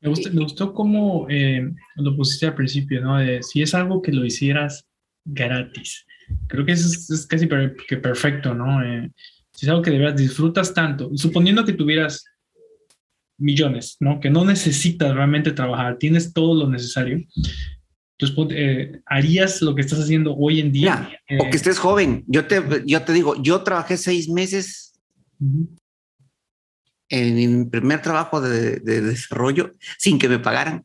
Me, 0.00 0.10
me 0.10 0.42
gustó 0.42 0.74
cómo 0.74 1.28
eh, 1.30 1.72
lo 1.94 2.16
pusiste 2.16 2.46
al 2.46 2.56
principio, 2.56 3.00
¿no? 3.00 3.18
De 3.18 3.44
si 3.44 3.62
es 3.62 3.74
algo 3.74 4.02
que 4.02 4.10
lo 4.10 4.24
hicieras 4.24 4.88
gratis. 5.24 6.04
Creo 6.48 6.66
que 6.66 6.72
eso 6.72 6.88
es, 6.88 7.26
casi 7.28 7.48
que 7.86 7.96
perfecto, 7.98 8.54
¿no? 8.54 8.82
Eh, 8.82 9.08
si 9.52 9.66
es 9.66 9.70
algo 9.70 9.82
que 9.82 9.92
de 9.92 9.98
verdad 9.98 10.16
disfrutas 10.16 10.74
tanto, 10.74 11.10
suponiendo 11.14 11.64
que 11.64 11.74
tuvieras 11.74 12.24
millones, 13.38 13.98
¿no? 14.00 14.18
Que 14.18 14.30
no 14.30 14.44
necesitas 14.44 15.14
realmente 15.14 15.52
trabajar, 15.52 15.96
tienes 15.96 16.32
todo 16.32 16.56
lo 16.56 16.68
necesario. 16.68 17.20
Entonces, 18.18 18.56
eh, 18.56 19.00
¿harías 19.04 19.60
lo 19.60 19.74
que 19.74 19.82
estás 19.82 20.00
haciendo 20.00 20.34
hoy 20.34 20.60
en 20.60 20.72
día? 20.72 21.10
o 21.38 21.50
que 21.50 21.56
estés 21.56 21.78
joven. 21.78 22.24
Yo 22.26 22.46
te, 22.46 22.62
yo 22.86 23.02
te 23.02 23.12
digo, 23.12 23.40
yo 23.42 23.62
trabajé 23.62 23.98
seis 23.98 24.28
meses 24.28 24.98
en 27.08 27.34
mi 27.34 27.64
primer 27.66 28.00
trabajo 28.00 28.40
de, 28.40 28.80
desarrollo 28.80 29.72
sin 29.98 30.18
que 30.18 30.28
me 30.28 30.38
pagaran. 30.38 30.84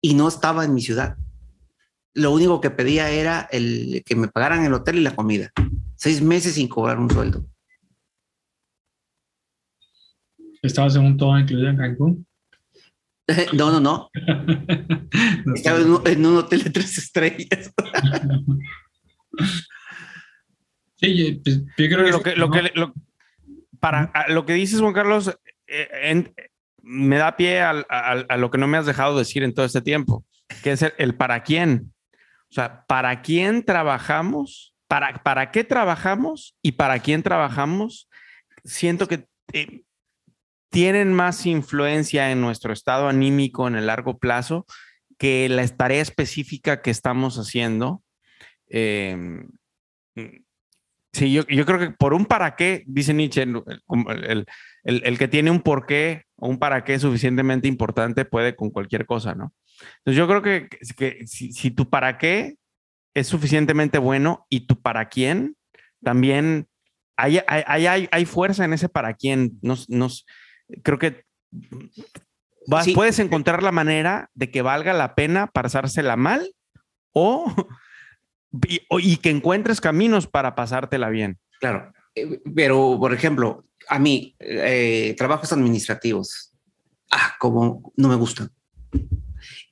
Y 0.00 0.14
no 0.14 0.28
estaba 0.28 0.64
en 0.64 0.72
mi 0.72 0.80
ciudad. 0.80 1.16
Lo 2.14 2.32
único 2.32 2.60
que 2.62 2.70
pedía 2.70 3.10
era 3.10 3.46
el 3.52 4.02
que 4.06 4.16
me 4.16 4.28
pagaran 4.28 4.64
el 4.64 4.72
hotel 4.72 4.98
y 4.98 5.02
la 5.02 5.14
comida. 5.14 5.52
Seis 5.96 6.22
meses 6.22 6.54
sin 6.54 6.66
cobrar 6.66 6.98
un 6.98 7.10
sueldo. 7.10 7.44
¿Estabas 10.62 10.96
en 10.96 11.04
un 11.04 11.16
todo 11.18 11.38
incluido 11.38 11.68
en 11.68 11.76
Cancún? 11.76 12.26
No, 13.52 13.70
no, 13.70 13.80
no. 13.80 14.10
Estaba 15.54 15.78
en 15.78 16.26
un, 16.26 16.36
hotel 16.36 16.64
de 16.64 16.70
tres 16.70 16.98
estrellas. 16.98 17.72
sí, 20.96 21.40
pues, 21.44 21.62
yo 21.76 21.88
creo 21.88 22.04
que 22.04 22.10
lo 22.36 22.50
que, 22.50 22.72
lo 22.74 22.92
que 22.92 23.00
para 23.80 24.12
lo 24.28 24.44
que 24.44 24.52
dices, 24.52 24.80
Juan 24.80 24.92
Carlos, 24.92 25.36
eh, 25.66 26.32
me 26.82 27.16
da 27.16 27.36
pie 27.36 27.62
a, 27.62 28.36
lo 28.36 28.50
que 28.50 28.58
no 28.58 28.68
me 28.68 28.78
has 28.78 28.86
dejado 28.86 29.18
decir 29.18 29.42
en 29.42 29.54
todo 29.54 29.66
este 29.66 29.80
tiempo, 29.80 30.24
que 30.62 30.72
es 30.72 30.84
el, 30.98 31.14
para 31.14 31.42
quién. 31.42 31.92
O 32.50 32.52
sea, 32.52 32.84
¿para 32.86 33.22
quién 33.22 33.64
trabajamos? 33.64 34.74
¿Para, 34.88 35.22
¿Para 35.22 35.50
qué 35.50 35.64
trabajamos? 35.64 36.56
¿Y 36.62 36.72
para 36.72 36.98
quién 36.98 37.22
trabajamos? 37.22 38.08
Siento 38.64 39.08
que 39.08 39.26
eh, 39.52 39.82
tienen 40.70 41.12
más 41.12 41.44
influencia 41.46 42.30
en 42.30 42.40
nuestro 42.40 42.72
estado 42.72 43.08
anímico 43.08 43.68
en 43.68 43.74
el 43.74 43.86
largo 43.86 44.18
plazo 44.18 44.66
que 45.18 45.48
la 45.50 45.66
tarea 45.68 46.00
específica 46.00 46.80
que 46.80 46.90
estamos 46.90 47.36
haciendo. 47.36 48.02
Em, 48.68 49.50
sí, 51.12 51.32
yo, 51.32 51.44
creo 51.44 51.78
que 51.78 51.90
por 51.90 52.14
un 52.14 52.24
para 52.24 52.56
qué, 52.56 52.84
dice 52.86 53.12
Nietzsche, 53.12 53.42
el, 53.42 55.18
que 55.18 55.28
tiene 55.28 55.50
un 55.50 55.60
por 55.60 55.84
qué 55.84 56.24
o 56.36 56.48
un 56.48 56.58
para 56.58 56.84
qué 56.84 56.98
suficientemente 56.98 57.68
importante 57.68 58.24
puede 58.24 58.56
con 58.56 58.70
cualquier 58.70 59.04
cosa, 59.04 59.34
¿no? 59.34 59.52
Entonces 59.98 60.16
yo 60.16 60.26
creo 60.26 60.42
que, 60.42 60.68
que 60.96 61.26
si, 61.26 61.70
tu 61.70 61.90
para 61.90 62.16
qué 62.16 62.54
es 63.12 63.26
suficientemente 63.26 63.98
bueno 63.98 64.46
y 64.48 64.60
tu 64.60 64.80
para 64.80 65.08
quién 65.08 65.56
también 66.02 66.66
hay, 67.16 67.40
hay, 67.46 68.08
hay, 68.10 68.24
fuerza 68.24 68.64
en 68.64 68.72
ese 68.72 68.88
para 68.88 69.12
quién. 69.12 69.58
Nos, 69.60 69.90
nos, 69.90 70.24
creo 70.82 70.98
que 70.98 71.24
puedes 72.94 73.18
encontrar 73.18 73.62
la 73.62 73.72
manera 73.72 74.30
de 74.34 74.50
que 74.50 74.62
valga 74.62 74.92
la 74.92 75.14
pena 75.14 75.46
pasársela 75.48 76.16
mal 76.16 76.54
o 77.12 77.52
y, 78.98 79.16
que 79.18 79.30
encuentres 79.30 79.80
caminos 79.80 80.26
para 80.26 80.54
pasártela 80.54 81.08
bien. 81.08 81.38
Claro, 81.60 81.92
eh, 82.14 82.40
pero 82.54 82.98
por 82.98 83.14
ejemplo, 83.14 83.64
a 83.88 83.98
mí, 83.98 84.34
eh, 84.40 85.14
trabajos 85.16 85.52
administrativos, 85.52 86.52
ah, 87.10 87.34
como 87.38 87.92
no 87.96 88.08
me 88.08 88.16
gustan. 88.16 88.50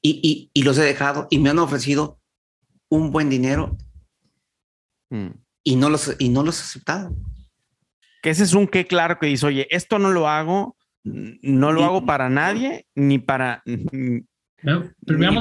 Y, 0.00 0.50
los 0.62 0.78
he 0.78 0.82
dejado 0.82 1.26
y 1.30 1.38
me 1.38 1.50
han 1.50 1.58
ofrecido 1.58 2.20
un 2.88 3.10
buen 3.10 3.28
dinero 3.28 3.76
mm. 5.10 5.28
y, 5.64 5.76
no 5.76 5.90
los, 5.90 6.14
y 6.18 6.28
no 6.28 6.42
los 6.42 6.58
he 6.58 6.62
aceptado. 6.62 7.14
Que 8.22 8.30
ese 8.30 8.44
es 8.44 8.54
un 8.54 8.66
qué 8.66 8.86
claro 8.86 9.18
que 9.18 9.26
dice, 9.26 9.46
oye, 9.46 9.66
esto 9.70 9.98
no 9.98 10.10
lo 10.10 10.28
hago 10.28 10.77
no 11.42 11.72
lo 11.72 11.84
hago 11.84 12.06
para 12.06 12.28
nadie 12.28 12.86
ni 12.94 13.18
para, 13.18 13.62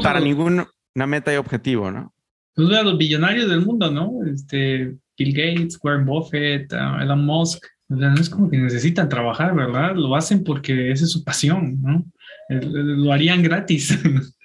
para 0.04 0.20
ninguna 0.20 0.68
meta 0.96 1.34
y 1.34 1.38
objetivo, 1.38 1.92
¿no? 1.92 2.14
Uno 2.56 2.76
de 2.76 2.84
los 2.84 2.98
billonarios 2.98 3.50
del 3.50 3.66
mundo, 3.66 3.92
¿no? 3.92 4.26
Este, 4.26 4.96
Bill 5.18 5.34
Gates, 5.34 5.80
Warren 5.82 6.06
Buffett, 6.06 6.74
uh, 6.74 7.02
Elon 7.02 7.26
Musk. 7.26 7.64
no 7.90 8.16
es 8.16 8.30
como 8.30 8.50
que 8.50 8.58
necesitan 8.58 9.10
trabajar, 9.10 9.56
¿verdad? 9.56 9.96
Lo 9.96 10.16
hacen 10.16 10.44
porque 10.44 10.92
esa 10.92 11.06
es 11.06 11.12
su 11.12 11.24
pasión, 11.24 11.80
¿no? 11.82 12.06
Lo 12.50 13.14
harían 13.14 13.44
gratis. 13.44 13.98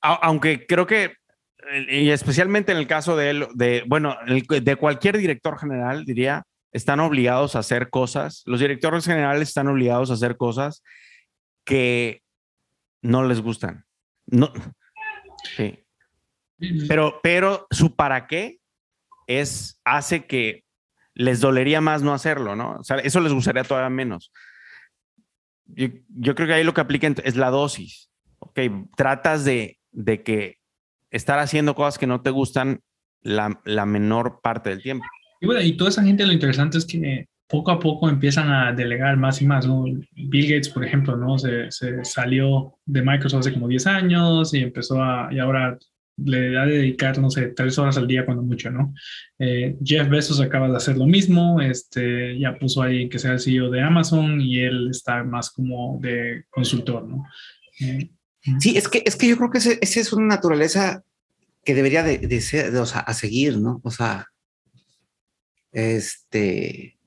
Aunque 0.00 0.64
creo 0.66 0.86
que, 0.86 1.14
y 1.90 2.08
especialmente 2.10 2.72
en 2.72 2.78
el 2.78 2.86
caso 2.86 3.16
de 3.16 3.30
él, 3.30 3.46
de, 3.54 3.84
bueno, 3.86 4.16
de 4.26 4.76
cualquier 4.76 5.18
director 5.18 5.58
general, 5.58 6.04
diría, 6.04 6.44
están 6.72 7.00
obligados 7.00 7.56
a 7.56 7.60
hacer 7.60 7.90
cosas, 7.90 8.42
los 8.46 8.60
directores 8.60 9.04
generales 9.04 9.48
están 9.48 9.68
obligados 9.68 10.10
a 10.10 10.14
hacer 10.14 10.36
cosas 10.36 10.82
que 11.64 12.22
no 13.02 13.24
les 13.24 13.40
gustan. 13.40 13.84
No. 14.26 14.52
Sí. 15.56 15.84
Pero, 16.88 17.20
pero 17.22 17.66
su 17.70 17.94
para 17.94 18.26
qué 18.26 18.58
es, 19.26 19.80
hace 19.84 20.26
que 20.26 20.64
les 21.14 21.40
dolería 21.40 21.80
más 21.80 22.02
no 22.02 22.12
hacerlo, 22.12 22.56
¿no? 22.56 22.76
O 22.78 22.84
sea, 22.84 22.98
eso 22.98 23.20
les 23.20 23.32
gustaría 23.32 23.64
todavía 23.64 23.90
menos. 23.90 24.32
Yo, 25.66 26.34
creo 26.34 26.48
que 26.48 26.54
ahí 26.54 26.64
lo 26.64 26.74
que 26.74 26.80
aplica 26.80 27.12
es 27.24 27.36
la 27.36 27.50
dosis. 27.50 28.10
Ok, 28.38 28.60
tratas 28.96 29.44
de, 29.44 29.78
de 29.90 30.22
que 30.22 30.58
estar 31.10 31.38
haciendo 31.38 31.74
cosas 31.74 31.98
que 31.98 32.06
no 32.06 32.22
te 32.22 32.30
gustan 32.30 32.80
la, 33.20 33.60
la 33.64 33.84
menor 33.84 34.40
parte 34.40 34.70
del 34.70 34.82
tiempo. 34.82 35.04
Y 35.40 35.46
bueno, 35.46 35.62
y 35.62 35.76
toda 35.76 35.90
esa 35.90 36.02
gente 36.02 36.26
lo 36.26 36.32
interesante 36.32 36.78
es 36.78 36.84
que 36.84 37.26
poco 37.48 37.70
a 37.70 37.80
poco 37.80 38.08
empiezan 38.08 38.50
a 38.50 38.72
delegar 38.72 39.16
más 39.16 39.40
y 39.40 39.46
más, 39.46 39.66
¿no? 39.66 39.84
Bill 39.84 40.48
Gates, 40.48 40.68
por 40.68 40.84
ejemplo, 40.84 41.16
¿no? 41.16 41.38
Se, 41.38 41.70
se 41.70 42.04
salió 42.04 42.74
de 42.84 43.02
Microsoft 43.02 43.40
hace 43.40 43.52
como 43.54 43.68
10 43.68 43.86
años 43.86 44.52
y 44.52 44.58
empezó 44.58 45.02
a, 45.02 45.28
y 45.32 45.38
ahora 45.38 45.78
le 46.24 46.52
da 46.52 46.62
a 46.62 46.66
dedicar, 46.66 47.18
no 47.18 47.30
sé, 47.30 47.48
tres 47.48 47.78
horas 47.78 47.96
al 47.96 48.06
día 48.06 48.24
cuando 48.26 48.42
mucho, 48.42 48.70
¿no? 48.70 48.94
Eh, 49.38 49.76
Jeff 49.82 50.08
Bezos 50.08 50.40
acaba 50.40 50.68
de 50.68 50.76
hacer 50.76 50.96
lo 50.98 51.06
mismo, 51.06 51.60
este, 51.60 52.38
ya 52.38 52.58
puso 52.58 52.82
ahí 52.82 53.08
que 53.08 53.18
sea 53.18 53.32
el 53.32 53.40
CEO 53.40 53.70
de 53.70 53.80
Amazon 53.80 54.40
y 54.40 54.60
él 54.60 54.88
está 54.90 55.22
más 55.22 55.50
como 55.50 55.98
de 56.02 56.44
consultor, 56.50 57.06
¿no? 57.06 57.24
Eh, 57.80 58.10
sí, 58.58 58.76
es 58.76 58.88
que, 58.88 59.02
es 59.06 59.16
que 59.16 59.28
yo 59.28 59.36
creo 59.36 59.50
que 59.50 59.58
esa 59.58 59.78
es 59.80 60.12
una 60.12 60.26
naturaleza 60.26 61.02
que 61.64 61.74
debería 61.74 62.02
de, 62.02 62.18
de 62.18 62.40
ser, 62.40 62.74
o 62.76 62.86
sea, 62.86 63.00
a 63.00 63.14
seguir, 63.14 63.58
¿no? 63.58 63.80
O 63.84 63.90
sea, 63.90 64.26
este. 65.72 66.98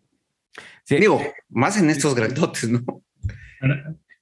Digo, 0.87 1.21
más 1.49 1.77
en 1.77 1.89
estos 1.89 2.13
grandotes, 2.15 2.69
¿no? 2.69 2.83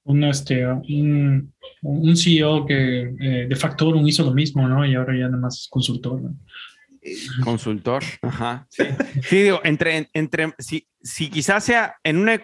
Un, 0.04 0.24
este, 0.24 0.66
un, 0.66 1.52
un 1.82 2.16
CEO 2.16 2.64
que 2.64 3.02
eh, 3.02 3.46
de 3.48 3.56
Factorum 3.56 4.06
hizo 4.06 4.24
lo 4.24 4.32
mismo, 4.32 4.68
¿no? 4.68 4.86
Y 4.86 4.94
ahora 4.94 5.14
ya 5.14 5.24
nada 5.24 5.38
más 5.38 5.62
es 5.62 5.68
consultor, 5.68 6.22
¿no? 6.22 6.36
Consultor. 7.44 8.02
Ajá. 8.22 8.66
Sí, 8.70 8.84
sí 9.22 9.42
digo, 9.42 9.60
entre, 9.64 10.10
entre, 10.12 10.54
si, 10.58 10.86
si 11.02 11.30
quizás 11.30 11.64
sea 11.64 11.96
en 12.04 12.18
una, 12.18 12.40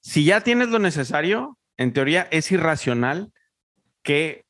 si 0.00 0.24
ya 0.24 0.42
tienes 0.42 0.68
lo 0.68 0.78
necesario, 0.78 1.58
en 1.76 1.92
teoría 1.92 2.28
es 2.30 2.50
irracional 2.52 3.32
que 4.02 4.44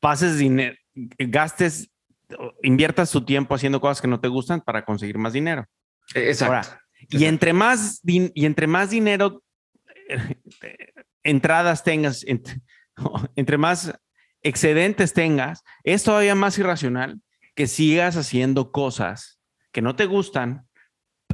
pases 0.00 0.38
dinero, 0.38 0.76
gastes, 1.18 1.90
inviertas 2.62 3.10
tu 3.10 3.24
tiempo 3.24 3.54
haciendo 3.54 3.80
cosas 3.80 4.00
que 4.00 4.08
no 4.08 4.20
te 4.20 4.28
gustan 4.28 4.60
para 4.60 4.84
conseguir 4.84 5.18
más 5.18 5.32
dinero. 5.32 5.66
Exacto. 6.14 6.76
y 7.08 7.24
entre 7.24 7.52
más, 7.52 8.00
y 8.04 8.44
entre 8.44 8.66
más 8.66 8.90
dinero, 8.90 9.42
eh, 10.08 10.92
entradas 11.22 11.84
tengas, 11.84 12.24
entre 13.36 13.58
más 13.58 13.92
excedentes 14.42 15.12
tengas, 15.12 15.62
es 15.82 16.04
todavía 16.04 16.34
más 16.34 16.58
irracional 16.58 17.20
que 17.54 17.66
sigas 17.66 18.16
haciendo 18.16 18.72
cosas 18.72 19.40
que 19.72 19.82
no 19.82 19.96
te 19.96 20.06
gustan 20.06 20.66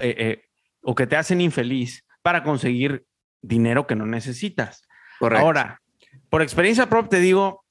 eh, 0.00 0.14
eh, 0.18 0.42
o 0.82 0.94
que 0.94 1.06
te 1.06 1.16
hacen 1.16 1.40
infeliz 1.40 2.06
para 2.22 2.42
conseguir 2.42 3.04
dinero 3.42 3.86
que 3.86 3.96
no 3.96 4.06
necesitas. 4.06 4.82
Ahora, 5.20 5.80
por 6.28 6.42
experiencia 6.42 6.88
propia 6.88 7.10
te 7.10 7.20
digo, 7.20 7.64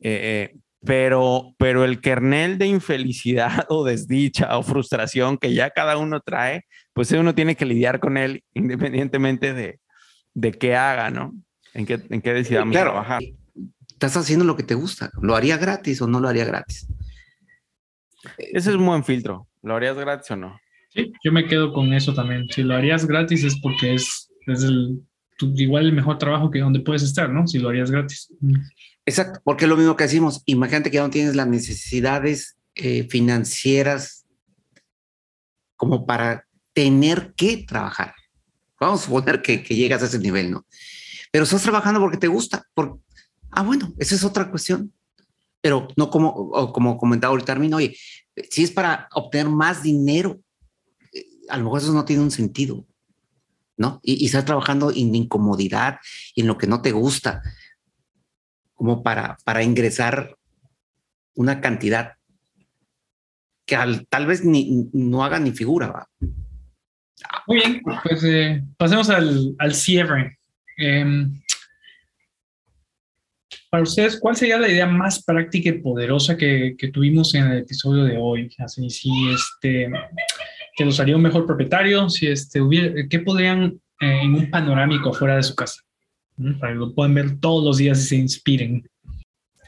eh, 0.00 0.50
eh, 0.52 0.56
pero, 0.84 1.54
pero 1.58 1.84
el 1.84 2.00
kernel 2.00 2.58
de 2.58 2.66
infelicidad 2.66 3.66
o 3.68 3.84
desdicha 3.84 4.56
o 4.56 4.62
frustración 4.62 5.38
que 5.38 5.54
ya 5.54 5.70
cada 5.70 5.96
uno 5.96 6.20
trae, 6.20 6.64
pues 6.92 7.12
uno 7.12 7.34
tiene 7.34 7.56
que 7.56 7.66
lidiar 7.66 8.00
con 8.00 8.16
él 8.16 8.42
independientemente 8.54 9.52
de, 9.54 9.80
de 10.34 10.52
qué 10.52 10.76
haga, 10.76 11.10
¿no? 11.10 11.34
En 11.74 11.86
qué, 11.86 12.00
en 12.08 12.20
qué 12.20 12.32
decidamos 12.32 12.74
trabajar. 12.74 13.22
Estás 13.90 14.16
haciendo 14.16 14.44
lo 14.44 14.56
que 14.56 14.62
te 14.62 14.74
gusta. 14.74 15.10
¿Lo 15.20 15.36
haría 15.36 15.56
gratis 15.56 16.00
o 16.00 16.06
no 16.06 16.20
lo 16.20 16.28
haría 16.28 16.44
gratis? 16.44 16.88
Ese 18.38 18.70
es 18.70 18.76
un 18.76 18.86
buen 18.86 19.04
filtro. 19.04 19.46
¿Lo 19.62 19.76
harías 19.76 19.96
gratis 19.96 20.30
o 20.30 20.36
no? 20.36 20.58
Sí, 20.88 21.12
yo 21.22 21.32
me 21.32 21.46
quedo 21.46 21.72
con 21.72 21.92
eso 21.92 22.14
también. 22.14 22.46
Si 22.48 22.62
lo 22.62 22.74
harías 22.74 23.06
gratis 23.06 23.44
es 23.44 23.60
porque 23.60 23.94
es, 23.94 24.30
es 24.46 24.64
el, 24.64 25.00
igual 25.40 25.86
el 25.86 25.92
mejor 25.92 26.18
trabajo 26.18 26.50
que 26.50 26.60
donde 26.60 26.80
puedes 26.80 27.02
estar, 27.02 27.30
¿no? 27.30 27.46
Si 27.46 27.58
lo 27.58 27.68
harías 27.68 27.90
gratis. 27.90 28.32
Exacto, 29.06 29.40
porque 29.44 29.64
es 29.64 29.68
lo 29.68 29.76
mismo 29.76 29.96
que 29.96 30.04
decimos. 30.04 30.42
Imagínate 30.46 30.90
que 30.90 30.96
ya 30.96 31.02
no 31.02 31.10
tienes 31.10 31.34
las 31.34 31.46
necesidades 31.46 32.56
eh, 32.74 33.06
financieras 33.08 34.26
como 35.76 36.06
para 36.06 36.46
tener 36.72 37.34
que 37.34 37.64
trabajar. 37.66 38.14
Vamos 38.78 39.02
a 39.02 39.04
suponer 39.06 39.42
que, 39.42 39.62
que, 39.62 39.74
llegas 39.74 40.02
a 40.02 40.06
ese 40.06 40.18
nivel, 40.18 40.50
¿no? 40.50 40.66
Pero 41.32 41.44
estás 41.44 41.62
trabajando 41.62 42.00
porque 42.00 42.16
te 42.16 42.28
gusta. 42.28 42.66
Por... 42.74 43.00
Ah, 43.50 43.62
bueno, 43.62 43.92
esa 43.98 44.14
es 44.14 44.24
otra 44.24 44.50
cuestión. 44.50 44.92
Pero 45.60 45.88
no 45.96 46.08
como, 46.10 46.72
como 46.72 46.96
comentaba 46.96 47.32
ahorita 47.32 47.52
Armin, 47.52 47.74
oye, 47.74 47.96
si 48.50 48.62
es 48.62 48.70
para 48.70 49.08
obtener 49.12 49.48
más 49.48 49.82
dinero, 49.82 50.40
a 51.48 51.56
lo 51.58 51.64
mejor 51.64 51.80
eso 51.80 51.92
no 51.92 52.04
tiene 52.04 52.22
un 52.22 52.30
sentido, 52.30 52.86
¿no? 53.76 54.00
Y, 54.02 54.22
y 54.22 54.26
estás 54.26 54.46
trabajando 54.46 54.90
en 54.90 55.14
incomodidad 55.14 55.98
en 56.34 56.46
lo 56.46 56.56
que 56.56 56.66
no 56.66 56.80
te 56.80 56.92
gusta, 56.92 57.42
como 58.80 59.02
para, 59.02 59.36
para 59.44 59.62
ingresar 59.62 60.38
una 61.34 61.60
cantidad 61.60 62.14
que 63.66 63.76
tal 64.08 64.26
vez 64.26 64.42
ni, 64.42 64.88
no 64.94 65.22
haga 65.22 65.38
ni 65.38 65.50
figura. 65.50 65.88
¿va? 65.88 66.08
Muy 67.46 67.58
bien, 67.58 67.82
pues 68.02 68.24
eh, 68.24 68.64
pasemos 68.78 69.10
al, 69.10 69.54
al 69.58 69.74
cierre. 69.74 70.38
Em, 70.78 71.42
para 73.68 73.82
ustedes, 73.82 74.18
¿cuál 74.18 74.34
sería 74.34 74.58
la 74.58 74.70
idea 74.70 74.86
más 74.86 75.22
práctica 75.24 75.68
y 75.68 75.82
poderosa 75.82 76.38
que, 76.38 76.74
que 76.78 76.88
tuvimos 76.88 77.34
en 77.34 77.48
el 77.48 77.58
episodio 77.58 78.04
de 78.04 78.16
hoy? 78.16 78.50
Así, 78.60 78.88
si 78.88 79.10
este, 79.30 79.90
que 80.74 80.84
los 80.86 80.98
haría 81.00 81.16
un 81.16 81.22
mejor 81.22 81.44
propietario, 81.44 82.08
si 82.08 82.28
este, 82.28 82.62
hubiera, 82.62 83.06
¿qué 83.10 83.18
podrían 83.18 83.78
eh, 84.00 84.20
en 84.22 84.36
un 84.36 84.50
panorámico 84.50 85.12
fuera 85.12 85.36
de 85.36 85.42
su 85.42 85.54
casa? 85.54 85.82
Para 86.58 86.72
que 86.72 86.78
lo 86.78 86.94
puedan 86.94 87.14
ver 87.14 87.38
todos 87.38 87.64
los 87.64 87.78
días 87.78 88.00
y 88.00 88.02
se 88.06 88.16
inspiren. 88.16 88.88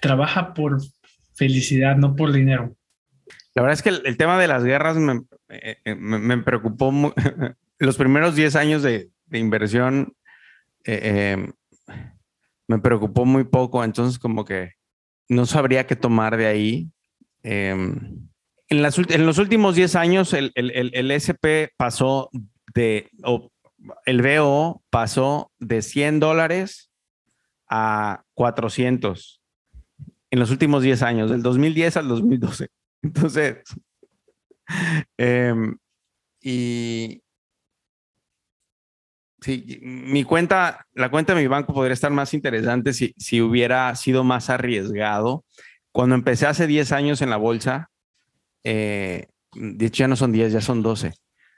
Trabaja 0.00 0.54
por 0.54 0.80
felicidad, 1.34 1.96
no 1.96 2.16
por 2.16 2.32
dinero. 2.32 2.74
La 3.54 3.62
verdad 3.62 3.74
es 3.74 3.82
que 3.82 4.08
el, 4.08 4.16
tema 4.16 4.38
de 4.38 4.48
las 4.48 4.64
guerras 4.64 4.96
me, 4.96 5.22
eh, 5.50 5.76
eh, 5.84 5.94
me, 5.94 6.38
preocupó 6.38 6.92
los 7.78 7.96
primeros 7.96 8.34
10 8.34 8.56
años 8.56 8.82
de, 8.82 9.10
inversión. 9.32 10.14
me 10.84 12.78
preocupó 12.82 13.24
muy 13.24 13.44
poco, 13.44 13.84
entonces 13.84 14.18
como 14.18 14.44
que 14.44 14.72
no 15.28 15.46
sabría 15.46 15.86
qué 15.86 15.96
tomar 15.96 16.36
de 16.36 16.46
ahí. 16.46 16.88
Em, 17.42 18.28
en, 18.68 18.82
los 19.26 19.38
últimos 19.38 19.74
10 19.74 19.96
años, 19.96 20.32
el, 20.32 21.10
SP 21.12 21.72
pasó 21.76 22.30
de, 22.74 23.10
el 24.06 24.22
BO 24.22 24.82
pasó 24.90 25.50
de 25.58 25.82
100 25.82 26.20
dólares 26.20 26.90
a 27.68 28.24
400 28.34 29.42
en 30.30 30.38
los 30.38 30.50
últimos 30.50 30.82
10 30.82 31.02
años, 31.02 31.30
del 31.30 31.42
2010 31.42 31.96
al 31.98 32.08
2012. 32.08 32.68
Entonces, 33.02 33.58
em, 35.18 35.76
y 36.40 37.22
sí, 39.40 39.78
mi 39.82 40.24
cuenta, 40.24 40.86
la 40.94 41.10
cuenta 41.10 41.34
de 41.34 41.42
mi 41.42 41.48
banco 41.48 41.74
podría 41.74 41.92
estar 41.92 42.10
más 42.10 42.32
interesante 42.32 42.94
si, 42.94 43.14
si 43.18 43.40
hubiera 43.42 43.94
sido 43.94 44.24
más 44.24 44.48
arriesgado. 44.48 45.44
Cuando 45.90 46.14
empecé 46.14 46.46
hace 46.46 46.66
10 46.66 46.92
años 46.92 47.20
en 47.20 47.28
la 47.28 47.36
bolsa, 47.36 47.90
eh, 48.64 49.26
de 49.54 49.86
hecho 49.86 50.04
ya 50.04 50.08
no 50.08 50.16
son 50.16 50.32
10, 50.32 50.52
ya 50.52 50.60
son 50.62 50.82
12. 50.82 51.12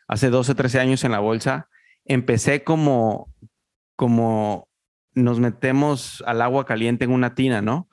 Hace 0.08 0.30
12, 0.30 0.54
13 0.54 0.80
años 0.80 1.04
en 1.04 1.12
la 1.12 1.20
bolsa, 1.20 1.68
empecé 2.04 2.64
como, 2.64 3.32
como 3.96 4.68
nos 5.14 5.40
metemos 5.40 6.22
al 6.26 6.42
agua 6.42 6.66
caliente 6.66 7.04
en 7.04 7.12
una 7.12 7.34
tina, 7.34 7.62
¿no? 7.62 7.88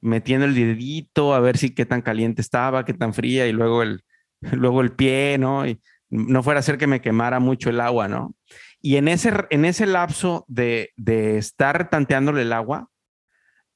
Metiendo 0.00 0.46
el 0.46 0.54
dedito 0.54 1.34
a 1.34 1.40
ver 1.40 1.56
si 1.56 1.74
qué 1.74 1.86
tan 1.86 2.02
caliente 2.02 2.42
estaba, 2.42 2.84
qué 2.84 2.94
tan 2.94 3.14
fría 3.14 3.46
y 3.46 3.52
luego 3.52 3.82
el, 3.82 4.04
luego 4.52 4.80
el 4.80 4.92
pie, 4.92 5.36
¿no? 5.38 5.66
Y 5.66 5.80
no 6.10 6.42
fuera 6.42 6.60
a 6.60 6.62
ser 6.62 6.78
que 6.78 6.86
me 6.86 7.00
quemara 7.00 7.40
mucho 7.40 7.70
el 7.70 7.80
agua, 7.80 8.08
¿no? 8.08 8.34
Y 8.80 8.96
en 8.96 9.08
ese, 9.08 9.32
en 9.50 9.64
ese 9.64 9.86
lapso 9.86 10.44
de, 10.46 10.90
de 10.96 11.38
estar 11.38 11.88
tanteándole 11.88 12.42
el 12.42 12.52
agua, 12.52 12.88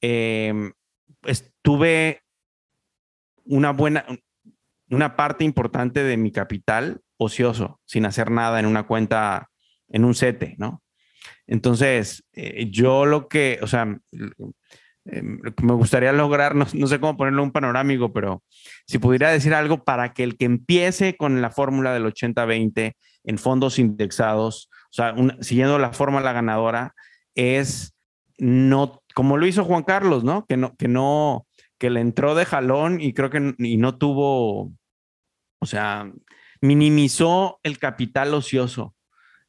eh, 0.01 0.71
estuve 1.23 2.21
una 3.43 3.71
buena, 3.71 4.05
una 4.89 5.15
parte 5.15 5.43
importante 5.43 6.03
de 6.03 6.17
mi 6.17 6.31
capital 6.31 7.01
ocioso, 7.17 7.79
sin 7.85 8.05
hacer 8.05 8.31
nada 8.31 8.59
en 8.59 8.65
una 8.65 8.83
cuenta, 8.83 9.48
en 9.89 10.05
un 10.05 10.15
sete, 10.15 10.55
¿no? 10.57 10.81
Entonces, 11.47 12.25
eh, 12.33 12.69
yo 12.69 13.05
lo 13.05 13.27
que, 13.27 13.59
o 13.61 13.67
sea, 13.67 13.99
eh, 15.05 15.21
me 15.21 15.73
gustaría 15.73 16.11
lograr, 16.11 16.55
no, 16.55 16.65
sé 16.65 16.99
cómo 16.99 17.17
ponerlo 17.17 17.43
un 17.43 17.51
panorámico, 17.51 18.13
pero 18.13 18.43
si 18.85 18.99
pudiera 18.99 19.31
decir 19.31 19.53
algo 19.53 19.83
para 19.83 20.13
que 20.13 20.23
el 20.23 20.37
que 20.37 20.45
empiece 20.45 21.17
con 21.17 21.41
la 21.41 21.49
fórmula 21.49 21.93
del 21.93 22.05
80-20 22.05 22.93
en 23.23 23.37
fondos 23.37 23.79
indexados, 23.79 24.69
o 24.91 24.93
sea, 24.93 25.15
siguiendo 25.41 25.79
la 25.79 25.93
fórmula 25.93 26.31
ganadora, 26.33 26.93
es 27.35 27.95
no, 28.37 29.01
como 29.15 29.37
lo 29.37 29.45
hizo 29.47 29.65
Juan 29.65 29.83
Carlos, 29.83 30.23
¿no? 30.23 30.45
Que 30.45 30.55
no, 30.55 30.75
que 30.75 30.87
no, 30.87 31.47
que 31.77 31.89
le 31.89 32.01
entró 32.01 32.35
de 32.35 32.45
jalón 32.45 33.01
y 33.01 33.13
creo 33.13 33.29
que 33.29 33.55
y 33.57 33.77
no 33.77 33.97
tuvo 33.97 34.71
o 35.59 35.65
sea, 35.65 36.11
minimizó 36.61 37.59
el 37.63 37.77
capital 37.77 38.33
ocioso. 38.33 38.95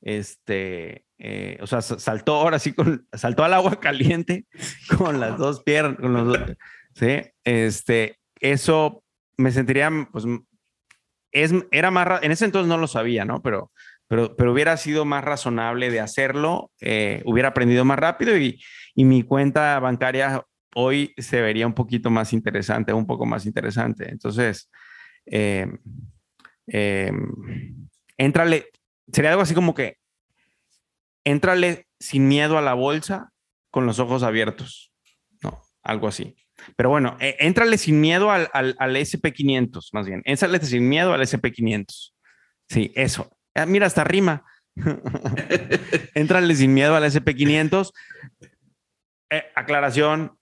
Este, 0.00 1.04
eh, 1.18 1.58
o 1.60 1.66
sea, 1.66 1.82
saltó 1.82 2.34
ahora 2.34 2.58
sí 2.58 2.72
con, 2.72 3.06
saltó 3.12 3.44
al 3.44 3.54
agua 3.54 3.78
caliente 3.80 4.46
con 4.96 5.20
las 5.20 5.36
dos 5.36 5.62
piernas, 5.62 5.98
con 5.98 6.12
los 6.14 6.26
dos, 6.26 6.38
sí, 6.94 7.22
este, 7.44 8.18
eso 8.40 9.04
me 9.36 9.52
sentiría, 9.52 9.90
pues, 10.10 10.24
es, 11.32 11.52
era 11.70 11.90
más, 11.90 12.22
en 12.22 12.32
ese 12.32 12.46
entonces 12.46 12.68
no 12.68 12.78
lo 12.78 12.86
sabía, 12.86 13.24
¿no? 13.24 13.42
Pero, 13.42 13.70
pero, 14.08 14.34
pero 14.36 14.52
hubiera 14.52 14.76
sido 14.76 15.04
más 15.04 15.22
razonable 15.22 15.90
de 15.90 16.00
hacerlo, 16.00 16.70
eh, 16.80 17.22
hubiera 17.24 17.50
aprendido 17.50 17.84
más 17.84 17.98
rápido 17.98 18.36
y, 18.36 18.60
y 18.94 19.04
mi 19.04 19.22
cuenta 19.22 19.78
bancaria 19.78 20.44
hoy 20.74 21.14
se 21.18 21.40
vería 21.40 21.66
un 21.66 21.74
poquito 21.74 22.10
más 22.10 22.32
interesante, 22.32 22.92
un 22.92 23.06
poco 23.06 23.26
más 23.26 23.46
interesante. 23.46 24.08
Entonces, 24.10 24.70
eh, 25.26 25.66
eh, 26.66 27.12
éntrale, 28.16 28.66
sería 29.12 29.30
algo 29.30 29.42
así 29.42 29.54
como 29.54 29.74
que, 29.74 29.98
éntrale 31.24 31.86
sin 31.98 32.28
miedo 32.28 32.58
a 32.58 32.62
la 32.62 32.74
bolsa 32.74 33.30
con 33.70 33.86
los 33.86 33.98
ojos 33.98 34.22
abiertos, 34.22 34.92
¿no? 35.42 35.62
Algo 35.82 36.08
así. 36.08 36.36
Pero 36.76 36.90
bueno, 36.90 37.16
eh, 37.20 37.36
éntrale 37.40 37.78
sin 37.78 38.00
miedo 38.00 38.30
al, 38.30 38.48
al, 38.52 38.76
al 38.78 38.96
SP500, 38.96 39.88
más 39.92 40.06
bien. 40.06 40.22
Éntrale 40.24 40.60
sin 40.60 40.88
miedo 40.88 41.12
al 41.12 41.20
SP500. 41.20 42.12
Sí, 42.68 42.92
eso. 42.94 43.30
Ah, 43.54 43.66
mira, 43.66 43.86
hasta 43.86 44.04
rima. 44.04 44.44
éntrale 46.14 46.54
sin 46.54 46.74
miedo 46.74 46.94
al 46.96 47.04
SP500. 47.04 47.92
Eh, 49.30 49.44
aclaración, 49.54 50.38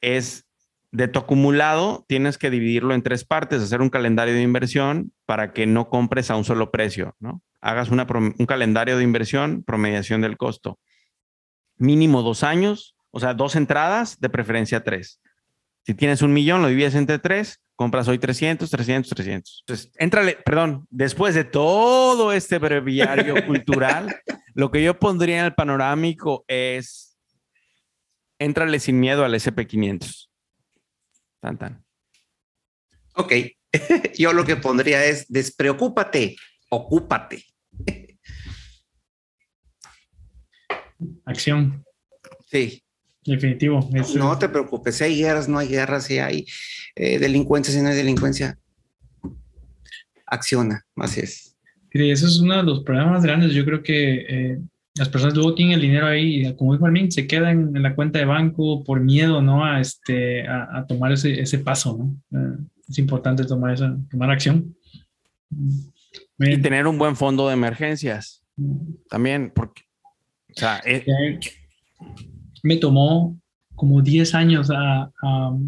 es 0.00 0.46
de 0.92 1.08
tu 1.08 1.20
acumulado, 1.20 2.04
tienes 2.08 2.38
que 2.38 2.50
dividirlo 2.50 2.94
en 2.94 3.02
tres 3.02 3.24
partes, 3.24 3.62
hacer 3.62 3.80
un 3.80 3.90
calendario 3.90 4.34
de 4.34 4.42
inversión 4.42 5.12
para 5.24 5.52
que 5.52 5.66
no 5.66 5.88
compres 5.88 6.30
a 6.30 6.36
un 6.36 6.44
solo 6.44 6.70
precio, 6.70 7.14
¿no? 7.20 7.42
Hagas 7.60 7.90
una, 7.90 8.06
un 8.10 8.46
calendario 8.46 8.96
de 8.96 9.04
inversión, 9.04 9.62
promediación 9.62 10.20
del 10.20 10.36
costo. 10.36 10.78
Mínimo 11.76 12.22
dos 12.22 12.42
años, 12.42 12.96
o 13.10 13.20
sea, 13.20 13.34
dos 13.34 13.56
entradas, 13.56 14.18
de 14.20 14.30
preferencia 14.30 14.82
tres. 14.82 15.20
Si 15.84 15.94
tienes 15.94 16.22
un 16.22 16.32
millón, 16.32 16.62
lo 16.62 16.68
divides 16.68 16.94
entre 16.94 17.18
tres, 17.18 17.60
compras 17.74 18.06
hoy 18.08 18.18
300, 18.18 18.70
300, 18.70 19.10
300. 19.10 19.64
Entonces, 19.66 19.92
éntrale, 19.96 20.38
perdón, 20.44 20.86
después 20.90 21.34
de 21.34 21.44
todo 21.44 22.32
este 22.32 22.58
breviario 22.58 23.34
cultural, 23.46 24.14
lo 24.54 24.70
que 24.70 24.82
yo 24.82 24.98
pondría 24.98 25.40
en 25.40 25.44
el 25.46 25.54
panorámico 25.54 26.44
es, 26.46 27.16
éntrale 28.38 28.78
sin 28.80 29.00
miedo 29.00 29.24
al 29.24 29.34
SP500. 29.34 30.28
Tan, 31.40 31.56
tan. 31.56 31.84
Ok, 33.14 33.32
yo 34.18 34.34
lo 34.34 34.44
que 34.44 34.56
pondría 34.56 35.04
es, 35.06 35.26
despreocúpate, 35.28 36.36
ocúpate. 36.68 37.44
Acción. 41.24 41.84
Sí. 42.46 42.82
Definitivo. 43.24 43.88
Es, 43.94 44.14
no 44.14 44.36
te 44.38 44.48
preocupes, 44.48 44.96
si 44.96 45.04
hay 45.04 45.16
guerras, 45.18 45.48
no 45.48 45.58
hay 45.58 45.68
guerras, 45.68 46.04
si 46.04 46.18
hay 46.18 46.46
eh, 46.96 47.18
delincuencia, 47.18 47.72
si 47.72 47.80
no 47.80 47.88
hay 47.88 47.96
delincuencia, 47.96 48.58
acciona, 50.26 50.84
así 50.96 51.20
es. 51.20 51.56
Y 51.92 52.10
eso 52.10 52.26
es 52.26 52.40
uno 52.40 52.56
de 52.56 52.62
los 52.62 52.82
problemas 52.82 53.12
más 53.12 53.22
grandes. 53.22 53.52
Yo 53.52 53.64
creo 53.64 53.82
que 53.82 54.14
eh, 54.28 54.58
las 54.94 55.08
personas 55.08 55.34
luego 55.34 55.54
tienen 55.54 55.74
el 55.74 55.80
dinero 55.82 56.06
ahí 56.06 56.46
y 56.46 56.54
como 56.54 56.72
dijo 56.72 56.86
Armin, 56.86 57.10
se 57.10 57.26
quedan 57.26 57.76
en 57.76 57.82
la 57.82 57.94
cuenta 57.94 58.18
de 58.18 58.24
banco 58.24 58.82
por 58.84 59.00
miedo, 59.00 59.42
¿no? 59.42 59.64
A, 59.64 59.80
este, 59.80 60.46
a, 60.46 60.78
a 60.78 60.86
tomar 60.86 61.12
ese, 61.12 61.40
ese, 61.40 61.58
paso, 61.58 61.98
¿no? 61.98 62.38
Eh, 62.38 62.56
es 62.88 62.98
importante 62.98 63.44
tomar, 63.44 63.74
esa, 63.74 63.96
tomar 64.10 64.30
acción. 64.30 64.74
Y 66.40 66.56
tener 66.58 66.86
un 66.86 66.98
buen 66.98 67.16
fondo 67.16 67.48
de 67.48 67.54
emergencias. 67.54 68.42
También, 69.08 69.52
porque, 69.54 69.82
o 70.48 70.58
sea, 70.58 70.78
es, 70.78 71.04
me 72.62 72.76
tomó 72.76 73.38
como 73.74 74.02
10 74.02 74.34
años 74.34 74.70
a, 74.70 75.10
a 75.22 75.58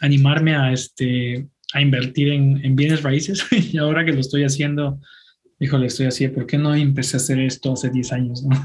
animarme 0.00 0.54
a, 0.54 0.72
este, 0.72 1.48
a 1.72 1.80
invertir 1.80 2.28
en, 2.28 2.64
en, 2.64 2.74
bienes 2.76 3.02
raíces 3.02 3.46
y 3.72 3.78
ahora 3.78 4.04
que 4.04 4.12
lo 4.12 4.20
estoy 4.20 4.44
haciendo, 4.44 5.00
híjole, 5.60 5.86
estoy 5.86 6.06
así, 6.06 6.28
¿por 6.28 6.46
qué 6.46 6.58
no 6.58 6.74
empecé 6.74 7.16
a 7.16 7.18
hacer 7.18 7.40
esto 7.40 7.72
hace 7.72 7.90
10 7.90 8.12
años? 8.12 8.42
¿no? 8.42 8.64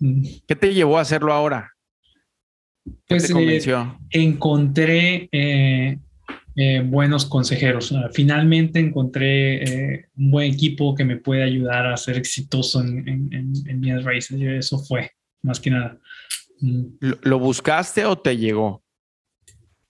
¿Qué 0.46 0.56
te 0.56 0.72
llevó 0.72 0.98
a 0.98 1.02
hacerlo 1.02 1.32
ahora? 1.32 1.72
¿Qué 2.84 2.92
pues, 3.16 3.26
te 3.26 3.32
convenció? 3.32 3.98
Eh, 4.10 4.22
encontré 4.22 5.28
eh, 5.32 5.98
eh, 6.60 6.82
buenos 6.82 7.26
consejeros. 7.26 7.92
Uh, 7.92 8.08
finalmente 8.12 8.78
encontré 8.78 9.62
eh, 9.62 10.06
un 10.16 10.30
buen 10.30 10.52
equipo 10.52 10.94
que 10.94 11.04
me 11.04 11.16
puede 11.16 11.42
ayudar 11.42 11.86
a 11.86 11.96
ser 11.96 12.16
exitoso 12.16 12.80
en, 12.82 13.08
en, 13.08 13.32
en, 13.32 13.52
en 13.66 13.80
bienes 13.80 14.04
raíces. 14.04 14.40
Eso 14.40 14.78
fue, 14.78 15.10
más 15.42 15.60
que 15.60 15.70
nada. 15.70 15.98
¿Lo, 16.60 17.18
¿Lo, 17.22 17.38
buscaste 17.38 18.04
o 18.04 18.18
te 18.18 18.36
llegó? 18.36 18.82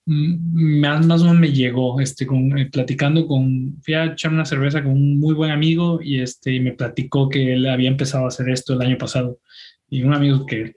Más, 0.05 1.05
más 1.05 1.21
o 1.21 1.25
menos 1.25 1.39
me 1.39 1.51
llegó, 1.51 1.99
este, 2.01 2.25
con, 2.25 2.57
eh, 2.57 2.69
platicando 2.71 3.27
con, 3.27 3.77
fui 3.83 3.93
a 3.93 4.05
echar 4.05 4.33
una 4.33 4.45
cerveza 4.45 4.81
con 4.81 4.93
un 4.93 5.19
muy 5.19 5.35
buen 5.35 5.51
amigo 5.51 5.99
y 6.01 6.21
este, 6.21 6.59
me 6.59 6.71
platicó 6.71 7.29
que 7.29 7.53
él 7.53 7.67
había 7.67 7.89
empezado 7.89 8.25
a 8.25 8.29
hacer 8.29 8.49
esto 8.49 8.73
el 8.73 8.81
año 8.81 8.97
pasado. 8.97 9.39
Y 9.89 10.03
un 10.03 10.13
amigo 10.13 10.45
que 10.45 10.75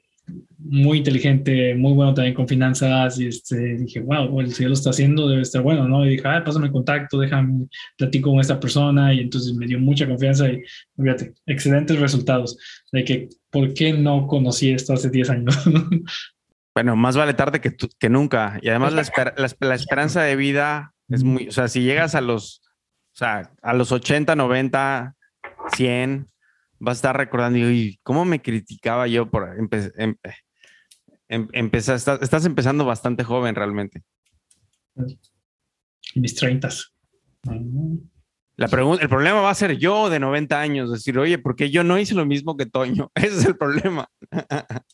muy 0.58 0.98
inteligente, 0.98 1.74
muy 1.74 1.92
bueno 1.92 2.14
también 2.14 2.34
con 2.34 2.48
finanzas 2.48 3.18
y 3.18 3.26
este, 3.26 3.76
dije, 3.76 4.00
wow, 4.00 4.40
el 4.40 4.52
él 4.58 4.68
lo 4.68 4.72
está 4.72 4.90
haciendo 4.90 5.28
debe 5.28 5.42
estar 5.42 5.62
bueno, 5.62 5.86
¿no? 5.86 6.06
Y 6.06 6.10
dije, 6.10 6.26
ah, 6.26 6.42
pásame 6.44 6.66
el 6.66 6.72
contacto, 6.72 7.18
déjame, 7.18 7.66
platico 7.98 8.30
con 8.30 8.40
esta 8.40 8.58
persona 8.58 9.12
y 9.12 9.20
entonces 9.20 9.54
me 9.54 9.66
dio 9.66 9.78
mucha 9.78 10.06
confianza 10.06 10.48
y 10.48 10.62
fíjate, 10.96 11.34
excelentes 11.46 11.98
resultados 11.98 12.56
de 12.92 13.04
que, 13.04 13.28
¿por 13.50 13.74
qué 13.74 13.92
no 13.92 14.26
conocí 14.26 14.70
esto 14.70 14.94
hace 14.94 15.10
10 15.10 15.30
años? 15.30 15.58
bueno, 16.74 16.96
más 16.96 17.16
vale 17.16 17.34
tarde 17.34 17.60
que, 17.60 17.76
que 17.98 18.08
nunca 18.08 18.58
y 18.62 18.68
además 18.68 18.94
la, 18.94 19.02
esper 19.02 19.34
la, 19.36 19.50
la, 19.60 19.74
esperanza 19.74 20.22
de 20.22 20.36
vida 20.36 20.94
es 21.08 21.22
muy, 21.22 21.48
o 21.48 21.52
sea, 21.52 21.68
si 21.68 21.82
llegas 21.82 22.14
a 22.14 22.22
los, 22.22 22.62
o 23.14 23.16
sea, 23.16 23.52
a 23.62 23.74
los 23.74 23.92
80, 23.92 24.34
90, 24.34 25.14
100, 25.74 26.28
vas 26.84 26.96
a 26.96 27.00
estar 27.00 27.16
recordando, 27.16 27.58
y 27.58 27.98
cómo 28.02 28.24
me 28.24 28.40
criticaba 28.40 29.08
yo 29.08 29.30
por 29.30 29.58
empe 29.58 29.92
em 29.96 30.14
em 31.28 31.48
empezar, 31.52 31.96
estás, 31.96 32.20
estás, 32.22 32.44
empezando 32.44 32.84
bastante 32.84 33.24
joven 33.24 33.54
realmente. 33.54 34.02
Mis 36.14 36.34
treintas. 36.34 36.92
La 38.56 38.68
pregunta, 38.68 39.02
el 39.02 39.08
problema 39.08 39.40
va 39.40 39.50
a 39.50 39.54
ser 39.54 39.76
yo 39.78 40.10
de 40.10 40.20
90 40.20 40.60
años, 40.60 40.92
decir, 40.92 41.18
oye, 41.18 41.38
¿por 41.38 41.56
qué 41.56 41.70
yo 41.70 41.82
no 41.82 41.98
hice 41.98 42.14
lo 42.14 42.24
mismo 42.24 42.56
que 42.56 42.66
Toño? 42.66 43.10
Ese 43.14 43.38
es 43.38 43.44
el 43.46 43.56
problema. 43.56 44.08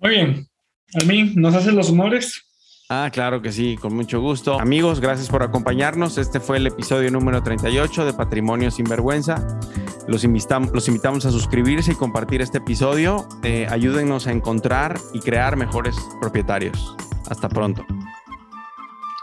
Muy 0.00 0.10
bien. 0.10 0.46
Almín, 0.94 1.32
¿nos 1.36 1.54
hacen 1.54 1.74
los 1.74 1.90
honores? 1.90 2.51
Ah, 2.94 3.08
claro 3.10 3.40
que 3.40 3.52
sí, 3.52 3.78
con 3.78 3.94
mucho 3.94 4.20
gusto. 4.20 4.60
Amigos, 4.60 5.00
gracias 5.00 5.30
por 5.30 5.42
acompañarnos. 5.42 6.18
Este 6.18 6.40
fue 6.40 6.58
el 6.58 6.66
episodio 6.66 7.10
número 7.10 7.42
38 7.42 8.04
de 8.04 8.12
Patrimonio 8.12 8.70
sin 8.70 8.84
Vergüenza. 8.84 9.58
Los, 10.06 10.24
invitamos, 10.24 10.72
los 10.74 10.88
invitamos 10.88 11.24
a 11.24 11.30
suscribirse 11.30 11.92
y 11.92 11.94
compartir 11.94 12.42
este 12.42 12.58
episodio. 12.58 13.26
Eh, 13.44 13.66
ayúdennos 13.70 14.26
a 14.26 14.32
encontrar 14.32 15.00
y 15.14 15.20
crear 15.20 15.56
mejores 15.56 15.96
propietarios. 16.20 16.94
Hasta 17.30 17.48
pronto. 17.48 17.82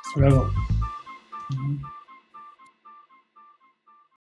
Hasta 0.07 0.20
luego. 0.20 0.49